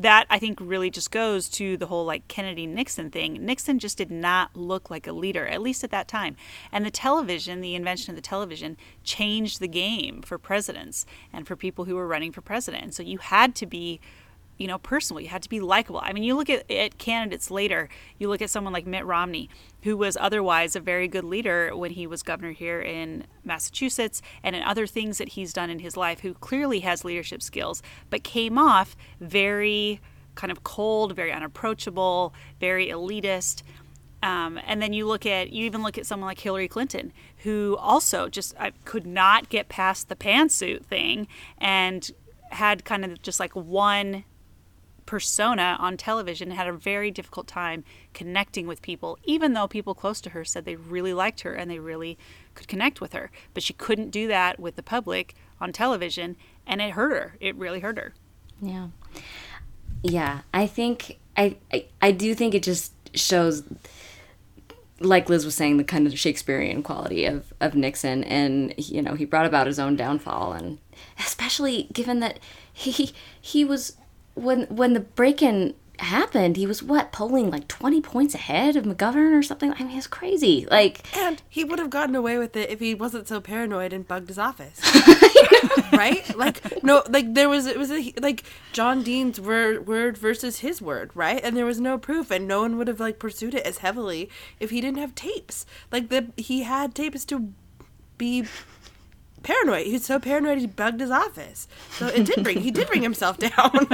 that 0.00 0.26
I 0.30 0.38
think 0.38 0.58
really 0.60 0.90
just 0.90 1.10
goes 1.10 1.48
to 1.50 1.76
the 1.76 1.86
whole 1.86 2.04
like 2.04 2.26
Kennedy 2.28 2.66
Nixon 2.66 3.10
thing. 3.10 3.44
Nixon 3.44 3.78
just 3.78 3.98
did 3.98 4.10
not 4.10 4.56
look 4.56 4.90
like 4.90 5.06
a 5.06 5.12
leader, 5.12 5.46
at 5.46 5.60
least 5.60 5.84
at 5.84 5.90
that 5.90 6.08
time. 6.08 6.36
And 6.72 6.86
the 6.86 6.90
television, 6.90 7.60
the 7.60 7.74
invention 7.74 8.10
of 8.10 8.16
the 8.16 8.22
television, 8.22 8.76
changed 9.04 9.60
the 9.60 9.68
game 9.68 10.22
for 10.22 10.38
presidents 10.38 11.04
and 11.32 11.46
for 11.46 11.54
people 11.54 11.84
who 11.84 11.96
were 11.96 12.06
running 12.06 12.32
for 12.32 12.40
president. 12.40 12.82
And 12.82 12.94
so 12.94 13.02
you 13.02 13.18
had 13.18 13.54
to 13.56 13.66
be 13.66 14.00
you 14.60 14.66
know, 14.66 14.76
personal. 14.76 15.22
You 15.22 15.28
had 15.28 15.42
to 15.42 15.48
be 15.48 15.58
likable. 15.58 16.02
I 16.04 16.12
mean, 16.12 16.22
you 16.22 16.36
look 16.36 16.50
at, 16.50 16.70
at 16.70 16.98
candidates 16.98 17.50
later, 17.50 17.88
you 18.18 18.28
look 18.28 18.42
at 18.42 18.50
someone 18.50 18.74
like 18.74 18.86
Mitt 18.86 19.06
Romney, 19.06 19.48
who 19.84 19.96
was 19.96 20.18
otherwise 20.20 20.76
a 20.76 20.80
very 20.80 21.08
good 21.08 21.24
leader 21.24 21.74
when 21.74 21.92
he 21.92 22.06
was 22.06 22.22
governor 22.22 22.52
here 22.52 22.78
in 22.78 23.24
Massachusetts 23.42 24.20
and 24.42 24.54
in 24.54 24.62
other 24.62 24.86
things 24.86 25.16
that 25.16 25.30
he's 25.30 25.54
done 25.54 25.70
in 25.70 25.78
his 25.78 25.96
life, 25.96 26.20
who 26.20 26.34
clearly 26.34 26.80
has 26.80 27.06
leadership 27.06 27.40
skills, 27.40 27.82
but 28.10 28.22
came 28.22 28.58
off 28.58 28.96
very 29.18 29.98
kind 30.34 30.52
of 30.52 30.62
cold, 30.62 31.16
very 31.16 31.32
unapproachable, 31.32 32.34
very 32.60 32.88
elitist. 32.88 33.62
Um, 34.22 34.60
and 34.66 34.82
then 34.82 34.92
you 34.92 35.06
look 35.06 35.24
at, 35.24 35.54
you 35.54 35.64
even 35.64 35.82
look 35.82 35.96
at 35.96 36.04
someone 36.04 36.26
like 36.26 36.40
Hillary 36.40 36.68
Clinton, 36.68 37.14
who 37.44 37.78
also 37.80 38.28
just 38.28 38.54
uh, 38.58 38.72
could 38.84 39.06
not 39.06 39.48
get 39.48 39.70
past 39.70 40.10
the 40.10 40.16
pantsuit 40.16 40.84
thing 40.84 41.28
and 41.56 42.10
had 42.50 42.84
kind 42.84 43.06
of 43.06 43.22
just 43.22 43.40
like 43.40 43.56
one 43.56 44.24
persona 45.10 45.76
on 45.80 45.96
television 45.96 46.52
had 46.52 46.68
a 46.68 46.72
very 46.72 47.10
difficult 47.10 47.48
time 47.48 47.82
connecting 48.14 48.68
with 48.68 48.80
people, 48.80 49.18
even 49.24 49.54
though 49.54 49.66
people 49.66 49.92
close 49.92 50.20
to 50.20 50.30
her 50.30 50.44
said 50.44 50.64
they 50.64 50.76
really 50.76 51.12
liked 51.12 51.40
her 51.40 51.52
and 51.52 51.68
they 51.68 51.80
really 51.80 52.16
could 52.54 52.68
connect 52.68 53.00
with 53.00 53.12
her. 53.12 53.28
But 53.52 53.64
she 53.64 53.72
couldn't 53.72 54.10
do 54.10 54.28
that 54.28 54.60
with 54.60 54.76
the 54.76 54.84
public 54.84 55.34
on 55.60 55.72
television, 55.72 56.36
and 56.64 56.80
it 56.80 56.92
hurt 56.92 57.10
her. 57.10 57.36
It 57.40 57.56
really 57.56 57.80
hurt 57.80 57.98
her. 57.98 58.14
Yeah. 58.62 58.90
Yeah. 60.04 60.42
I 60.54 60.68
think, 60.68 61.18
I, 61.36 61.56
I, 61.72 61.86
I 62.00 62.12
do 62.12 62.32
think 62.36 62.54
it 62.54 62.62
just 62.62 62.92
shows 63.12 63.64
like 65.00 65.28
Liz 65.28 65.44
was 65.44 65.56
saying, 65.56 65.78
the 65.78 65.82
kind 65.82 66.06
of 66.06 66.16
Shakespearean 66.16 66.84
quality 66.84 67.24
of, 67.24 67.52
of 67.60 67.74
Nixon, 67.74 68.22
and 68.22 68.74
you 68.76 69.02
know 69.02 69.14
he 69.14 69.24
brought 69.24 69.46
about 69.46 69.66
his 69.66 69.78
own 69.78 69.96
downfall, 69.96 70.52
and 70.52 70.78
especially 71.18 71.88
given 71.90 72.20
that 72.20 72.38
he 72.70 73.12
he 73.40 73.64
was 73.64 73.96
when 74.40 74.62
when 74.64 74.94
the 74.94 75.00
break 75.00 75.42
in 75.42 75.74
happened, 75.98 76.56
he 76.56 76.66
was 76.66 76.82
what 76.82 77.12
polling 77.12 77.50
like 77.50 77.68
twenty 77.68 78.00
points 78.00 78.34
ahead 78.34 78.76
of 78.76 78.84
McGovern 78.84 79.38
or 79.38 79.42
something. 79.42 79.72
I 79.74 79.84
mean, 79.84 79.98
it's 79.98 80.06
crazy. 80.06 80.66
Like, 80.70 81.16
And 81.16 81.42
he 81.48 81.64
would 81.64 81.78
have 81.78 81.90
gotten 81.90 82.14
away 82.14 82.38
with 82.38 82.56
it 82.56 82.70
if 82.70 82.80
he 82.80 82.94
wasn't 82.94 83.28
so 83.28 83.40
paranoid 83.40 83.92
and 83.92 84.06
bugged 84.06 84.28
his 84.28 84.38
office. 84.38 84.80
right? 85.92 86.36
Like 86.36 86.82
no, 86.82 87.02
like 87.08 87.34
there 87.34 87.48
was 87.48 87.66
it 87.66 87.78
was 87.78 87.90
a, 87.90 88.12
like 88.20 88.44
John 88.72 89.02
Dean's 89.02 89.40
word 89.40 89.86
word 89.86 90.16
versus 90.16 90.60
his 90.60 90.80
word, 90.80 91.10
right? 91.14 91.40
And 91.42 91.56
there 91.56 91.66
was 91.66 91.80
no 91.80 91.98
proof, 91.98 92.30
and 92.30 92.48
no 92.48 92.62
one 92.62 92.76
would 92.78 92.88
have 92.88 93.00
like 93.00 93.18
pursued 93.18 93.54
it 93.54 93.66
as 93.66 93.78
heavily 93.78 94.30
if 94.58 94.70
he 94.70 94.80
didn't 94.80 94.98
have 94.98 95.14
tapes. 95.14 95.66
Like 95.92 96.08
the 96.08 96.32
he 96.36 96.62
had 96.62 96.94
tapes 96.94 97.24
to 97.26 97.52
be 98.16 98.46
paranoid. 99.42 99.86
He 99.86 99.92
was 99.94 100.04
so 100.04 100.18
paranoid 100.18 100.58
he 100.58 100.66
bugged 100.66 101.00
his 101.00 101.10
office. 101.10 101.68
So 101.92 102.06
it 102.08 102.24
did 102.24 102.42
bring 102.44 102.60
he 102.60 102.70
did 102.70 102.86
bring 102.88 103.02
himself 103.02 103.38
down. 103.46 103.86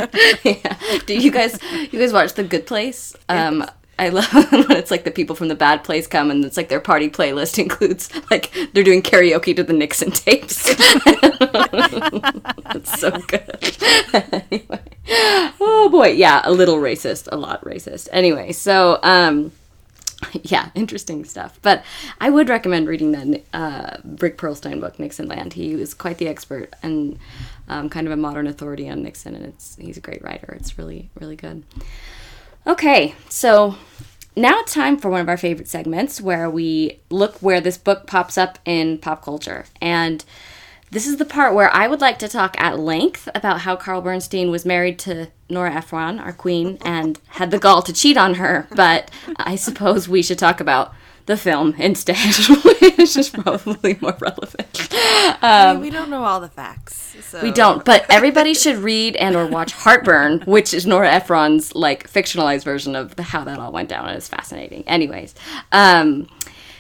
yeah. 0.45 0.77
Do 1.07 1.15
you 1.17 1.31
guys 1.31 1.59
you 1.93 1.99
guys 1.99 2.13
watch 2.13 2.35
The 2.35 2.45
Good 2.45 2.67
Place? 2.67 3.15
Um, 3.29 3.65
I 3.99 4.11
love 4.11 4.31
when 4.53 4.73
it's 4.73 4.91
like 4.91 5.05
the 5.05 5.11
people 5.11 5.35
from 5.35 5.49
the 5.49 5.55
bad 5.55 5.83
place 5.83 6.07
come 6.07 6.31
and 6.31 6.45
it's 6.45 6.59
like 6.59 6.69
their 6.69 6.81
party 6.81 7.09
playlist 7.09 7.59
includes 7.63 8.11
like 8.31 8.53
they're 8.75 8.85
doing 8.85 9.01
karaoke 9.03 9.57
to 9.57 9.63
the 9.65 9.73
Nixon 9.73 10.11
tapes. 10.11 10.67
It's 12.75 13.01
so 13.01 13.11
good. 13.27 13.77
anyway. 14.53 14.81
Oh 15.61 15.89
boy, 15.91 16.09
yeah, 16.09 16.43
a 16.45 16.53
little 16.53 16.77
racist, 16.77 17.29
a 17.33 17.37
lot 17.37 17.65
racist. 17.65 18.09
Anyway, 18.13 18.53
so 18.53 18.99
um 19.03 19.53
yeah, 20.43 20.71
interesting 20.75 21.25
stuff. 21.25 21.59
But 21.63 21.85
I 22.21 22.31
would 22.31 22.49
recommend 22.49 22.89
reading 22.89 23.13
that 23.13 23.43
uh, 23.53 23.97
Rick 24.21 24.39
Perlstein 24.39 24.81
book, 24.81 24.99
Nixon 24.99 25.29
Land. 25.29 25.55
He 25.55 25.73
is 25.73 25.95
quite 25.95 26.19
the 26.19 26.29
expert 26.29 26.73
and 26.83 27.19
um, 27.69 27.89
kind 27.89 28.07
of 28.07 28.13
a 28.13 28.17
modern 28.17 28.47
authority 28.47 28.89
on 28.89 29.03
Nixon, 29.03 29.35
and 29.35 29.45
it's 29.45 29.77
he's 29.77 29.97
a 29.97 30.01
great 30.01 30.23
writer. 30.23 30.57
It's 30.59 30.79
really 30.79 31.11
really 31.19 31.37
good. 31.37 31.65
Okay, 32.67 33.15
so 33.29 33.77
now 34.35 34.59
it's 34.61 34.75
time 34.75 34.99
for 34.99 35.09
one 35.09 35.21
of 35.21 35.29
our 35.29 35.37
favorite 35.37 35.69
segments 35.69 36.21
where 36.21 36.51
we 36.51 37.01
look 37.11 37.37
where 37.37 37.61
this 37.61 37.79
book 37.79 38.07
pops 38.07 38.37
up 38.37 38.59
in 38.65 38.99
pop 38.99 39.25
culture. 39.25 39.65
And 39.81 40.25
this 40.97 41.07
is 41.07 41.19
the 41.19 41.27
part 41.27 41.53
where 41.53 41.69
I 41.75 41.89
would 41.89 42.01
like 42.01 42.19
to 42.21 42.27
talk 42.27 42.59
at 42.59 42.79
length 42.79 43.29
about 43.35 43.61
how 43.61 43.77
Carl 43.77 44.01
Bernstein 44.01 44.51
was 44.51 44.65
married 44.65 44.99
to 45.01 45.29
Nora 45.51 45.75
Ephron, 45.75 46.19
our 46.19 46.33
queen, 46.33 46.79
and 46.87 47.21
had 47.27 47.51
the 47.51 47.59
gall 47.59 47.83
to 47.83 47.93
cheat 47.93 48.17
on 48.17 48.37
her. 48.37 48.67
But 48.75 49.11
I 49.37 49.57
suppose 49.57 50.09
we 50.09 50.23
should 50.23 50.39
talk 50.39 50.59
about 50.59 50.95
the 51.27 51.37
film 51.37 51.75
instead, 51.77 52.17
which 52.81 53.15
is 53.15 53.29
probably 53.29 53.99
more 54.01 54.17
relevant. 54.19 54.89
I 54.91 55.75
mean, 55.75 55.83
we 55.83 55.91
don't 55.91 56.09
know 56.09 56.25
all 56.25 56.41
the 56.41 56.49
facts. 56.49 57.15
So. 57.21 57.43
We 57.43 57.51
don't, 57.51 57.85
but 57.85 58.07
everybody 58.09 58.55
should 58.55 58.77
read 58.77 59.17
and 59.17 59.37
or 59.37 59.47
watch 59.47 59.73
Heartburn, 59.73 60.45
which 60.47 60.73
is 60.73 60.87
Nora 60.87 61.11
Ephron's 61.11 61.75
like 61.75 62.11
fictionalized 62.11 62.65
version 62.65 62.97
of 62.97 63.19
how 63.19 63.45
that 63.45 63.59
all 63.59 63.71
went 63.71 63.91
down. 63.91 64.09
and 64.09 64.17
It's 64.17 64.29
fascinating. 64.29 64.83
Anyways, 64.89 65.35
um, 65.73 66.27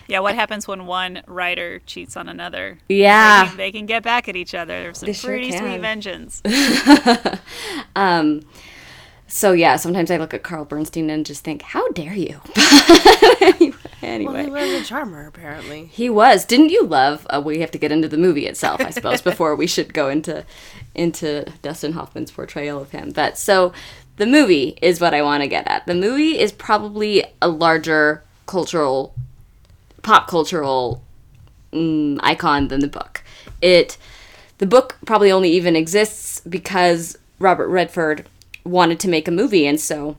Yeah, 0.08 0.20
what 0.20 0.34
happens 0.34 0.68
when 0.68 0.86
one 0.86 1.22
writer 1.26 1.80
cheats 1.86 2.16
on 2.16 2.28
another? 2.28 2.78
Yeah. 2.88 3.44
They 3.44 3.48
can, 3.48 3.56
they 3.56 3.72
can 3.72 3.86
get 3.86 4.02
back 4.02 4.28
at 4.28 4.36
each 4.36 4.54
other. 4.54 4.80
There's 4.82 4.98
some 4.98 5.06
They 5.06 5.14
pretty 5.14 5.50
can. 5.50 5.58
sweet 5.62 5.80
vengeance. 5.80 6.42
so 9.28 9.52
yeah, 9.52 9.76
sometimes 9.76 10.10
I 10.10 10.16
look 10.16 10.32
at 10.32 10.42
Carl 10.42 10.64
Bernstein 10.64 11.10
and 11.10 11.26
just 11.26 11.42
think, 11.44 11.62
how 11.62 11.88
dare 11.92 12.14
you? 12.14 12.40
anyway, 14.02 14.24
Well, 14.24 14.44
he 14.44 14.50
was 14.50 14.82
a 14.82 14.84
charmer, 14.84 15.26
apparently. 15.26 15.86
He 15.86 16.08
was. 16.08 16.44
Didn't 16.44 16.70
you 16.70 16.84
love? 16.84 17.26
Uh, 17.28 17.42
we 17.44 17.60
have 17.60 17.70
to 17.72 17.78
get 17.78 17.90
into 17.90 18.08
the 18.08 18.16
movie 18.18 18.46
itself, 18.46 18.80
I 18.80 18.90
suppose, 18.90 19.20
before 19.22 19.56
we 19.56 19.66
should 19.66 19.92
go 19.92 20.08
into 20.08 20.44
into 20.94 21.44
Dustin 21.60 21.92
Hoffman's 21.92 22.30
portrayal 22.30 22.80
of 22.80 22.92
him. 22.92 23.10
But 23.10 23.36
so 23.36 23.72
the 24.16 24.26
movie 24.26 24.78
is 24.80 25.00
what 25.00 25.12
I 25.12 25.20
want 25.22 25.42
to 25.42 25.48
get 25.48 25.66
at. 25.68 25.86
The 25.86 25.94
movie 25.94 26.38
is 26.38 26.52
probably 26.52 27.24
a 27.42 27.48
larger 27.48 28.22
cultural, 28.46 29.14
pop 30.06 30.28
cultural 30.28 31.02
mm, 31.72 32.16
icon 32.22 32.68
than 32.68 32.78
the 32.78 32.86
book. 32.86 33.24
It, 33.60 33.98
the 34.58 34.66
book 34.66 34.96
probably 35.04 35.32
only 35.32 35.50
even 35.50 35.74
exists 35.74 36.40
because 36.48 37.18
Robert 37.40 37.66
Redford 37.66 38.24
wanted 38.64 39.00
to 39.00 39.08
make 39.08 39.26
a 39.26 39.32
movie, 39.32 39.66
and 39.66 39.80
so 39.80 40.16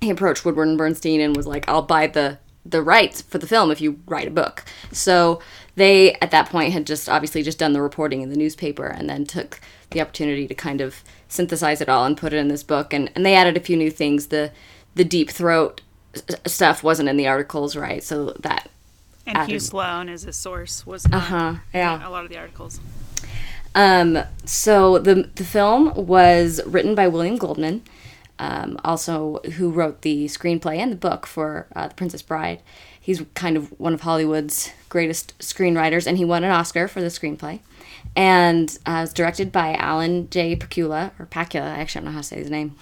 he 0.00 0.08
approached 0.08 0.46
Woodward 0.46 0.68
and 0.68 0.78
Bernstein 0.78 1.20
and 1.20 1.36
was 1.36 1.46
like, 1.46 1.68
"I'll 1.68 1.82
buy 1.82 2.06
the 2.06 2.38
the 2.64 2.80
rights 2.80 3.20
for 3.20 3.36
the 3.36 3.46
film 3.46 3.70
if 3.70 3.82
you 3.82 4.00
write 4.06 4.26
a 4.26 4.30
book." 4.30 4.64
So 4.90 5.40
they 5.76 6.14
at 6.14 6.30
that 6.30 6.48
point 6.48 6.72
had 6.72 6.86
just 6.86 7.06
obviously 7.06 7.42
just 7.42 7.58
done 7.58 7.74
the 7.74 7.82
reporting 7.82 8.22
in 8.22 8.30
the 8.30 8.36
newspaper 8.36 8.86
and 8.86 9.08
then 9.08 9.26
took 9.26 9.60
the 9.90 10.00
opportunity 10.00 10.48
to 10.48 10.54
kind 10.54 10.80
of 10.80 11.04
synthesize 11.28 11.82
it 11.82 11.90
all 11.90 12.06
and 12.06 12.16
put 12.16 12.32
it 12.32 12.38
in 12.38 12.48
this 12.48 12.62
book 12.62 12.94
and, 12.94 13.10
and 13.14 13.26
they 13.26 13.34
added 13.34 13.56
a 13.56 13.60
few 13.60 13.76
new 13.76 13.90
things 13.90 14.28
the 14.28 14.50
the 14.94 15.04
deep 15.04 15.30
throat 15.30 15.80
stuff 16.46 16.82
wasn't 16.82 17.08
in 17.08 17.16
the 17.16 17.28
articles 17.28 17.76
right 17.76 18.02
so 18.02 18.30
that 18.40 18.68
And 19.26 19.48
Hugh 19.48 19.60
Sloan 19.60 20.08
is 20.08 20.24
a 20.24 20.32
source, 20.32 20.86
was 20.86 21.08
not 21.08 21.22
uh-huh 21.22 21.54
yeah 21.72 22.06
a 22.06 22.10
lot 22.10 22.24
of 22.24 22.30
the 22.30 22.38
articles. 22.38 22.80
Um, 23.74 24.18
so 24.44 24.98
the 24.98 25.30
the 25.34 25.44
film 25.44 25.94
was 25.94 26.60
written 26.66 26.94
by 26.94 27.06
William 27.08 27.36
Goldman, 27.36 27.82
um, 28.38 28.78
also 28.84 29.40
who 29.56 29.70
wrote 29.70 30.02
the 30.02 30.26
screenplay 30.26 30.78
and 30.78 30.90
the 30.90 30.96
book 30.96 31.26
for 31.26 31.66
uh, 31.76 31.88
The 31.88 31.94
Princess 31.94 32.22
Bride. 32.22 32.62
He's 33.00 33.22
kind 33.34 33.56
of 33.56 33.78
one 33.78 33.94
of 33.94 34.02
Hollywood's 34.02 34.72
greatest 34.88 35.38
screenwriters, 35.38 36.06
and 36.06 36.18
he 36.18 36.24
won 36.24 36.44
an 36.44 36.50
Oscar 36.50 36.88
for 36.88 37.00
the 37.00 37.06
screenplay. 37.08 37.60
And 38.16 38.76
uh, 38.86 38.92
it 38.92 39.00
was 39.02 39.12
directed 39.12 39.52
by 39.52 39.74
Alan 39.74 40.28
J. 40.30 40.56
Pakula 40.56 41.12
or 41.18 41.26
Pakula. 41.26 41.62
I 41.62 41.78
actually 41.78 42.00
don't 42.00 42.06
know 42.06 42.12
how 42.12 42.20
to 42.20 42.24
say 42.24 42.36
his 42.36 42.50
name. 42.50 42.76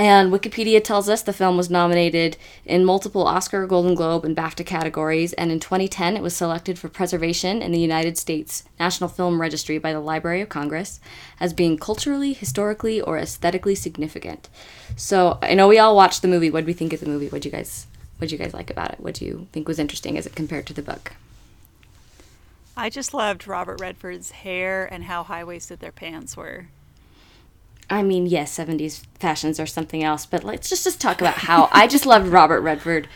And 0.00 0.32
Wikipedia 0.32 0.82
tells 0.82 1.10
us 1.10 1.20
the 1.20 1.30
film 1.30 1.58
was 1.58 1.68
nominated 1.68 2.38
in 2.64 2.86
multiple 2.86 3.26
Oscar, 3.26 3.66
Golden 3.66 3.94
Globe, 3.94 4.24
and 4.24 4.34
BAFTA 4.34 4.64
categories, 4.64 5.34
and 5.34 5.52
in 5.52 5.60
2010 5.60 6.16
it 6.16 6.22
was 6.22 6.34
selected 6.34 6.78
for 6.78 6.88
preservation 6.88 7.60
in 7.60 7.70
the 7.70 7.78
United 7.78 8.16
States 8.16 8.64
National 8.78 9.10
Film 9.10 9.42
Registry 9.42 9.76
by 9.76 9.92
the 9.92 10.00
Library 10.00 10.40
of 10.40 10.48
Congress 10.48 11.00
as 11.38 11.52
being 11.52 11.76
culturally, 11.76 12.32
historically, 12.32 12.98
or 12.98 13.18
aesthetically 13.18 13.74
significant. 13.74 14.48
So 14.96 15.38
I 15.42 15.52
know 15.52 15.68
we 15.68 15.78
all 15.78 15.94
watched 15.94 16.22
the 16.22 16.28
movie. 16.28 16.48
What 16.48 16.60
do 16.60 16.66
we 16.66 16.72
think 16.72 16.94
of 16.94 17.00
the 17.00 17.06
movie? 17.06 17.28
What 17.28 17.42
do 17.42 17.50
you 17.50 17.52
guys 17.52 17.86
what 18.16 18.30
do 18.30 18.34
you 18.34 18.38
guys 18.38 18.54
like 18.54 18.70
about 18.70 18.92
it? 18.92 19.00
What 19.00 19.16
do 19.16 19.26
you 19.26 19.48
think 19.52 19.68
was 19.68 19.78
interesting 19.78 20.16
as 20.16 20.24
it 20.24 20.34
compared 20.34 20.64
to 20.68 20.72
the 20.72 20.80
book? 20.80 21.12
I 22.74 22.88
just 22.88 23.12
loved 23.12 23.46
Robert 23.46 23.78
Redford's 23.82 24.30
hair 24.30 24.86
and 24.90 25.04
how 25.04 25.24
high 25.24 25.44
waisted 25.44 25.80
their 25.80 25.92
pants 25.92 26.38
were. 26.38 26.68
I 27.90 28.02
mean, 28.02 28.26
yes, 28.26 28.56
70s 28.56 29.04
fashions 29.18 29.58
are 29.60 29.66
something 29.66 30.02
else, 30.04 30.24
but 30.24 30.44
let's 30.44 30.68
just, 30.70 30.84
just 30.84 31.00
talk 31.00 31.20
about 31.20 31.34
how 31.34 31.68
I 31.72 31.86
just 31.86 32.06
loved 32.06 32.28
Robert 32.28 32.60
Redford, 32.60 33.08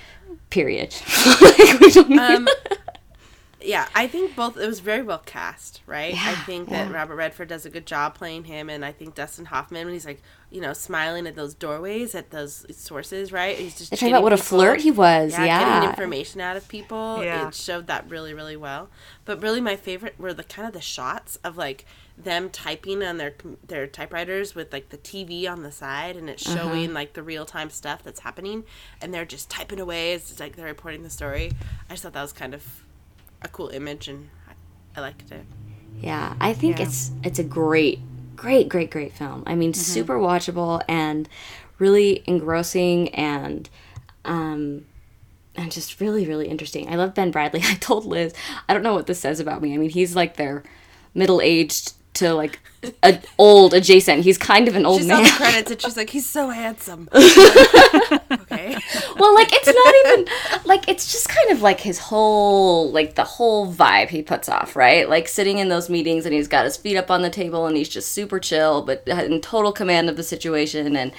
period. 0.51 0.95
Like, 1.41 1.81
we 1.81 1.91
don't 1.91 2.09
need- 2.11 2.19
Um, 2.19 2.49
yeah, 3.61 3.89
I 3.95 4.07
think 4.09 4.37
both. 4.37 4.57
It 4.59 4.67
was 4.67 4.81
very 4.81 5.03
well 5.03 5.23
cast, 5.25 5.81
right? 5.87 6.13
I 6.13 6.17
Yeah, 6.17 6.45
think 6.45 6.69
that 6.69 6.89
yeah. 6.91 6.93
Robert 6.95 7.15
Redford 7.17 7.49
does 7.49 7.65
a 7.65 7.71
good 7.71 7.87
job 7.87 8.15
playing 8.15 8.45
him, 8.45 8.69
and 8.69 8.85
I 8.85 8.93
think 8.93 9.15
Dustin 9.15 9.47
Hoffman 9.47 9.87
when 9.87 9.95
he's 9.95 10.05
like, 10.05 10.21
you 10.51 10.61
know, 10.61 10.73
smiling 10.73 11.27
at 11.27 11.35
those 11.35 11.55
doorways 11.55 12.15
at 12.15 12.31
those 12.31 12.67
sources, 12.77 13.33
right? 13.33 13.57
He's 13.57 13.77
just 13.79 13.91
They 13.91 13.97
talk 13.97 14.09
about 14.11 14.23
what 14.23 14.33
a 14.33 14.37
flirt 14.37 14.81
he 14.83 14.91
was, 14.91 15.33
Yeah, 15.33 15.45
yeah. 15.45 15.75
getting 15.75 15.89
information 15.91 16.41
out 16.41 16.57
of 16.57 16.69
people. 16.69 17.23
Yeah. 17.25 17.49
It 17.49 17.55
showed 17.55 17.87
that 17.87 18.09
really, 18.11 18.35
really 18.35 18.57
well. 18.57 18.91
But 19.25 19.41
really, 19.43 19.61
my 19.61 19.77
favorite 19.77 20.15
were 20.19 20.35
the 20.35 20.45
kind 20.45 20.67
of 20.69 20.75
the 20.75 20.81
shots 20.81 21.37
of 21.45 21.57
like 21.57 21.87
them 22.17 22.49
typing 22.51 23.03
on 23.03 23.17
their 23.17 23.35
their 23.67 23.87
typewriters 23.87 24.55
with 24.55 24.73
like 24.73 24.91
the 24.91 24.97
TV 24.99 25.49
on 25.51 25.63
the 25.63 25.73
side, 25.73 26.17
and 26.17 26.31
it's 26.31 26.47
Uh-huh. 26.47 26.57
showing 26.57 26.93
like 26.95 27.15
the 27.15 27.23
real 27.23 27.45
time 27.45 27.71
stuff 27.71 28.03
that's 28.05 28.21
happening, 28.21 28.65
and 29.01 29.13
they're 29.13 29.25
just 29.25 29.51
typing 29.51 29.81
away 29.81 30.13
as 30.13 30.39
like 30.39 30.57
they're 30.57 30.67
reporting 30.67 31.03
the 31.03 31.11
story. 31.11 31.53
I 31.89 31.95
just 31.95 32.03
thought 32.05 32.13
that 32.13 32.23
was 32.23 32.33
kind 32.33 32.55
of 32.55 32.85
a 33.43 33.49
cool 33.49 33.69
image, 33.69 34.09
and 34.09 34.31
I, 34.49 34.53
I 34.99 35.01
liked 35.03 35.31
it. 35.33 35.45
Yeah, 36.01 36.35
I 36.41 36.53
think 36.55 36.79
Yeah. 36.79 36.85
it's 36.87 37.11
it's 37.25 37.39
a 37.39 37.45
great, 37.45 37.99
great, 38.37 38.69
great, 38.69 38.91
great 38.91 39.13
film. 39.13 39.43
I 39.47 39.55
mean, 39.55 39.75
super 39.75 40.19
watchable 40.19 40.83
and 40.89 41.29
really 41.79 42.23
engrossing 42.27 43.09
and 43.15 43.69
um 44.25 44.87
and 45.57 45.71
just 45.73 46.01
really, 46.01 46.27
really 46.27 46.49
interesting. 46.49 46.89
I 46.89 46.97
love 46.97 47.15
Ben 47.15 47.33
Bradlee. 47.33 47.65
I 47.71 47.75
told 47.75 48.05
Liz, 48.05 48.35
I 48.69 48.75
don't 48.75 48.83
know 48.85 48.95
what 48.95 49.07
this 49.07 49.21
says 49.21 49.41
about 49.41 49.63
me. 49.63 49.75
I 49.75 49.79
mean, 49.79 49.91
he's 49.91 50.15
like 50.15 50.37
their 50.37 50.63
middle 51.15 51.41
aged 51.41 51.93
to 52.15 52.35
like 52.35 52.61
a 53.03 53.21
old 53.39 53.75
adjacent. 53.75 54.25
He's 54.25 54.39
kind 54.39 54.69
of 54.69 54.77
an 54.77 54.87
old 54.87 55.03
She 55.03 55.09
saw 55.09 55.15
man. 55.17 55.25
the 55.25 55.31
credits, 55.31 55.71
and 55.71 55.81
she's 55.81 55.97
like, 55.97 56.11
"He's 56.11 56.29
so 56.29 56.49
handsome." 56.51 57.09
okay. 57.15 58.77
well 59.19 59.35
like 59.35 59.49
it's 59.53 59.67
not 59.67 59.95
even 60.05 60.65
like 60.65 60.89
it's 60.89 61.11
just 61.13 61.29
kind 61.29 61.51
of 61.51 61.63
like 61.63 61.81
his 61.81 61.99
whole 61.99 62.91
like 62.93 63.15
the 63.15 63.25
whole 63.25 63.73
vibe 63.73 64.09
he 64.09 64.23
puts 64.23 64.49
off 64.49 64.77
right 64.77 65.09
like 65.09 65.29
sitting 65.29 65.59
in 65.59 65.69
those 65.69 65.89
meetings 65.89 66.25
and 66.27 66.35
he's 66.35 66.49
got 66.49 66.65
his 66.65 66.77
feet 66.77 66.97
up 66.97 67.11
on 67.11 67.23
the 67.23 67.31
table 67.31 67.67
and 67.67 67.77
he's 67.77 67.89
just 67.89 68.13
super 68.13 68.39
chill 68.39 68.83
but 68.83 69.07
in 69.07 69.41
total 69.41 69.73
command 69.73 70.09
of 70.09 70.17
the 70.17 70.23
situation 70.23 70.97
and 70.97 71.13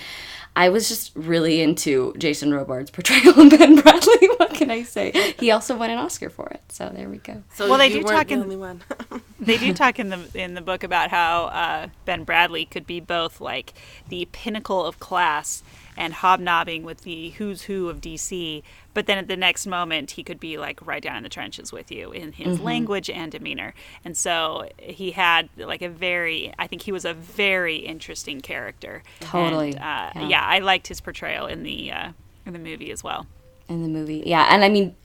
I 0.56 0.70
was 0.70 0.88
just 0.88 1.12
really 1.16 1.62
into 1.62 2.14
Jason 2.18 2.54
Robards' 2.54 2.90
portrayal 2.92 3.40
of 3.40 3.50
Ben 3.50 3.78
Bradlee. 3.78 4.30
What 4.40 4.54
can 4.54 4.70
I 4.72 4.84
say? 4.84 5.12
He 5.40 5.52
also 5.52 5.76
won 5.78 5.90
an 5.90 5.98
Oscar 5.98 6.30
for 6.30 6.48
it. 6.50 6.62
So 6.70 6.90
there 6.94 7.10
we 7.10 7.18
go. 7.18 7.44
So 7.56 7.68
Well, 7.70 7.78
they 7.78 7.88
you 7.88 8.02
do 8.02 8.08
talk 8.08 8.28
the 8.28 8.34
in- 8.36 8.42
only 8.42 8.56
one. 8.56 8.82
they 9.40 9.58
do 9.58 9.74
talk 9.74 10.00
in 10.00 10.10
the 10.10 10.20
in 10.34 10.54
the 10.54 10.62
book 10.62 10.84
about 10.84 11.10
how 11.10 11.46
uh, 11.46 11.88
Ben 12.06 12.26
Bradlee 12.26 12.70
could 12.70 12.88
be 12.88 13.00
both 13.02 13.42
like 13.42 13.74
the 14.10 14.28
pinnacle 14.32 14.86
of 14.86 15.00
class 15.00 15.62
and 15.98 16.14
hobnobbing 16.14 16.84
with 16.84 17.02
the 17.02 17.30
who's 17.32 17.64
who 17.64 17.90
of 17.90 18.02
DC, 18.02 18.62
but 18.94 19.06
then 19.08 19.18
at 19.18 19.28
the 19.28 19.38
next 19.38 19.66
moment 19.68 20.12
he 20.12 20.24
could 20.24 20.40
be 20.40 20.58
like 20.58 20.86
right 20.86 21.02
down 21.04 21.18
in 21.18 21.24
the 21.24 21.30
trenches 21.30 21.72
with 21.72 21.92
you 21.92 22.12
in 22.12 22.32
his 22.34 22.60
language 22.60 23.10
and 23.10 23.32
demeanor. 23.32 23.74
And 24.04 24.16
so 24.18 24.70
he 24.78 25.12
had 25.12 25.50
like 25.58 25.82
a 25.82 25.90
very, 25.90 26.54
I 26.60 26.68
think 26.68 26.82
he 26.84 26.92
was 26.92 27.06
a 27.06 27.14
very 27.14 27.78
interesting 27.78 28.42
character. 28.42 29.04
Totally, 29.20 29.70
And, 29.76 29.80
uh, 29.80 30.12
yeah. 30.16 30.28
yeah. 30.30 30.46
I 30.46 30.60
liked 30.60 30.88
his 30.88 31.02
portrayal 31.02 31.48
in 31.48 31.64
the 31.64 31.92
uh, 31.92 32.12
in 32.46 32.54
the 32.54 32.60
movie 32.60 32.92
as 32.92 33.04
well. 33.04 33.26
in 33.68 33.82
the 33.82 33.90
movie. 33.90 34.22
Yeah, 34.26 34.48
and 34.52 34.64
I 34.64 34.70
mean, 34.70 34.96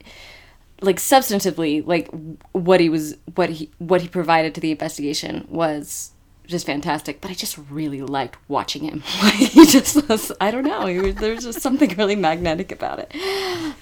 like 0.81 0.97
substantively, 0.97 1.85
like 1.85 2.09
what 2.53 2.79
he 2.79 2.89
was, 2.89 3.15
what 3.35 3.49
he, 3.49 3.69
what 3.79 4.01
he 4.01 4.07
provided 4.07 4.53
to 4.55 4.61
the 4.61 4.71
investigation 4.71 5.47
was 5.49 6.11
just 6.47 6.65
fantastic. 6.65 7.21
But 7.21 7.31
I 7.31 7.33
just 7.33 7.57
really 7.69 8.01
liked 8.01 8.37
watching 8.47 8.83
him. 8.83 9.03
He 9.35 9.65
just 9.65 10.07
was, 10.07 10.31
I 10.39 10.51
don't 10.51 10.63
know, 10.65 10.85
was, 11.01 11.15
there 11.15 11.33
was 11.35 11.43
just 11.43 11.61
something 11.61 11.89
really 11.97 12.15
magnetic 12.15 12.71
about 12.71 12.99
it. 12.99 13.13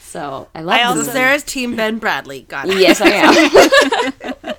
So 0.01 0.47
I 0.55 0.61
love. 0.61 0.75
I 0.77 0.83
also- 0.83 1.03
Sarah's 1.03 1.43
team 1.43 1.75
Ben 1.75 1.99
Bradlee. 1.99 2.47
Got 2.47 2.69
it. 2.69 2.77
Yes, 2.79 3.01
I 3.01 3.09
am. 3.09 4.55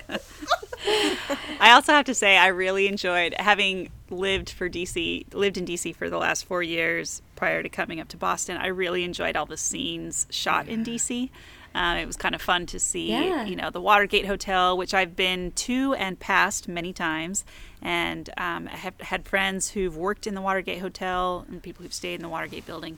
I 1.61 1.71
also 1.73 1.93
have 1.93 2.05
to 2.05 2.15
say 2.15 2.37
I 2.37 2.47
really 2.47 2.87
enjoyed 2.87 3.35
having 3.37 3.91
lived 4.09 4.49
for 4.49 4.67
DC, 4.67 5.31
lived 5.33 5.57
in 5.57 5.65
DC 5.65 5.95
for 5.95 6.09
the 6.09 6.17
last 6.17 6.45
four 6.45 6.63
years 6.63 7.21
prior 7.35 7.61
to 7.61 7.69
coming 7.69 7.99
up 7.99 8.07
to 8.09 8.17
Boston. 8.17 8.57
I 8.57 8.67
really 8.67 9.03
enjoyed 9.03 9.35
all 9.37 9.45
the 9.45 9.57
scenes 9.57 10.25
shot 10.31 10.67
in 10.67 10.83
DC. 10.83 11.29
Um, 11.75 11.97
it 11.97 12.05
was 12.07 12.17
kind 12.17 12.33
of 12.33 12.41
fun 12.41 12.65
to 12.65 12.79
see, 12.79 13.11
Yeah. 13.11 13.45
you 13.45 13.55
know, 13.55 13.69
the 13.69 13.79
Watergate 13.79 14.25
Hotel, 14.25 14.75
which 14.75 14.93
I've 14.95 15.15
been 15.15 15.51
to 15.51 15.93
and 15.93 16.19
past 16.19 16.67
many 16.67 16.91
times, 16.93 17.45
and 17.81 18.29
um, 18.37 18.67
I 18.67 18.75
have 18.77 18.99
had 18.99 19.25
friends 19.25 19.69
who've 19.69 19.95
worked 19.95 20.25
in 20.27 20.33
the 20.33 20.41
Watergate 20.41 20.79
Hotel 20.79 21.45
and 21.47 21.61
people 21.61 21.83
who've 21.83 21.93
stayed 21.93 22.15
in 22.15 22.21
the 22.23 22.29
Watergate 22.29 22.65
building. 22.65 22.97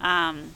Um, 0.00 0.54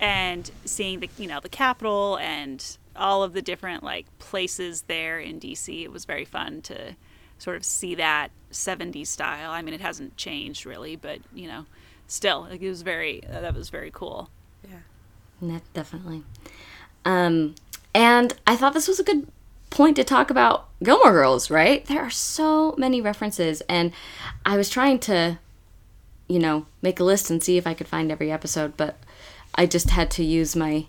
and 0.00 0.50
seeing 0.64 1.00
the 1.00 1.08
you 1.18 1.26
know 1.28 1.40
the 1.40 1.48
Capitol 1.48 2.18
and 2.18 2.78
all 2.96 3.22
of 3.22 3.32
the 3.32 3.42
different 3.42 3.82
like 3.82 4.06
places 4.18 4.82
there 4.82 5.18
in 5.18 5.40
DC. 5.40 5.82
It 5.82 5.92
was 5.92 6.04
very 6.04 6.24
fun 6.24 6.62
to 6.62 6.96
sort 7.38 7.56
of 7.56 7.64
see 7.64 7.94
that 7.96 8.30
70s 8.52 9.08
style. 9.08 9.50
I 9.50 9.62
mean, 9.62 9.74
it 9.74 9.80
hasn't 9.80 10.16
changed 10.16 10.66
really, 10.66 10.96
but 10.96 11.18
you 11.34 11.48
know, 11.48 11.66
still, 12.06 12.42
like, 12.42 12.62
it 12.62 12.68
was 12.68 12.82
very 12.82 13.22
that 13.28 13.54
was 13.54 13.70
very 13.70 13.90
cool. 13.92 14.30
Ne- 15.40 15.60
definitely. 15.72 16.22
Um, 17.04 17.54
and 17.94 18.34
I 18.46 18.56
thought 18.56 18.74
this 18.74 18.88
was 18.88 18.98
a 18.98 19.04
good 19.04 19.28
point 19.70 19.96
to 19.96 20.04
talk 20.04 20.30
about 20.30 20.68
Gilmore 20.82 21.12
Girls, 21.12 21.50
right? 21.50 21.84
There 21.86 22.00
are 22.00 22.10
so 22.10 22.74
many 22.78 23.00
references, 23.00 23.60
and 23.68 23.92
I 24.46 24.56
was 24.56 24.70
trying 24.70 24.98
to, 25.00 25.38
you 26.28 26.38
know, 26.38 26.66
make 26.82 27.00
a 27.00 27.04
list 27.04 27.30
and 27.30 27.42
see 27.42 27.58
if 27.58 27.66
I 27.66 27.74
could 27.74 27.88
find 27.88 28.10
every 28.10 28.30
episode, 28.32 28.76
but 28.76 28.98
I 29.54 29.66
just 29.66 29.90
had 29.90 30.10
to 30.12 30.24
use 30.24 30.56
my 30.56 30.86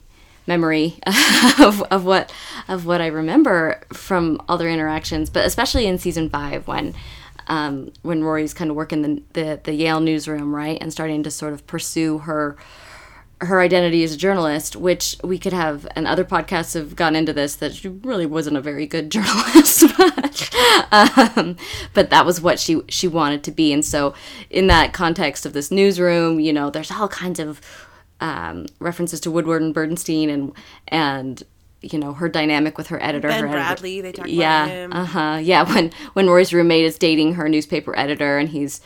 memory 0.47 0.99
of, 1.59 1.81
of 1.83 2.05
what 2.05 2.31
of 2.67 2.85
what 2.85 3.01
I 3.01 3.07
remember 3.07 3.81
from 3.93 4.41
other 4.47 4.69
interactions, 4.69 5.29
but 5.29 5.45
especially 5.45 5.85
in 5.85 5.97
season 5.97 6.29
five 6.29 6.67
when 6.67 6.93
um, 7.47 7.91
when 8.01 8.23
Rory's 8.23 8.53
kind 8.53 8.69
of 8.69 8.75
working 8.75 9.01
the, 9.01 9.23
the 9.33 9.59
the 9.63 9.73
Yale 9.73 9.99
newsroom, 9.99 10.55
right, 10.55 10.77
and 10.81 10.91
starting 10.91 11.23
to 11.23 11.31
sort 11.31 11.53
of 11.53 11.65
pursue 11.67 12.19
her 12.19 12.57
her 13.41 13.59
identity 13.59 14.03
as 14.03 14.13
a 14.13 14.17
journalist, 14.17 14.75
which 14.77 15.17
we 15.23 15.37
could 15.37 15.51
have, 15.51 15.85
and 15.95 16.07
other 16.07 16.23
podcasts 16.23 16.73
have 16.73 16.95
gone 16.95 17.15
into 17.15 17.33
this, 17.33 17.57
that 17.57 17.73
she 17.73 17.89
really 17.89 18.25
wasn't 18.25 18.55
a 18.55 18.61
very 18.61 18.87
good 18.87 19.09
journalist, 19.11 19.83
but, 19.97 20.49
um, 20.91 21.57
but 21.93 22.09
that 22.09 22.25
was 22.25 22.39
what 22.39 22.59
she 22.59 22.81
she 22.87 23.07
wanted 23.07 23.43
to 23.43 23.51
be, 23.51 23.73
and 23.73 23.83
so 23.83 24.13
in 24.49 24.67
that 24.67 24.93
context 24.93 25.45
of 25.45 25.53
this 25.53 25.71
newsroom, 25.71 26.39
you 26.39 26.53
know, 26.53 26.69
there's 26.69 26.91
all 26.91 27.07
kinds 27.07 27.39
of 27.39 27.61
um, 28.19 28.65
references 28.79 29.19
to 29.21 29.31
Woodward 29.31 29.61
and 29.61 29.73
Bernstein, 29.73 30.29
and 30.29 30.53
and 30.87 31.43
you 31.81 31.99
know 31.99 32.13
her 32.13 32.29
dynamic 32.29 32.77
with 32.77 32.87
her 32.87 33.01
editor, 33.03 33.27
Ben 33.27 33.47
her 33.47 33.57
editor- 33.57 33.81
Bradlee, 33.83 34.01
they 34.01 34.11
talk 34.11 34.25
about 34.25 34.33
yeah, 34.33 34.65
him. 34.67 34.93
uh 34.93 35.05
huh, 35.05 35.39
yeah. 35.41 35.63
When 35.73 35.91
when 36.13 36.27
Rory's 36.27 36.53
roommate 36.53 36.85
is 36.85 36.97
dating 36.97 37.35
her 37.35 37.49
newspaper 37.49 37.97
editor, 37.97 38.37
and 38.37 38.49
he's 38.49 38.81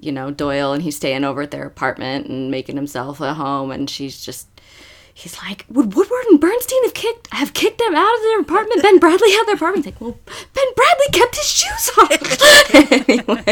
you 0.00 0.12
know 0.12 0.30
Doyle, 0.30 0.72
and 0.72 0.82
he's 0.82 0.96
staying 0.96 1.24
over 1.24 1.42
at 1.42 1.50
their 1.50 1.66
apartment 1.66 2.26
and 2.26 2.50
making 2.50 2.76
himself 2.76 3.20
a 3.20 3.34
home, 3.34 3.70
and 3.70 3.88
she's 3.88 4.24
just. 4.24 4.48
He's 5.14 5.36
like, 5.42 5.66
would 5.68 5.94
Woodward 5.94 6.24
and 6.30 6.40
Bernstein 6.40 6.82
have 6.84 6.94
kicked 6.94 7.28
have 7.32 7.52
kicked 7.52 7.78
them 7.78 7.94
out 7.94 8.14
of 8.14 8.22
their 8.22 8.40
apartment? 8.40 8.82
Ben 8.82 8.98
Bradlee 8.98 9.30
had 9.36 9.44
their 9.46 9.54
apartment. 9.56 9.84
He's 9.84 9.92
like, 9.94 10.00
well, 10.00 10.18
Ben 10.54 10.64
Bradlee 10.74 11.12
kept 11.12 11.36
his 11.36 11.46
shoes 11.46 11.90
on. 11.98 12.08
anyway, 13.08 13.44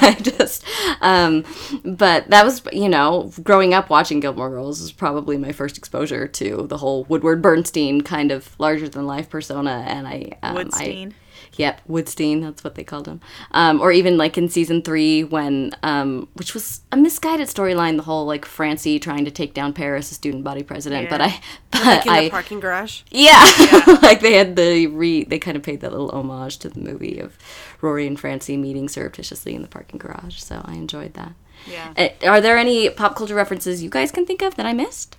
I 0.00 0.16
just, 0.20 0.64
um, 1.00 1.44
but 1.84 2.28
that 2.30 2.44
was, 2.44 2.62
you 2.72 2.88
know, 2.88 3.32
growing 3.42 3.74
up 3.74 3.90
watching 3.90 4.20
Gilmore 4.20 4.50
Girls 4.50 4.80
was 4.80 4.92
probably 4.92 5.36
my 5.36 5.52
first 5.52 5.76
exposure 5.76 6.28
to 6.28 6.66
the 6.68 6.78
whole 6.78 7.04
Woodward 7.04 7.42
Bernstein 7.42 8.02
kind 8.02 8.30
of 8.30 8.54
larger 8.60 8.88
than 8.88 9.06
life 9.06 9.28
persona, 9.28 9.84
and 9.88 10.06
I, 10.06 10.38
um, 10.42 10.56
I- 10.56 10.64
Woodstein. 10.64 11.12
Yep, 11.60 11.80
Woodstein. 11.88 12.42
That's 12.42 12.64
what 12.64 12.74
they 12.74 12.84
called 12.84 13.06
him. 13.06 13.20
Um, 13.52 13.80
or 13.80 13.92
even 13.92 14.16
like 14.16 14.36
in 14.36 14.48
season 14.48 14.82
three, 14.82 15.22
when 15.24 15.72
um, 15.82 16.28
which 16.34 16.54
was 16.54 16.80
a 16.92 16.96
misguided 16.96 17.48
storyline, 17.48 17.96
the 17.96 18.02
whole 18.02 18.26
like 18.26 18.44
Francie 18.44 18.98
trying 18.98 19.24
to 19.24 19.30
take 19.30 19.54
down 19.54 19.72
Paris, 19.72 20.10
a 20.10 20.14
student 20.14 20.42
body 20.44 20.62
president. 20.62 21.08
But 21.10 21.20
Yeah. 21.20 21.26
I, 21.26 21.40
but 21.70 21.84
Like 21.84 22.06
in 22.06 22.12
I, 22.12 22.24
the 22.24 22.30
parking 22.30 22.60
garage. 22.60 23.02
yeah, 23.10 23.44
like 24.02 24.20
they 24.20 24.34
had 24.34 24.56
the 24.56 24.86
re, 24.88 25.24
they 25.24 25.38
kind 25.38 25.56
of 25.56 25.62
paid 25.62 25.80
that 25.80 25.92
little 25.92 26.10
homage 26.10 26.58
to 26.58 26.68
the 26.68 26.80
movie 26.80 27.18
of 27.18 27.38
Rory 27.80 28.06
and 28.06 28.18
Francie 28.18 28.56
meeting 28.56 28.88
surreptitiously 28.88 29.54
in 29.54 29.62
the 29.62 29.68
parking 29.68 29.98
garage. 29.98 30.38
So 30.38 30.62
I 30.64 30.74
enjoyed 30.74 31.14
that. 31.14 31.32
Yeah. 31.66 31.92
Uh, 31.96 32.26
Are 32.26 32.40
there 32.40 32.56
any 32.56 32.88
pop 32.88 33.14
culture 33.16 33.34
references 33.34 33.82
you 33.82 33.90
guys 33.90 34.10
can 34.10 34.24
think 34.24 34.40
of 34.42 34.54
that 34.56 34.64
I 34.66 34.72
missed? 34.72 35.16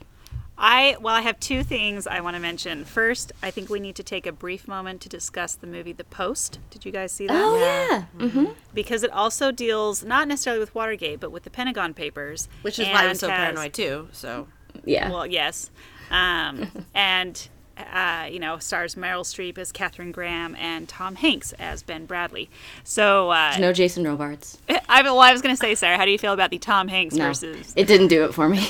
I 0.63 0.95
well, 1.01 1.15
I 1.15 1.21
have 1.21 1.39
two 1.39 1.63
things 1.63 2.05
I 2.05 2.21
want 2.21 2.35
to 2.35 2.39
mention. 2.39 2.85
First, 2.85 3.31
I 3.41 3.49
think 3.49 3.69
we 3.69 3.79
need 3.79 3.95
to 3.95 4.03
take 4.03 4.27
a 4.27 4.31
brief 4.31 4.67
moment 4.67 5.01
to 5.01 5.09
discuss 5.09 5.55
the 5.55 5.65
movie 5.65 5.91
The 5.91 6.03
Post. 6.03 6.59
Did 6.69 6.85
you 6.85 6.91
guys 6.91 7.11
see 7.11 7.25
that? 7.25 7.35
Oh 7.35 7.57
Yeah. 7.57 8.05
yeah, 8.19 8.29
hmm 8.29 8.45
Because 8.73 9.01
it 9.03 9.11
also 9.11 9.51
deals 9.51 10.03
not 10.03 10.27
necessarily 10.27 10.59
with 10.59 10.75
Watergate, 10.75 11.19
but 11.19 11.31
with 11.31 11.43
the 11.43 11.49
Pentagon 11.49 11.95
Papers, 11.95 12.47
Which 12.61 12.77
is 12.77 12.87
why 12.87 13.07
I'm 13.07 13.15
so 13.15 13.27
has- 13.27 13.37
paranoid 13.37 13.73
too. 13.73 14.07
So 14.11 14.47
yeah. 14.85 15.09
Well, 15.09 15.25
yes, 15.25 15.71
um, 16.11 16.69
and 16.93 17.49
uh, 17.91 18.25
you 18.31 18.39
know, 18.39 18.57
stars 18.59 18.95
Meryl 18.95 19.21
Streep 19.23 19.57
as 19.57 19.71
Katharine 19.71 20.11
Graham 20.11 20.55
and 20.55 20.87
Tom 20.87 21.15
Hanks 21.15 21.53
as 21.53 21.83
Ben 21.83 22.07
Bradlee. 22.07 22.47
So, 22.83 23.29
uh, 23.31 23.55
no 23.59 23.73
Jason 23.73 24.03
Robards. 24.03 24.57
I 24.89 25.01
well, 25.01 25.19
I 25.19 25.31
was 25.31 25.41
going 25.41 25.55
to 25.55 25.59
say, 25.59 25.75
Sarah, 25.75 25.97
how 25.97 26.05
do 26.05 26.11
you 26.11 26.17
feel 26.19 26.33
about 26.33 26.51
the 26.51 26.57
Tom 26.59 26.87
Hanks 26.87 27.15
No, 27.15 27.27
versus? 27.27 27.73
it 27.75 27.85
didn't 27.87 28.07
do 28.07 28.23
it 28.25 28.33
for 28.33 28.47
me. 28.49 28.59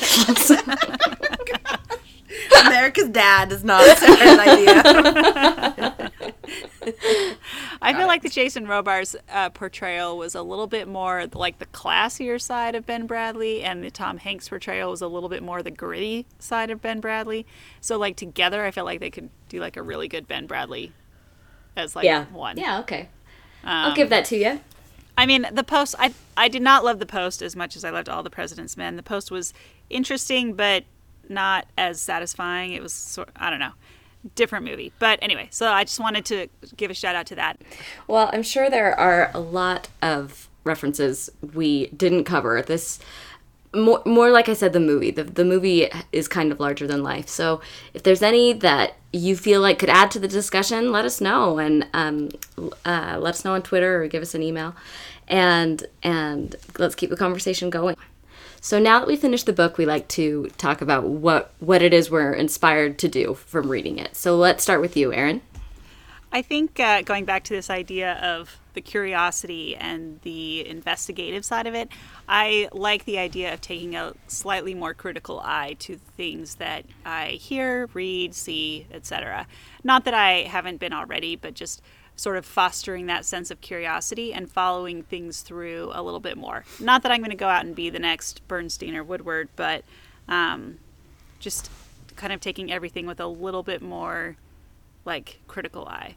America's 2.66 3.10
Dad 3.10 3.52
is 3.52 3.64
not 3.64 3.84
Sarah's 3.98 4.40
idea. 4.40 6.12
I 7.82 7.94
feel 7.94 8.08
like 8.08 8.22
the 8.24 8.30
Jason 8.30 8.68
Robards 8.68 9.16
uh, 9.30 9.50
portrayal 9.50 10.18
was 10.18 10.36
a 10.36 10.42
little 10.42 10.68
bit 10.68 10.88
more 10.88 11.28
like 11.34 11.60
the 11.60 11.66
classier 11.68 12.42
side 12.42 12.76
of 12.76 12.86
Ben 12.86 13.08
Bradlee, 13.08 13.64
and 13.64 13.84
the 13.84 13.92
Tom 13.92 14.18
Hanks 14.18 14.50
portrayal 14.50 14.92
was 14.92 15.02
a 15.02 15.08
little 15.08 15.30
bit 15.30 15.44
more 15.44 15.62
the 15.62 15.72
gritty 15.72 16.26
side 16.40 16.72
of 16.72 16.82
Ben 16.82 17.02
Bradlee. 17.02 17.46
So, 17.82 17.98
like 17.98 18.16
together, 18.16 18.66
I 18.66 18.72
feel 18.72 18.86
like 18.86 19.00
they 19.00 19.12
could 19.12 19.30
do 19.50 19.60
like 19.60 19.78
a 19.78 19.84
really 19.84 20.08
good 20.08 20.28
Ben 20.28 20.48
Bradlee 20.48 20.92
as 21.76 21.96
like 21.96 22.06
yeah. 22.06 22.26
one. 22.26 22.58
Yeah. 22.58 22.80
Okay. 22.80 23.10
Um, 23.64 23.70
I'll 23.70 23.96
give 23.96 24.10
that 24.10 24.26
to 24.26 24.38
you. 24.38 24.60
I 25.18 25.26
mean, 25.26 25.46
the 25.52 25.64
post. 25.64 25.96
I 26.00 26.14
I 26.36 26.48
did 26.48 26.62
not 26.62 26.84
love 26.84 27.00
the 27.00 27.06
post 27.06 27.42
as 27.42 27.56
much 27.56 27.76
as 27.76 27.84
I 27.84 27.92
loved 27.92 28.10
all 28.10 28.24
the 28.24 28.30
President's 28.30 28.76
Men. 28.76 28.96
The 28.96 29.04
post 29.04 29.30
was 29.30 29.54
interesting, 29.90 30.54
but 30.54 30.86
not 31.30 31.68
as 31.78 32.02
satisfying. 32.02 32.74
It 32.74 32.82
was 32.82 32.94
sort. 32.94 33.30
I 33.36 33.50
don't 33.50 33.60
know. 33.60 33.74
Different 34.36 34.66
movie, 34.66 34.94
but 35.00 35.18
anyway. 35.22 35.48
So 35.50 35.68
I 35.68 35.84
just 35.84 36.00
wanted 36.00 36.26
to 36.26 36.48
give 36.78 36.92
a 36.92 36.94
shout 36.94 37.16
out 37.16 37.26
to 37.28 37.36
that. 37.36 37.60
Well, 38.08 38.30
I'm 38.32 38.44
sure 38.44 38.70
there 38.70 38.98
are 39.00 39.32
a 39.34 39.40
lot 39.40 39.88
of 40.02 40.48
references 40.64 41.30
we 41.54 41.88
didn't 41.88 42.26
cover. 42.26 42.62
This 42.62 43.00
more, 43.74 44.02
more 44.06 44.30
like 44.30 44.50
I 44.50 44.54
said, 44.54 44.74
the 44.74 44.80
movie. 44.80 45.12
The, 45.12 45.24
the 45.24 45.46
movie 45.46 45.90
is 46.12 46.28
kind 46.28 46.52
of 46.52 46.60
larger 46.60 46.88
than 46.88 47.04
life. 47.04 47.28
So 47.30 47.62
if 47.94 48.04
there's 48.04 48.22
any 48.22 48.54
that 48.54 48.96
you 49.14 49.36
feel 49.36 49.62
like 49.62 49.80
could 49.80 49.90
add 49.90 50.12
to 50.12 50.20
the 50.20 50.28
discussion, 50.28 50.92
let 50.92 51.06
us 51.06 51.22
know 51.22 51.58
and 51.58 51.88
um, 51.94 52.30
uh, 52.86 53.18
let 53.20 53.36
us 53.36 53.46
know 53.46 53.54
on 53.54 53.62
Twitter 53.62 54.04
or 54.04 54.08
give 54.08 54.22
us 54.22 54.36
an 54.36 54.44
email, 54.44 54.76
and 55.28 55.86
and 56.04 56.56
let's 56.78 56.96
keep 56.96 57.10
the 57.10 57.18
conversation 57.18 57.70
going. 57.70 57.96
So 58.64 58.78
now 58.78 59.00
that 59.00 59.08
we 59.08 59.16
finished 59.16 59.48
the 59.48 59.54
book, 59.54 59.80
we 59.80 59.88
like 59.88 60.08
to 60.10 60.52
talk 60.60 60.82
about 60.82 61.06
what 61.06 61.52
what 61.60 61.82
it 61.82 61.94
is 61.94 62.12
we're 62.12 62.32
inspired 62.32 63.00
to 63.00 63.08
do 63.08 63.34
from 63.34 63.70
reading 63.70 63.98
it. 63.98 64.16
So 64.16 64.38
let's 64.38 64.62
start 64.62 64.82
with 64.82 64.96
you, 64.96 65.12
Erin. 65.12 65.42
I 66.32 66.44
think 66.44 66.80
uh, 66.80 67.02
going 67.02 67.26
back 67.26 67.44
to 67.46 67.54
this 67.54 67.72
idea 67.72 68.14
of 68.22 68.60
the 68.74 68.80
curiosity 68.80 69.76
and 69.76 70.22
the 70.22 70.66
investigative 70.66 71.44
side 71.44 71.68
of 71.68 71.74
it, 71.74 71.90
I 72.30 72.70
like 72.72 73.04
the 73.04 73.18
idea 73.18 73.54
of 73.54 73.60
taking 73.60 73.96
a 73.96 74.14
slightly 74.28 74.74
more 74.74 74.94
critical 74.94 75.42
eye 75.42 75.76
to 75.80 75.98
things 76.16 76.56
that 76.56 76.86
I 77.04 77.32
hear, 77.32 77.90
read, 77.94 78.34
see, 78.34 78.88
etc. 78.92 79.48
Not 79.84 80.06
that 80.06 80.14
I 80.14 80.44
haven't 80.44 80.80
been 80.80 80.94
already, 80.94 81.36
but 81.36 81.56
just 81.56 81.82
sort 82.22 82.38
of 82.38 82.46
fostering 82.46 83.08
that 83.08 83.26
sense 83.26 83.50
of 83.50 83.60
curiosity 83.62 84.32
and 84.32 84.50
following 84.52 85.02
things 85.02 85.42
through 85.42 85.90
a 85.94 86.04
little 86.04 86.20
bit 86.20 86.38
more. 86.38 86.64
Not 86.80 87.02
that 87.02 87.12
I'm 87.12 87.20
going 87.20 87.32
to 87.32 87.36
go 87.36 87.48
out 87.48 87.66
and 87.66 87.76
be 87.76 87.90
the 87.90 87.98
next 87.98 88.48
Bernstein 88.48 88.96
or 88.96 89.04
Woodward, 89.04 89.50
but 89.56 89.84
um, 90.28 90.78
just 91.40 91.72
kind 92.16 92.32
of 92.32 92.40
taking 92.40 92.72
everything 92.72 93.08
with 93.08 93.20
a 93.20 93.26
little 93.26 93.64
bit 93.64 93.82
more 93.82 94.38
like 95.04 95.40
critical 95.48 95.88
eye. 95.88 96.16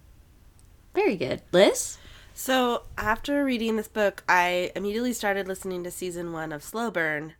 Very 0.95 1.17
good. 1.17 1.41
Liz? 1.53 1.97
So 2.35 2.83
after 2.99 3.43
reading 3.43 3.77
this 3.77 3.89
book, 3.89 4.25
I 4.29 4.73
immediately 4.77 5.15
started 5.15 5.49
listening 5.49 5.85
to 5.85 5.91
season 5.91 6.35
one 6.35 6.53
of 6.53 6.63
Slow 6.63 6.91
Burn, 6.91 7.33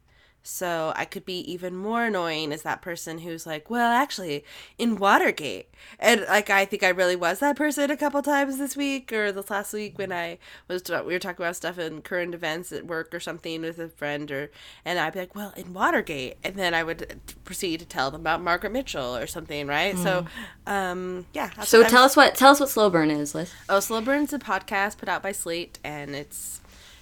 so 0.47 0.93
I 0.95 1.07
could 1.07 1.25
be 1.25 1.41
even 1.51 1.75
more 1.75 2.05
annoying 2.05 2.53
as 2.53 2.63
that 2.63 2.83
person 2.83 3.19
who's 3.19 3.47
like, 3.47 3.71
well, 3.71 3.91
actually, 3.91 4.45
in 4.77 4.97
Watergate. 4.97 5.71
And 5.99 6.21
like, 6.29 6.51
I 6.51 6.67
think 6.67 6.83
I 6.83 6.91
really 6.91 7.17
was 7.17 7.39
that 7.39 7.57
person 7.57 7.91
a 7.91 7.97
couple 7.97 8.21
times 8.21 8.59
this 8.59 8.77
week 8.77 9.11
or 9.11 9.33
this 9.33 9.49
last 9.49 9.73
week 9.73 9.97
when 9.97 10.13
I 10.13 10.37
was, 10.69 10.83
we 10.87 11.15
were 11.15 11.19
talking 11.19 11.43
about 11.43 11.57
stuff 11.57 11.79
in 11.79 12.03
current 12.03 12.35
events 12.35 12.73
at 12.73 12.87
work 12.87 13.15
or 13.15 13.21
something 13.21 13.63
with 13.63 13.79
a 13.79 13.89
friend 13.89 14.31
or, 14.31 14.51
and 14.85 14.99
I'd 14.99 15.15
be 15.15 15.21
like, 15.21 15.35
well, 15.35 15.55
in 15.57 15.73
Watergate. 15.73 16.37
And 16.45 16.57
then 16.57 16.75
I 16.75 16.85
would 16.85 17.21
proceed 17.47 17.81
to 17.81 17.87
tell 17.87 18.11
them 18.11 18.21
about 18.21 18.43
Margaret 18.43 18.71
Mitchell 18.71 19.17
or 19.17 19.27
something, 19.27 19.67
right? 19.67 19.95
Mm. 19.95 20.03
So, 20.03 20.27
um, 20.67 21.27
yeah. 21.33 21.49
So 21.63 21.83
tell 21.85 22.05
us 22.05 22.17
what, 22.17 22.35
tell 22.35 22.51
us 22.51 22.61
what 22.61 22.69
Slow 22.69 22.91
Burn 22.91 23.11
is, 23.11 23.35
Liz. 23.35 23.51
Oh, 23.71 23.81
Slow 23.81 24.03
Burn's 24.03 24.35
a 24.35 24.39
podcast 24.39 24.99
put 24.99 25.09
out 25.09 25.23
by 25.23 25.33
Slate 25.33 25.79
and 25.83 26.15
it's, 26.15 26.61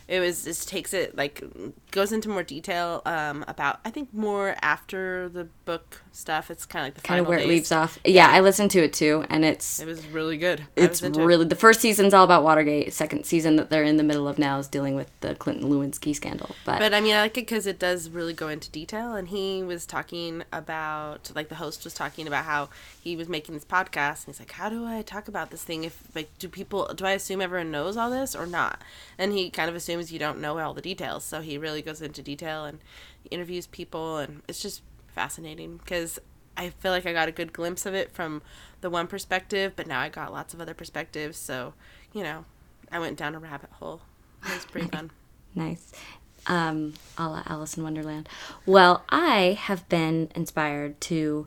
it 0.08 0.20
was 0.20 0.44
just 0.44 0.68
takes 0.68 0.92
it 0.92 1.16
like 1.16 1.42
goes 1.90 2.12
into 2.12 2.28
more 2.28 2.42
detail 2.42 3.02
um, 3.06 3.44
about 3.48 3.80
I 3.84 3.90
think 3.90 4.12
more 4.12 4.56
after 4.62 5.28
the 5.28 5.44
book 5.64 6.01
stuff. 6.12 6.50
It's 6.50 6.66
kind 6.66 6.82
of 6.82 6.86
like 6.86 6.94
the 6.94 7.00
kind 7.00 7.20
of 7.20 7.26
where 7.26 7.38
days. 7.38 7.46
it 7.46 7.48
leaves 7.48 7.72
off. 7.72 7.98
Yeah, 8.04 8.28
I 8.30 8.40
listened 8.40 8.70
to 8.72 8.82
it 8.82 8.92
too, 8.92 9.24
and 9.28 9.44
it's 9.44 9.80
it 9.80 9.86
was 9.86 10.06
really 10.06 10.36
good. 10.36 10.66
It's 10.76 11.02
really 11.02 11.44
it. 11.44 11.48
the 11.48 11.56
first 11.56 11.80
season's 11.80 12.14
all 12.14 12.24
about 12.24 12.44
Watergate. 12.44 12.92
Second 12.92 13.24
season 13.24 13.56
that 13.56 13.70
they're 13.70 13.84
in 13.84 13.96
the 13.96 14.02
middle 14.02 14.28
of 14.28 14.38
now 14.38 14.58
is 14.58 14.68
dealing 14.68 14.94
with 14.94 15.08
the 15.20 15.34
Clinton 15.34 15.70
Lewinsky 15.70 16.14
scandal. 16.14 16.54
But 16.64 16.78
but 16.78 16.94
I 16.94 17.00
mean 17.00 17.14
I 17.14 17.22
like 17.22 17.36
it 17.36 17.46
because 17.46 17.66
it 17.66 17.78
does 17.78 18.10
really 18.10 18.34
go 18.34 18.48
into 18.48 18.70
detail, 18.70 19.14
and 19.14 19.28
he 19.28 19.62
was 19.62 19.86
talking 19.86 20.44
about 20.52 21.32
like 21.34 21.48
the 21.48 21.56
host 21.56 21.84
was 21.84 21.94
talking 21.94 22.26
about 22.26 22.44
how 22.44 22.68
he 23.00 23.16
was 23.16 23.28
making 23.28 23.54
this 23.54 23.64
podcast, 23.64 24.26
and 24.26 24.34
he's 24.34 24.40
like, 24.40 24.52
how 24.52 24.68
do 24.68 24.86
I 24.86 25.02
talk 25.02 25.28
about 25.28 25.50
this 25.50 25.64
thing? 25.64 25.84
If 25.84 26.02
like 26.14 26.36
do 26.38 26.48
people 26.48 26.92
do 26.94 27.04
I 27.04 27.12
assume 27.12 27.40
everyone 27.40 27.70
knows 27.70 27.96
all 27.96 28.10
this 28.10 28.34
or 28.34 28.46
not? 28.46 28.80
And 29.18 29.32
he 29.32 29.50
kind 29.50 29.68
of 29.68 29.74
assumes 29.74 30.12
you 30.12 30.18
don't 30.18 30.40
know 30.40 30.58
all 30.58 30.74
the 30.74 30.82
details, 30.82 31.24
so 31.24 31.40
he 31.40 31.58
really 31.58 31.82
goes 31.82 32.02
into 32.02 32.22
detail 32.22 32.64
and 32.64 32.78
interviews 33.30 33.66
people, 33.66 34.18
and 34.18 34.42
it's 34.48 34.60
just 34.60 34.82
fascinating 35.14 35.78
because 35.78 36.18
I 36.56 36.70
feel 36.70 36.90
like 36.92 37.06
I 37.06 37.12
got 37.12 37.28
a 37.28 37.32
good 37.32 37.52
glimpse 37.52 37.86
of 37.86 37.94
it 37.94 38.12
from 38.12 38.42
the 38.80 38.90
one 38.90 39.06
perspective, 39.06 39.72
but 39.76 39.86
now 39.86 40.00
I 40.00 40.08
got 40.08 40.32
lots 40.32 40.52
of 40.54 40.60
other 40.60 40.74
perspectives. 40.74 41.38
So, 41.38 41.74
you 42.12 42.22
know, 42.22 42.44
I 42.90 42.98
went 42.98 43.16
down 43.16 43.34
a 43.34 43.38
rabbit 43.38 43.70
hole. 43.72 44.00
It 44.44 44.54
was 44.54 44.64
pretty 44.66 44.88
fun. 44.92 45.10
nice. 45.54 45.92
Um, 46.46 46.94
a 47.16 47.28
la 47.28 47.42
Alice 47.46 47.76
in 47.76 47.84
Wonderland. 47.84 48.28
Well, 48.66 49.04
I 49.08 49.56
have 49.60 49.88
been 49.88 50.28
inspired 50.34 51.00
to 51.02 51.46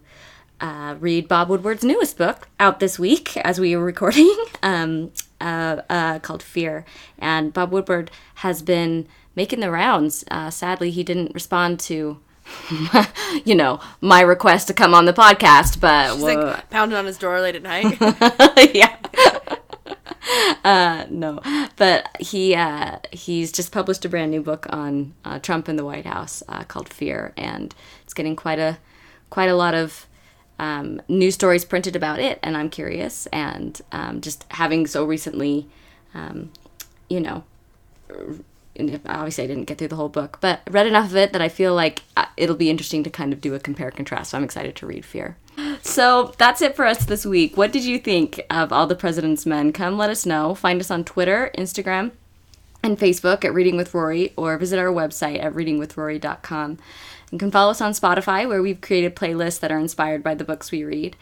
uh, 0.61 0.95
read 0.99 1.27
Bob 1.27 1.49
Woodward's 1.49 1.83
newest 1.83 2.17
book 2.17 2.47
out 2.59 2.79
this 2.79 2.97
week 2.97 3.35
as 3.43 3.59
we 3.59 3.75
were 3.75 3.83
recording, 3.83 4.33
um, 4.63 5.11
uh, 5.41 5.81
uh, 5.89 6.19
called 6.19 6.41
Fear. 6.41 6.85
And 7.19 7.53
Bob 7.53 7.71
Woodward 7.71 8.09
has 8.35 8.61
been 8.61 9.07
making 9.35 9.59
the 9.59 9.69
rounds. 9.69 10.23
Uh, 10.31 10.49
sadly, 10.49 10.91
he 10.91 11.03
didn't 11.03 11.33
respond 11.33 11.79
to 11.81 12.19
you 13.45 13.55
know, 13.55 13.79
my 14.01 14.21
request 14.21 14.67
to 14.67 14.73
come 14.73 14.93
on 14.93 15.05
the 15.05 15.13
podcast, 15.13 15.79
but 15.79 16.13
She's 16.13 16.23
like 16.23 16.69
pounding 16.69 16.97
on 16.97 17.05
his 17.05 17.17
door 17.17 17.39
late 17.41 17.55
at 17.55 17.63
night. 17.63 17.97
yeah. 18.73 18.95
Uh, 20.63 21.05
no, 21.11 21.39
but 21.75 22.09
he 22.19 22.55
uh, 22.55 22.97
he's 23.11 23.51
just 23.51 23.71
published 23.71 24.03
a 24.03 24.09
brand 24.09 24.31
new 24.31 24.41
book 24.41 24.65
on 24.71 25.13
uh, 25.23 25.37
Trump 25.37 25.69
in 25.69 25.75
the 25.75 25.85
White 25.85 26.07
House 26.07 26.41
uh, 26.49 26.63
called 26.63 26.89
Fear, 26.89 27.31
and 27.37 27.75
it's 28.03 28.13
getting 28.15 28.35
quite 28.35 28.57
a 28.57 28.79
quite 29.29 29.49
a 29.49 29.55
lot 29.55 29.75
of 29.75 30.07
um, 30.57 30.99
news 31.07 31.35
stories 31.35 31.63
printed 31.63 31.95
about 31.95 32.19
it, 32.19 32.39
and 32.41 32.57
I'm 32.57 32.69
curious, 32.69 33.27
and 33.27 33.79
um, 33.91 34.19
just 34.19 34.45
having 34.49 34.87
so 34.87 35.05
recently, 35.05 35.69
um, 36.15 36.51
you 37.09 37.19
know, 37.19 37.43
obviously 38.79 39.43
I 39.43 39.47
didn't 39.47 39.65
get 39.65 39.77
through 39.77 39.89
the 39.89 39.95
whole 39.95 40.09
book, 40.09 40.37
but 40.41 40.61
I 40.67 40.69
read 40.69 40.87
enough 40.87 41.09
of 41.11 41.15
it 41.15 41.33
that 41.33 41.41
I 41.41 41.49
feel 41.49 41.73
like 41.73 42.03
uh, 42.17 42.25
it'll 42.37 42.55
be 42.55 42.69
interesting 42.69 43.03
to 43.03 43.09
kind 43.09 43.33
of 43.33 43.41
do 43.41 43.53
a 43.53 43.59
compare 43.59 43.91
contrast. 43.91 44.31
So 44.31 44.37
I'm 44.37 44.43
excited 44.43 44.75
to 44.77 44.85
read 44.85 45.05
Fear. 45.05 45.37
So 45.81 46.33
that's 46.37 46.61
it 46.61 46.75
for 46.75 46.85
us 46.85 47.05
this 47.05 47.25
week. 47.25 47.55
What 47.55 47.71
did 47.71 47.85
you 47.85 47.99
think 47.99 48.41
of 48.49 48.73
All 48.73 48.87
the 48.87 48.95
President's 48.95 49.45
Men? 49.45 49.71
Come 49.71 49.97
let 49.97 50.09
us 50.09 50.25
know. 50.25 50.53
Find 50.53 50.81
us 50.81 50.91
on 50.91 51.03
Twitter, 51.03 51.51
Instagram, 51.57 52.11
and 52.83 52.99
Facebook 52.99 53.45
at 53.45 53.53
Reading 53.53 53.77
with 53.77 53.93
Rory, 53.93 54.33
or 54.35 54.57
visit 54.57 54.79
our 54.79 54.87
website 54.87 55.43
at 55.43 55.53
readingwithrory.com. 55.53 56.77
You 57.31 57.37
can 57.37 57.51
follow 57.51 57.71
us 57.71 57.81
on 57.81 57.93
Spotify, 57.93 58.47
where 58.47 58.61
we've 58.61 58.81
created 58.81 59.15
playlists 59.15 59.59
that 59.61 59.71
are 59.71 59.79
inspired 59.79 60.23
by 60.23 60.35
the 60.35 60.43
books 60.43 60.71
we 60.71 60.83
read. 60.83 61.15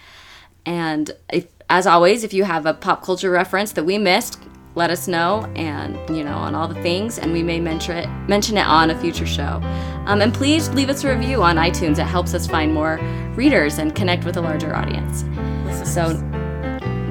And 0.66 1.12
if, 1.32 1.48
as 1.70 1.88
always, 1.88 2.24
if 2.24 2.34
you 2.34 2.44
have 2.44 2.66
a 2.66 2.74
pop 2.74 3.04
culture 3.04 3.32
reference 3.32 3.72
that 3.74 3.86
we 3.86 3.98
missed, 3.98 4.40
let 4.76 4.90
us 4.90 5.08
know 5.08 5.46
and 5.56 5.96
you 6.16 6.24
know 6.24 6.36
on 6.36 6.56
all 6.56 6.68
the 6.68 6.82
things 6.82 7.20
and 7.20 7.32
we 7.32 7.44
may 7.44 7.60
mention 7.60 7.96
it 7.96 8.10
mention 8.28 8.58
it 8.58 8.66
on 8.66 8.90
a 8.90 9.00
future 9.00 9.26
show. 9.26 9.62
Um, 10.06 10.22
and 10.22 10.34
please 10.34 10.70
leave 10.70 10.90
us 10.90 11.04
a 11.04 11.16
review 11.16 11.44
on 11.44 11.58
itunes. 11.58 12.00
It 12.00 12.06
helps 12.06 12.34
us 12.34 12.48
find 12.48 12.74
more 12.74 13.00
readers 13.36 13.78
and 13.78 13.96
connect 13.96 14.26
with 14.26 14.38
a 14.38 14.42
larger 14.42 14.76
audience. 14.76 15.24
Listeners. 15.66 15.94
so 15.94 16.08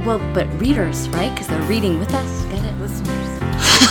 well 0.05 0.19
but 0.35 0.49
readers 0.61 1.09
right? 1.11 1.31
Because 1.33 1.49
they're 1.49 1.63
reading 1.63 1.99
with 1.99 2.13
us. 2.15 2.45
Get 2.47 2.65
it? 2.65 2.79
Listeners. 2.79 3.29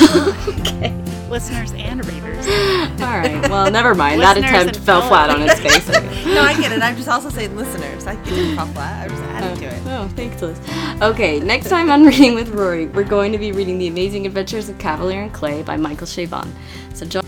Okay 0.72 1.11
listeners 1.32 1.72
and 1.74 2.06
readers. 2.06 2.46
All 3.02 3.18
right 3.18 3.50
well 3.50 3.72
never 3.72 3.96
mind. 3.96 4.22
That 4.22 4.38
attempt 4.38 4.78
fell 4.78 5.02
flat 5.08 5.30
on 5.30 5.42
its 5.42 5.60
face. 5.60 5.90
No 6.32 6.42
i 6.42 6.54
get 6.54 6.72
it. 6.72 6.82
I'm 6.82 6.96
just 6.96 7.10
also 7.10 7.30
saying 7.30 7.56
listeners. 7.58 8.08
I 8.08 8.16
didn't 8.24 8.56
fall 8.56 8.68
flat. 8.68 9.10
I 9.10 9.12
was 9.12 9.22
adding 9.22 9.60
to 9.60 9.66
it. 9.66 9.82
Oh 9.88 10.08
thanks 10.16 10.42
liz. 10.42 10.60
Okay, 11.02 11.40
next 11.40 11.68
time 11.68 11.90
on 11.90 12.06
Reading 12.06 12.36
with 12.36 12.50
Rory, 12.50 12.86
we're 12.88 13.04
going 13.04 13.32
to 13.32 13.38
be 13.38 13.52
reading 13.52 13.78
The 13.80 13.88
Amazing 13.88 14.26
Adventures 14.28 14.70
of 14.70 14.78
Kavalier 14.78 15.24
and 15.24 15.34
Clay 15.34 15.64
by 15.64 15.78
Michael 15.78 16.08
Chabon. 16.08 16.50
So 16.94 17.06
join 17.06 17.24